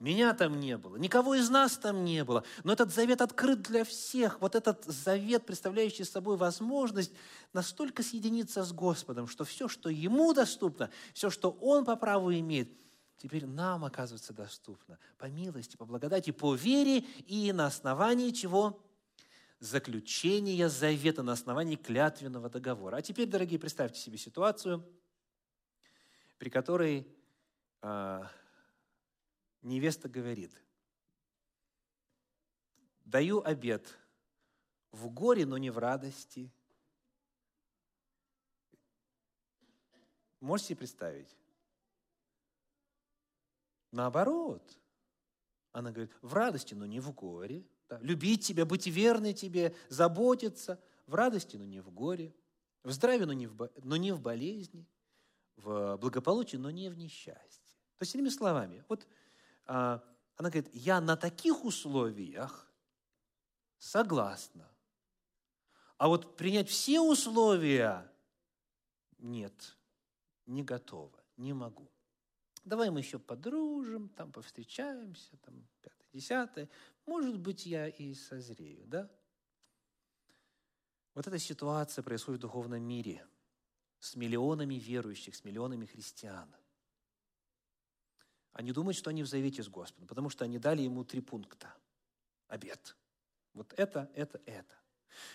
Меня 0.04 0.34
там 0.34 0.60
не 0.60 0.78
было, 0.78 0.97
никого 0.97 1.34
из 1.34 1.49
нас 1.49 1.78
там 1.78 2.04
не 2.04 2.26
было. 2.26 2.43
Но 2.66 2.74
этот 2.74 2.93
завет 2.93 3.22
открыт 3.22 3.62
для 3.62 3.86
всех. 3.86 4.41
Вот 4.41 4.54
этот 4.54 4.84
завет, 4.84 5.45
представляющий 5.45 6.04
собой 6.04 6.36
возможность 6.36 7.14
настолько 7.54 8.04
соединиться 8.04 8.66
с 8.66 8.74
Господом, 8.74 9.28
что 9.28 9.45
все, 9.45 9.70
что 9.70 9.88
Ему 9.88 10.34
доступно, 10.34 10.89
все, 11.14 11.30
что 11.30 11.51
Он 11.51 11.86
по 11.86 11.95
праву 11.95 12.34
имеет, 12.34 12.70
теперь 13.16 13.45
нам 13.45 13.86
оказывается 13.86 14.34
доступно. 14.34 14.99
По 15.18 15.28
милости, 15.28 15.78
по 15.78 15.86
благодати, 15.86 16.32
по 16.32 16.54
вере 16.54 17.06
и 17.26 17.54
на 17.54 17.68
основании 17.68 18.32
чего? 18.32 18.86
Заключения 19.62 20.68
завета, 20.68 21.24
на 21.24 21.32
основании 21.32 21.78
клятвенного 21.78 22.49
договора. 22.49 22.97
А 22.97 23.01
теперь, 23.01 23.30
дорогие, 23.30 23.58
представьте 23.58 24.01
себе 24.01 24.18
ситуацию, 24.18 24.86
при 26.39 26.49
которой 26.49 27.08
а, 27.82 28.30
невеста 29.64 30.09
говорит, 30.09 30.55
даю 33.05 33.41
обед 33.43 33.97
в 34.91 35.09
горе, 35.09 35.45
но 35.45 35.57
не 35.57 35.70
в 35.70 35.78
радости. 35.78 36.51
Можете 40.39 40.70
себе 40.70 40.80
представить? 40.80 41.36
Наоборот. 43.91 44.78
Она 45.72 45.91
говорит, 45.91 46.14
в 46.22 46.34
радости, 46.34 46.74
но 46.74 46.86
не 46.86 46.99
в 46.99 47.11
горе. 47.14 47.66
Да. 47.89 47.99
Любить 47.99 48.45
тебя, 48.45 48.66
быть 48.66 48.88
верной 48.88 49.34
тебе, 49.34 49.76
заботиться. 49.89 50.82
В 51.07 51.16
радости, 51.16 51.57
но 51.57 51.66
не 51.66 51.80
в 51.80 51.91
горе. 51.91 52.34
В 52.84 52.91
здравии, 52.91 53.26
но 53.26 53.34
не 53.34 53.47
в, 53.47 53.72
но 53.84 53.95
не 53.95 54.11
в 54.11 54.22
болезни. 54.22 54.88
В 55.55 55.97
благополучии, 55.97 56.57
но 56.57 56.72
не 56.72 56.89
в 56.89 56.97
несчастье. 56.97 57.78
То 57.97 58.03
есть, 58.03 58.16
иными 58.16 58.30
словами, 58.30 58.84
вот 58.89 59.07
она 59.66 60.01
говорит, 60.38 60.70
я 60.74 60.99
на 60.99 61.16
таких 61.16 61.64
условиях 61.64 62.72
согласна. 63.78 64.70
А 65.97 66.07
вот 66.07 66.36
принять 66.36 66.70
все 66.70 66.99
условия 66.99 68.11
нет, 69.20 69.78
не 70.45 70.64
готова, 70.64 71.24
не 71.38 71.53
могу. 71.53 71.89
Давай 72.66 72.89
мы 72.89 72.99
еще 72.99 73.20
подружим, 73.20 74.09
там 74.09 74.32
повстречаемся, 74.32 75.38
там 75.38 75.68
пятое, 75.82 76.07
десятое. 76.11 76.70
Может 77.05 77.39
быть, 77.39 77.66
я 77.66 77.88
и 77.88 78.14
созрею, 78.14 78.86
да? 78.88 79.09
Вот 81.14 81.28
эта 81.28 81.38
ситуация 81.39 82.03
происходит 82.03 82.39
в 82.39 82.41
духовном 82.41 82.82
мире 82.82 83.26
с 83.99 84.16
миллионами 84.16 84.76
верующих, 84.76 85.36
с 85.36 85.43
миллионами 85.43 85.86
христиан– 85.86 86.53
они 88.54 88.72
думают, 88.72 88.97
что 88.97 89.10
они 89.10 89.24
в 89.24 89.28
завете 89.28 89.64
с 89.64 89.68
Господом, 89.68 90.08
потому 90.08 90.30
что 90.30 90.45
они 90.45 90.60
дали 90.60 90.84
ему 90.84 91.04
три 91.04 91.22
пункта. 91.22 91.74
Обед. 92.47 92.95
Вот 93.54 93.74
это, 93.78 94.10
это, 94.14 94.39
это. 94.45 94.76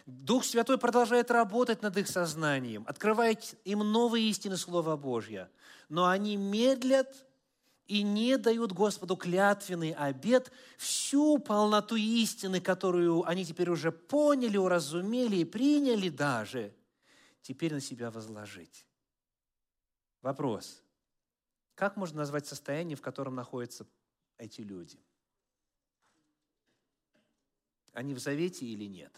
Дух 0.07 0.45
Святой 0.45 0.79
продолжает 0.79 1.31
работать 1.31 1.83
над 1.83 1.97
их 1.97 2.09
сознанием, 2.09 2.85
открывает 2.89 3.57
им 3.65 3.81
новые 3.81 4.29
истины 4.29 4.57
Слова 4.57 4.97
Божьего. 4.97 5.49
Но 5.89 6.07
они 6.07 6.37
медлят 6.37 7.27
и 7.87 8.03
не 8.03 8.37
дают 8.37 8.73
Господу 8.73 9.17
клятвенный 9.17 9.93
обед, 9.93 10.53
всю 10.77 11.39
полноту 11.39 11.97
истины, 11.97 12.61
которую 12.61 13.27
они 13.27 13.45
теперь 13.45 13.71
уже 13.71 13.91
поняли, 13.91 14.57
уразумели 14.57 15.37
и 15.37 15.45
приняли 15.45 16.09
даже, 16.09 16.75
теперь 17.43 17.73
на 17.73 17.81
себя 17.81 18.11
возложить. 18.11 18.87
Вопрос– 20.23 20.83
как 21.79 21.97
можно 21.97 22.19
назвать 22.19 22.45
состояние, 22.45 22.97
в 22.97 23.03
котором 23.03 23.37
находится 23.37 23.87
эти 24.37 24.63
люди? 24.63 24.99
Они 27.93 28.15
в 28.15 28.19
завете 28.19 28.67
или 28.67 28.87
нет? 28.87 29.13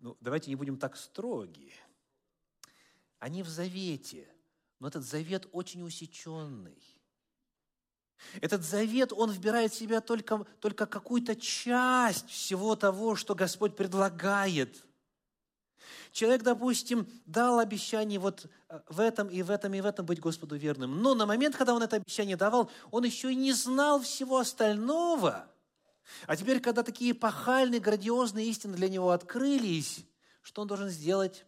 Ну, 0.00 0.18
давайте 0.20 0.50
не 0.50 0.56
будем 0.56 0.76
так 0.76 0.98
строги. 0.98 1.72
Они 3.18 3.42
в 3.42 3.48
завете, 3.48 4.28
но 4.80 4.88
этот 4.88 5.02
завет 5.02 5.48
очень 5.52 5.82
усеченный. 5.82 6.78
Этот 8.42 8.64
завет, 8.64 9.14
он 9.14 9.30
вбирает 9.30 9.72
в 9.72 9.78
себя 9.78 10.02
только, 10.02 10.44
только 10.60 10.84
какую-то 10.84 11.36
часть 11.36 12.28
всего 12.28 12.76
того, 12.76 13.16
что 13.16 13.34
Господь 13.34 13.76
предлагает. 13.76 14.84
Человек, 16.12 16.42
допустим, 16.42 17.06
дал 17.26 17.58
обещание 17.58 18.18
вот 18.18 18.46
э, 18.68 18.80
в 18.88 19.00
этом 19.00 19.28
и 19.28 19.42
в 19.42 19.50
этом 19.50 19.74
и 19.74 19.80
в 19.80 19.86
этом 19.86 20.06
быть 20.06 20.20
Господу 20.20 20.56
верным. 20.56 21.02
Но 21.02 21.14
на 21.14 21.26
момент, 21.26 21.56
когда 21.56 21.74
он 21.74 21.82
это 21.82 21.96
обещание 21.96 22.36
давал, 22.36 22.70
он 22.90 23.04
еще 23.04 23.32
и 23.32 23.36
не 23.36 23.52
знал 23.52 24.00
всего 24.00 24.38
остального. 24.38 25.46
А 26.26 26.36
теперь, 26.36 26.60
когда 26.60 26.82
такие 26.82 27.12
эпохальные, 27.12 27.80
грандиозные 27.80 28.48
истины 28.48 28.76
для 28.76 28.88
него 28.88 29.10
открылись, 29.10 30.04
что 30.42 30.62
он 30.62 30.68
должен 30.68 30.88
сделать, 30.88 31.46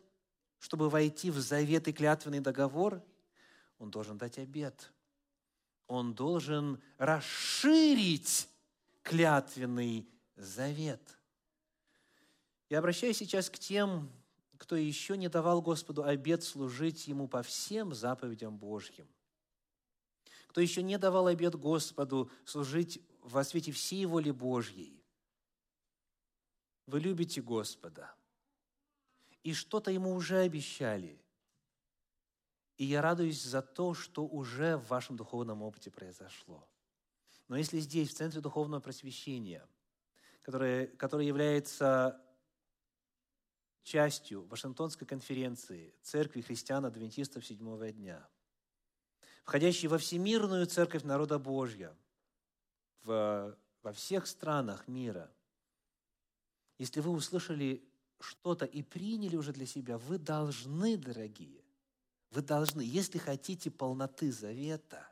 чтобы 0.59 0.89
войти 0.89 1.31
в 1.31 1.39
завет 1.39 1.89
и 1.89 1.93
клятвенный 1.93 2.41
договор? 2.41 3.03
Он 3.79 3.91
должен 3.91 4.17
дать 4.17 4.39
обет– 4.39 4.93
он 5.87 6.15
должен 6.15 6.83
расширить 6.99 8.49
клятвенный 9.03 10.09
завет. 10.37 11.01
Я 12.69 12.81
обращаюсь 12.81 13.19
сейчас 13.19 13.49
к 13.49 13.59
тем, 13.59 14.11
кто 14.59 14.77
еще 14.77 15.17
не 15.17 15.29
давал 15.29 15.63
Господу 15.63 16.05
обет 16.05 16.43
служить 16.43 17.09
Ему 17.09 17.29
по 17.29 17.43
всем 17.43 17.95
заповедям 17.95 18.59
Божьим. 18.59 19.09
Кто 20.49 20.61
еще 20.61 20.83
не 20.83 20.99
давал 20.99 21.27
обет 21.27 21.55
Господу 21.55 22.31
служить 22.45 23.03
во 23.21 23.45
свете 23.45 23.73
всей 23.73 24.07
воли 24.07 24.31
Божьей. 24.31 25.03
Вы 26.87 27.01
любите 27.01 27.43
Господа. 27.43 28.15
И 29.43 29.53
что-то 29.53 29.91
Ему 29.91 30.15
уже 30.15 30.39
обещали– 30.39 31.21
и 32.77 32.85
я 32.85 33.01
радуюсь 33.01 33.43
за 33.43 33.63
то, 33.63 33.95
что 33.95 34.27
уже 34.27 34.77
в 34.77 34.89
вашем 34.89 35.17
духовном 35.17 35.63
опыте 35.63 35.91
произошло. 35.91 36.69
Но 37.49 37.57
если 37.57 37.79
здесь, 37.79 38.11
в 38.11 38.15
Центре 38.15 38.41
Духовного 38.41 38.81
Просвещения, 38.81 39.67
которое, 40.43 40.87
которое 40.87 41.27
является 41.27 42.21
частью 43.87 44.45
Вашингтонской 44.47 45.07
конференции 45.07 45.95
Церкви 46.03 46.41
христиан-адвентистов 46.41 47.47
седьмого 47.47 47.93
дня, 47.93 48.29
входящей 49.45 49.87
во 49.87 49.97
всемирную 49.97 50.67
Церковь 50.67 51.05
народа 51.05 51.39
Божья, 51.39 51.97
в, 53.05 53.57
во 53.83 53.93
всех 53.93 54.27
странах 54.27 54.89
мира, 54.89 55.31
если 56.79 56.99
вы 56.99 57.13
услышали 57.13 57.89
что-то 58.19 58.65
и 58.65 58.83
приняли 58.83 59.37
уже 59.37 59.53
для 59.53 59.67
себя, 59.67 59.99
вы 59.99 60.19
должны, 60.19 60.97
дорогие, 60.97 61.63
вы 62.33 62.43
должны, 62.43 62.81
если 62.81 63.19
хотите 63.19 63.71
полноты 63.71 64.33
завета, 64.33 65.09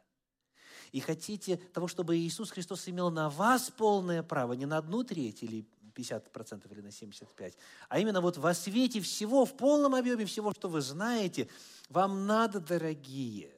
и 0.90 0.98
хотите 0.98 1.58
того, 1.58 1.86
чтобы 1.86 2.18
Иисус 2.18 2.50
Христос 2.50 2.88
имел 2.88 3.12
на 3.12 3.30
вас 3.30 3.70
полное 3.70 4.24
право, 4.24 4.54
не 4.54 4.66
на 4.66 4.78
одну 4.78 5.04
треть 5.04 5.44
или 5.44 5.64
50% 5.94 6.72
или 6.72 6.80
на 6.80 6.88
75%, 6.88 7.54
а 7.88 7.98
именно 7.98 8.20
вот 8.20 8.36
во 8.36 8.54
свете 8.54 9.00
всего, 9.00 9.44
в 9.44 9.56
полном 9.56 9.94
объеме 9.94 10.24
всего, 10.26 10.52
что 10.52 10.68
вы 10.68 10.80
знаете, 10.80 11.48
вам 11.88 12.26
надо, 12.26 12.60
дорогие, 12.60 13.52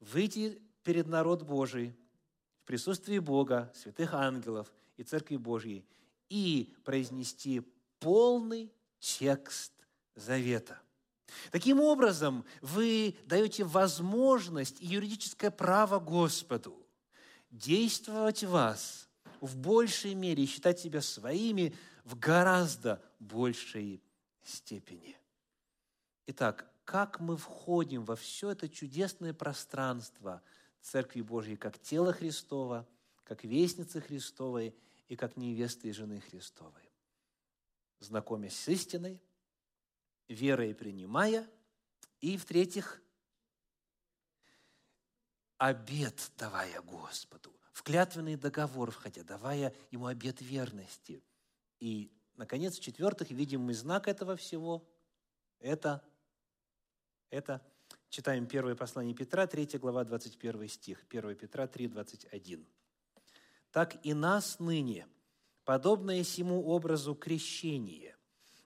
выйти 0.00 0.60
перед 0.82 1.06
народ 1.06 1.42
Божий 1.42 1.96
в 2.62 2.64
присутствии 2.64 3.18
Бога, 3.18 3.72
святых 3.74 4.14
ангелов 4.14 4.72
и 4.96 5.02
Церкви 5.02 5.36
Божьей 5.36 5.86
и 6.28 6.74
произнести 6.84 7.62
полный 7.98 8.72
текст 8.98 9.72
завета– 10.14 10.80
Таким 11.50 11.80
образом, 11.80 12.44
вы 12.60 13.16
даете 13.26 13.64
возможность 13.64 14.80
и 14.80 14.86
юридическое 14.86 15.50
право 15.50 15.98
Господу 15.98 16.86
действовать 17.50 18.44
в 18.44 18.50
вас 18.50 19.08
в 19.40 19.56
большей 19.56 20.14
мере 20.14 20.44
и 20.44 20.46
считать 20.46 20.80
себя 20.80 21.00
своими 21.00 21.74
в 22.04 22.18
гораздо 22.18 23.02
большей 23.18 24.02
степени. 24.42 25.16
Итак, 26.26 26.70
как 26.84 27.20
мы 27.20 27.36
входим 27.36 28.04
во 28.04 28.16
все 28.16 28.50
это 28.50 28.68
чудесное 28.68 29.34
пространство 29.34 30.42
Церкви 30.80 31.20
Божьей, 31.20 31.56
как 31.56 31.78
тело 31.78 32.12
Христова, 32.12 32.88
как 33.24 33.44
вестницы 33.44 34.00
Христовой 34.00 34.74
и 35.08 35.16
как 35.16 35.36
невесты 35.36 35.88
и 35.88 35.92
жены 35.92 36.20
Христовой? 36.20 36.90
Знакомясь 38.00 38.58
с 38.58 38.68
истиной– 38.68 39.20
верой 40.30 40.74
принимая, 40.74 41.48
и 42.20 42.36
в-третьих, 42.36 43.02
обет 45.58 46.30
давая 46.38 46.80
Господу, 46.82 47.52
в 47.72 47.82
клятвенный 47.82 48.36
договор 48.36 48.90
входя, 48.90 49.22
давая 49.22 49.74
Ему 49.90 50.06
обет 50.06 50.40
верности. 50.40 51.22
И, 51.78 52.10
наконец, 52.36 52.76
в-четвертых, 52.76 53.30
видим 53.30 53.62
мы 53.62 53.74
знак 53.74 54.08
этого 54.08 54.36
всего. 54.36 54.86
Это, 55.60 56.02
это 57.30 57.62
читаем 58.08 58.46
первое 58.46 58.74
послание 58.74 59.14
Петра, 59.14 59.46
3 59.46 59.78
глава, 59.78 60.04
21 60.04 60.68
стих, 60.68 61.04
1 61.08 61.36
Петра 61.36 61.66
3, 61.66 61.88
21. 61.88 62.66
«Так 63.70 64.04
и 64.04 64.14
нас 64.14 64.58
ныне, 64.58 65.06
подобное 65.64 66.24
сему 66.24 66.64
образу 66.66 67.14
крещение, 67.14 68.16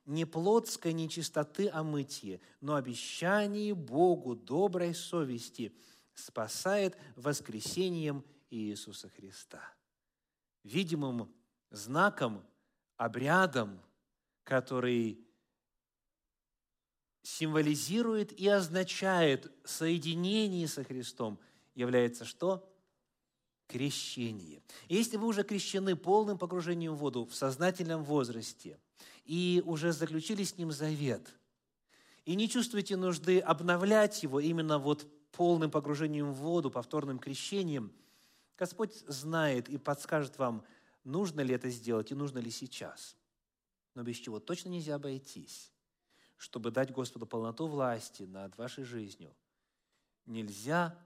не 0.06 0.24
плотской 0.24 0.92
нечистоты 0.92 1.68
о 1.68 1.82
мытье, 1.82 2.40
но 2.60 2.74
обещание 2.74 3.74
Богу 3.74 4.34
доброй 4.34 4.94
совести 4.94 5.74
спасает 6.14 6.96
воскресением 7.16 8.24
Иисуса 8.54 9.08
Христа. 9.08 9.62
Видимым 10.62 11.32
знаком, 11.70 12.44
обрядом, 12.96 13.80
который 14.44 15.26
символизирует 17.22 18.32
и 18.32 18.48
означает 18.48 19.50
соединение 19.64 20.68
со 20.68 20.84
Христом, 20.84 21.38
является 21.74 22.24
что? 22.24 22.70
Крещение. 23.66 24.62
Если 24.88 25.16
вы 25.16 25.26
уже 25.26 25.42
крещены 25.42 25.96
полным 25.96 26.38
погружением 26.38 26.94
в 26.94 26.98
воду 26.98 27.24
в 27.24 27.34
сознательном 27.34 28.04
возрасте– 28.04 28.78
и 29.24 29.62
уже 29.64 29.92
заключили 29.92 30.44
с 30.44 30.56
Ним 30.58 30.70
завет, 30.70 31.34
и 32.24 32.34
не 32.34 32.48
чувствуете 32.48 32.96
нужды 32.96 33.38
обновлять 33.38 34.22
его 34.22 34.40
именно 34.40 34.78
вот 34.78 35.06
полным 35.32 35.70
погружением 35.70 36.32
в 36.32 36.36
воду, 36.36 36.70
повторным 36.70 37.18
крещением, 37.18 37.92
Господь 38.56 38.94
знает 39.06 39.68
и 39.68 39.78
подскажет 39.78 40.38
вам, 40.38 40.64
нужно 41.02 41.40
ли 41.40 41.54
это 41.54 41.68
сделать 41.70 42.12
и 42.12 42.14
нужно 42.14 42.38
ли 42.38 42.50
сейчас. 42.50 43.16
Но 43.94 44.02
без 44.02 44.16
чего 44.16 44.40
точно 44.40 44.70
нельзя 44.70 44.96
обойтись, 44.96 45.72
чтобы 46.36 46.70
дать 46.70 46.92
Господу 46.92 47.26
полноту 47.26 47.66
власти 47.66 48.24
над 48.24 48.56
вашей 48.56 48.84
жизнью. 48.84 49.34
Нельзя 50.26 50.96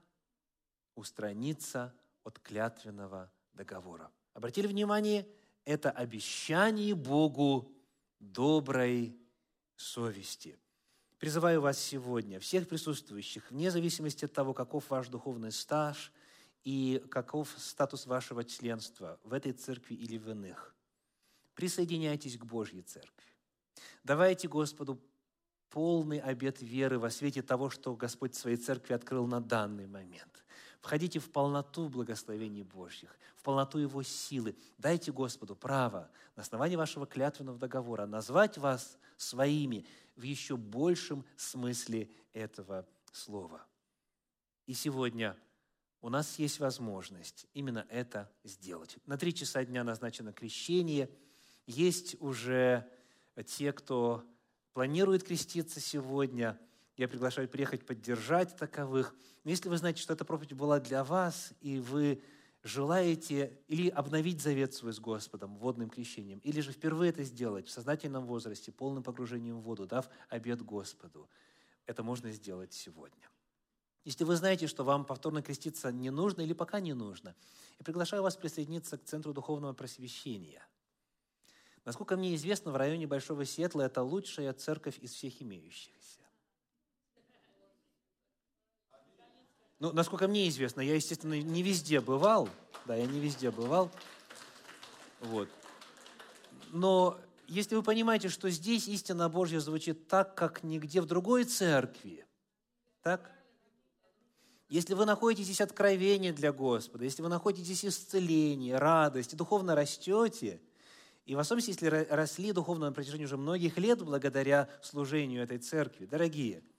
устраниться 0.95 1.93
от 2.23 2.39
клятвенного 2.39 3.31
договора. 3.53 4.11
Обратили 4.33 4.67
внимание, 4.67 5.27
это 5.65 5.91
обещание 5.91 6.95
Богу 6.95 7.71
доброй 8.19 9.17
совести. 9.75 10.57
Призываю 11.17 11.61
вас 11.61 11.77
сегодня, 11.77 12.39
всех 12.39 12.67
присутствующих, 12.67 13.51
вне 13.51 13.71
зависимости 13.71 14.25
от 14.25 14.33
того, 14.33 14.53
каков 14.53 14.89
ваш 14.89 15.09
духовный 15.09 15.51
стаж 15.51 16.13
и 16.63 17.03
каков 17.09 17.53
статус 17.57 18.05
вашего 18.05 18.43
членства 18.43 19.19
в 19.23 19.33
этой 19.33 19.53
церкви 19.53 19.95
или 19.95 20.17
в 20.17 20.29
иных, 20.29 20.75
присоединяйтесь 21.53 22.37
к 22.37 22.45
Божьей 22.45 22.81
церкви. 22.81 23.27
Давайте 24.03 24.47
Господу 24.47 25.01
полный 25.69 26.19
обет 26.19 26.61
веры 26.61 26.99
во 26.99 27.09
свете 27.09 27.41
того, 27.41 27.69
что 27.69 27.95
Господь 27.95 28.33
в 28.33 28.39
своей 28.39 28.57
церкви 28.57 28.93
открыл 28.93 29.27
на 29.27 29.39
данный 29.39 29.87
момент. 29.87 30.43
Входите 30.81 31.19
в 31.19 31.29
полноту 31.31 31.89
благословений 31.89 32.63
Божьих, 32.63 33.17
в 33.35 33.43
полноту 33.43 33.79
Его 33.79 34.01
силы. 34.01 34.55
Дайте 34.77 35.11
Господу 35.11 35.55
право 35.55 36.09
на 36.35 36.41
основании 36.41 36.77
вашего 36.77 37.05
клятвенного 37.05 37.57
договора 37.57 38.05
назвать 38.05 38.57
вас 38.57 38.97
своими 39.17 39.85
в 40.15 40.21
еще 40.21 40.55
большем 40.55 41.25
смысле 41.35 42.09
этого 42.33 42.87
слова. 43.11 43.65
И 44.65 44.73
сегодня 44.73 45.35
у 46.01 46.09
нас 46.09 46.39
есть 46.39 46.59
возможность 46.59 47.47
именно 47.53 47.85
это 47.89 48.31
сделать. 48.43 48.97
На 49.05 49.17
три 49.17 49.33
часа 49.33 49.63
дня 49.65 49.83
назначено 49.83 50.33
крещение. 50.33 51.09
Есть 51.67 52.15
уже 52.21 52.89
те, 53.45 53.73
кто 53.73 54.23
планирует 54.73 55.23
креститься 55.23 55.79
сегодня– 55.79 56.59
я 56.99 57.07
приглашаю 57.07 57.47
приехать 57.47 57.85
поддержать 57.85 58.57
таковых. 58.57 59.15
Но 59.45 59.51
если 59.51 59.69
вы 59.69 59.77
знаете, 59.77 60.01
что 60.01 60.11
эта 60.11 60.25
проповедь 60.25 60.51
была 60.51 60.81
для 60.81 61.05
вас, 61.05 61.53
и 61.61 61.79
вы 61.79 62.21
желаете 62.61 63.57
или 63.67 63.87
обновить 63.87 64.41
завет 64.41 64.73
свой 64.73 64.91
с 64.91 64.99
Господом 64.99 65.55
водным 65.55 65.89
крещением, 65.89 66.39
или 66.39 66.59
же 66.59 66.73
впервые 66.73 67.11
это 67.11 67.23
сделать 67.23 67.67
в 67.67 67.71
сознательном 67.71 68.25
возрасте, 68.25 68.73
полным 68.73 69.01
погружением 69.01 69.61
в 69.61 69.63
воду, 69.63 69.87
дав 69.87 70.09
обед 70.27 70.61
Господу, 70.61 71.29
это 71.85 72.03
можно 72.03 72.31
сделать 72.31 72.73
сегодня. 72.73 73.29
Если 74.05 74.23
вы 74.23 74.35
знаете, 74.35 74.67
что 74.67 74.83
вам 74.83 75.05
повторно 75.05 75.41
креститься 75.41 75.91
не 75.91 76.09
нужно 76.09 76.41
или 76.41 76.53
пока 76.53 76.79
не 76.79 76.93
нужно, 76.93 77.35
я 77.77 77.83
приглашаю 77.85 78.23
вас 78.23 78.35
присоединиться 78.37 78.97
к 78.97 79.03
Центру 79.03 79.33
Духовного 79.33 79.73
Просвещения. 79.73 80.65
Насколько 81.85 82.17
мне 82.17 82.35
известно, 82.35 82.71
в 82.71 82.75
районе 82.75 83.07
Большого 83.07 83.45
Сиэтла 83.45 83.83
это 83.83 84.03
лучшая 84.03 84.53
церковь 84.53 84.99
из 84.99 85.13
всех 85.13 85.41
имеющихся. 85.41 86.21
Ну, 89.79 89.93
насколько 89.93 90.27
мне 90.27 90.49
известно, 90.49 90.81
я, 90.81 90.95
естественно, 90.95 91.41
не 91.41 91.63
везде 91.63 92.01
бывал. 92.01 92.49
Да, 92.85 92.95
я 92.95 93.05
не 93.05 93.19
везде 93.19 93.49
бывал. 93.49 93.89
Вот. 95.21 95.49
Но 96.71 97.19
если 97.47 97.75
вы 97.75 97.83
понимаете, 97.83 98.29
что 98.29 98.49
здесь 98.49 98.87
истина 98.87 99.29
Божья 99.29 99.59
звучит 99.59 100.07
так, 100.07 100.35
как 100.35 100.63
нигде 100.63 101.01
в 101.01 101.05
другой 101.05 101.45
церкви, 101.45 102.25
так? 103.01 103.31
Если 104.69 104.93
вы 104.93 105.05
находите 105.05 105.43
здесь 105.43 105.61
откровение 105.61 106.31
для 106.31 106.53
Господа, 106.53 107.03
если 107.03 107.21
вы 107.21 107.29
находите 107.29 107.65
здесь 107.65 107.85
исцеление, 107.85 108.77
радость, 108.77 109.35
духовно 109.35 109.75
растете, 109.75 110.61
и 111.25 111.35
в 111.35 111.39
особенности, 111.39 111.71
если 111.71 112.07
росли 112.09 112.53
духовно 112.53 112.87
на 112.87 112.91
протяжении 112.91 113.25
уже 113.25 113.37
многих 113.37 113.77
лет 113.77 114.01
благодаря 114.01 114.69
служению 114.81 115.43
этой 115.43 115.57
церкви, 115.57 116.05
дорогие– 116.05 116.63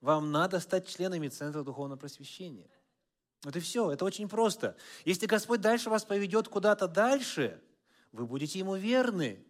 вам 0.00 0.30
надо 0.30 0.60
стать 0.60 0.86
членами 0.86 1.28
Центра 1.28 1.62
Духовного 1.62 1.98
Просвещения. 1.98 2.70
Вот 3.42 3.56
и 3.56 3.60
все. 3.60 3.90
Это 3.90 4.04
очень 4.04 4.28
просто. 4.28 4.76
Если 5.04 5.26
Господь 5.26 5.60
дальше 5.60 5.90
вас 5.90 6.04
поведет 6.04 6.48
куда-то 6.48 6.86
дальше, 6.86 7.60
вы 8.12 8.26
будете 8.26 8.58
Ему 8.58 8.76
верны. 8.76 9.44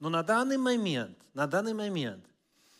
Но 0.00 0.08
на 0.08 0.22
данный 0.22 0.56
момент, 0.56 1.18
на 1.34 1.46
данный 1.46 1.74
момент, 1.74 2.24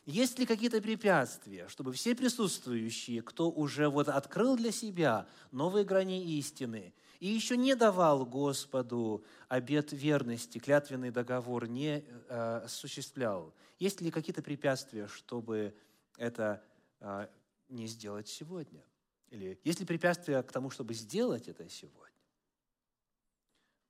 есть 0.09 0.39
ли 0.39 0.47
какие-то 0.47 0.81
препятствия, 0.81 1.69
чтобы 1.69 1.93
все 1.93 2.15
присутствующие, 2.15 3.21
кто 3.21 3.51
уже 3.51 3.91
вот 3.91 4.09
открыл 4.09 4.57
для 4.57 4.73
себя 4.73 5.29
новые 5.51 5.85
грани 5.85 6.39
истины 6.39 6.95
и 7.21 7.27
еще 7.27 7.59
не 7.59 7.75
давал 7.75 8.25
Господу 8.25 9.23
обет 9.49 9.93
верности, 9.93 10.57
клятвенный 10.57 11.11
договор 11.11 11.67
не 11.67 11.99
э, 11.99 12.61
осуществлял, 12.65 13.53
есть 13.79 14.01
ли 14.01 14.11
какие-то 14.11 14.43
препятствия, 14.43 15.09
чтобы 15.09 15.77
это 16.17 16.65
а, 17.01 17.31
не 17.69 17.87
сделать 17.87 18.29
сегодня? 18.29 18.83
Или 19.29 19.61
есть 19.63 19.79
ли 19.79 19.85
препятствия 19.85 20.43
к 20.43 20.51
тому, 20.51 20.71
чтобы 20.71 20.95
сделать 20.95 21.49
это 21.49 21.69
сегодня? 21.69 22.17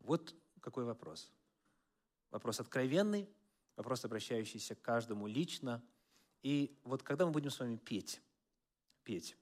Вот 0.00 0.34
какой 0.60 0.82
вопрос. 0.82 1.32
Вопрос 2.32 2.58
откровенный, 2.58 3.28
вопрос, 3.76 4.04
обращающийся 4.04 4.74
к 4.74 4.82
каждому 4.82 5.28
лично. 5.28 5.80
И 6.42 6.76
вот 6.84 7.02
когда 7.02 7.26
мы 7.26 7.32
будем 7.32 7.50
с 7.50 7.58
вами 7.58 7.76
петь, 7.76 8.20
петь, 9.04 9.36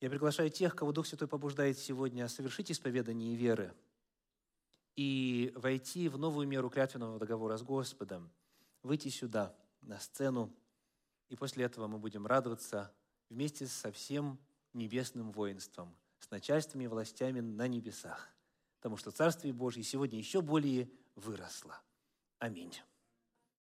я 0.00 0.10
приглашаю 0.10 0.50
тех, 0.50 0.76
кого 0.76 0.92
Дух 0.92 1.06
Святой 1.06 1.28
побуждает 1.28 1.78
сегодня 1.78 2.28
совершить 2.28 2.70
исповедание 2.70 3.34
веры 3.34 3.74
и 4.96 5.52
войти 5.56 6.08
в 6.08 6.18
новую 6.18 6.46
меру 6.46 6.70
клятвенного 6.70 7.18
договора 7.18 7.56
с 7.56 7.62
Господом, 7.62 8.30
выйти 8.82 9.08
сюда, 9.08 9.56
на 9.80 9.98
сцену, 9.98 10.54
и 11.28 11.36
после 11.36 11.64
этого 11.64 11.86
мы 11.86 11.98
будем 11.98 12.26
радоваться 12.26 12.92
вместе 13.28 13.66
со 13.66 13.90
всем 13.92 14.38
небесным 14.72 15.32
воинством, 15.32 15.96
с 16.20 16.30
начальствами 16.30 16.84
и 16.84 16.88
властями 16.88 17.40
на 17.40 17.66
небесах, 17.66 18.28
потому 18.76 18.96
что 18.96 19.10
Царствие 19.10 19.52
Божье 19.52 19.82
сегодня 19.82 20.18
еще 20.18 20.42
более 20.42 20.90
выросло. 21.14 21.80
Аминь. 22.38 22.74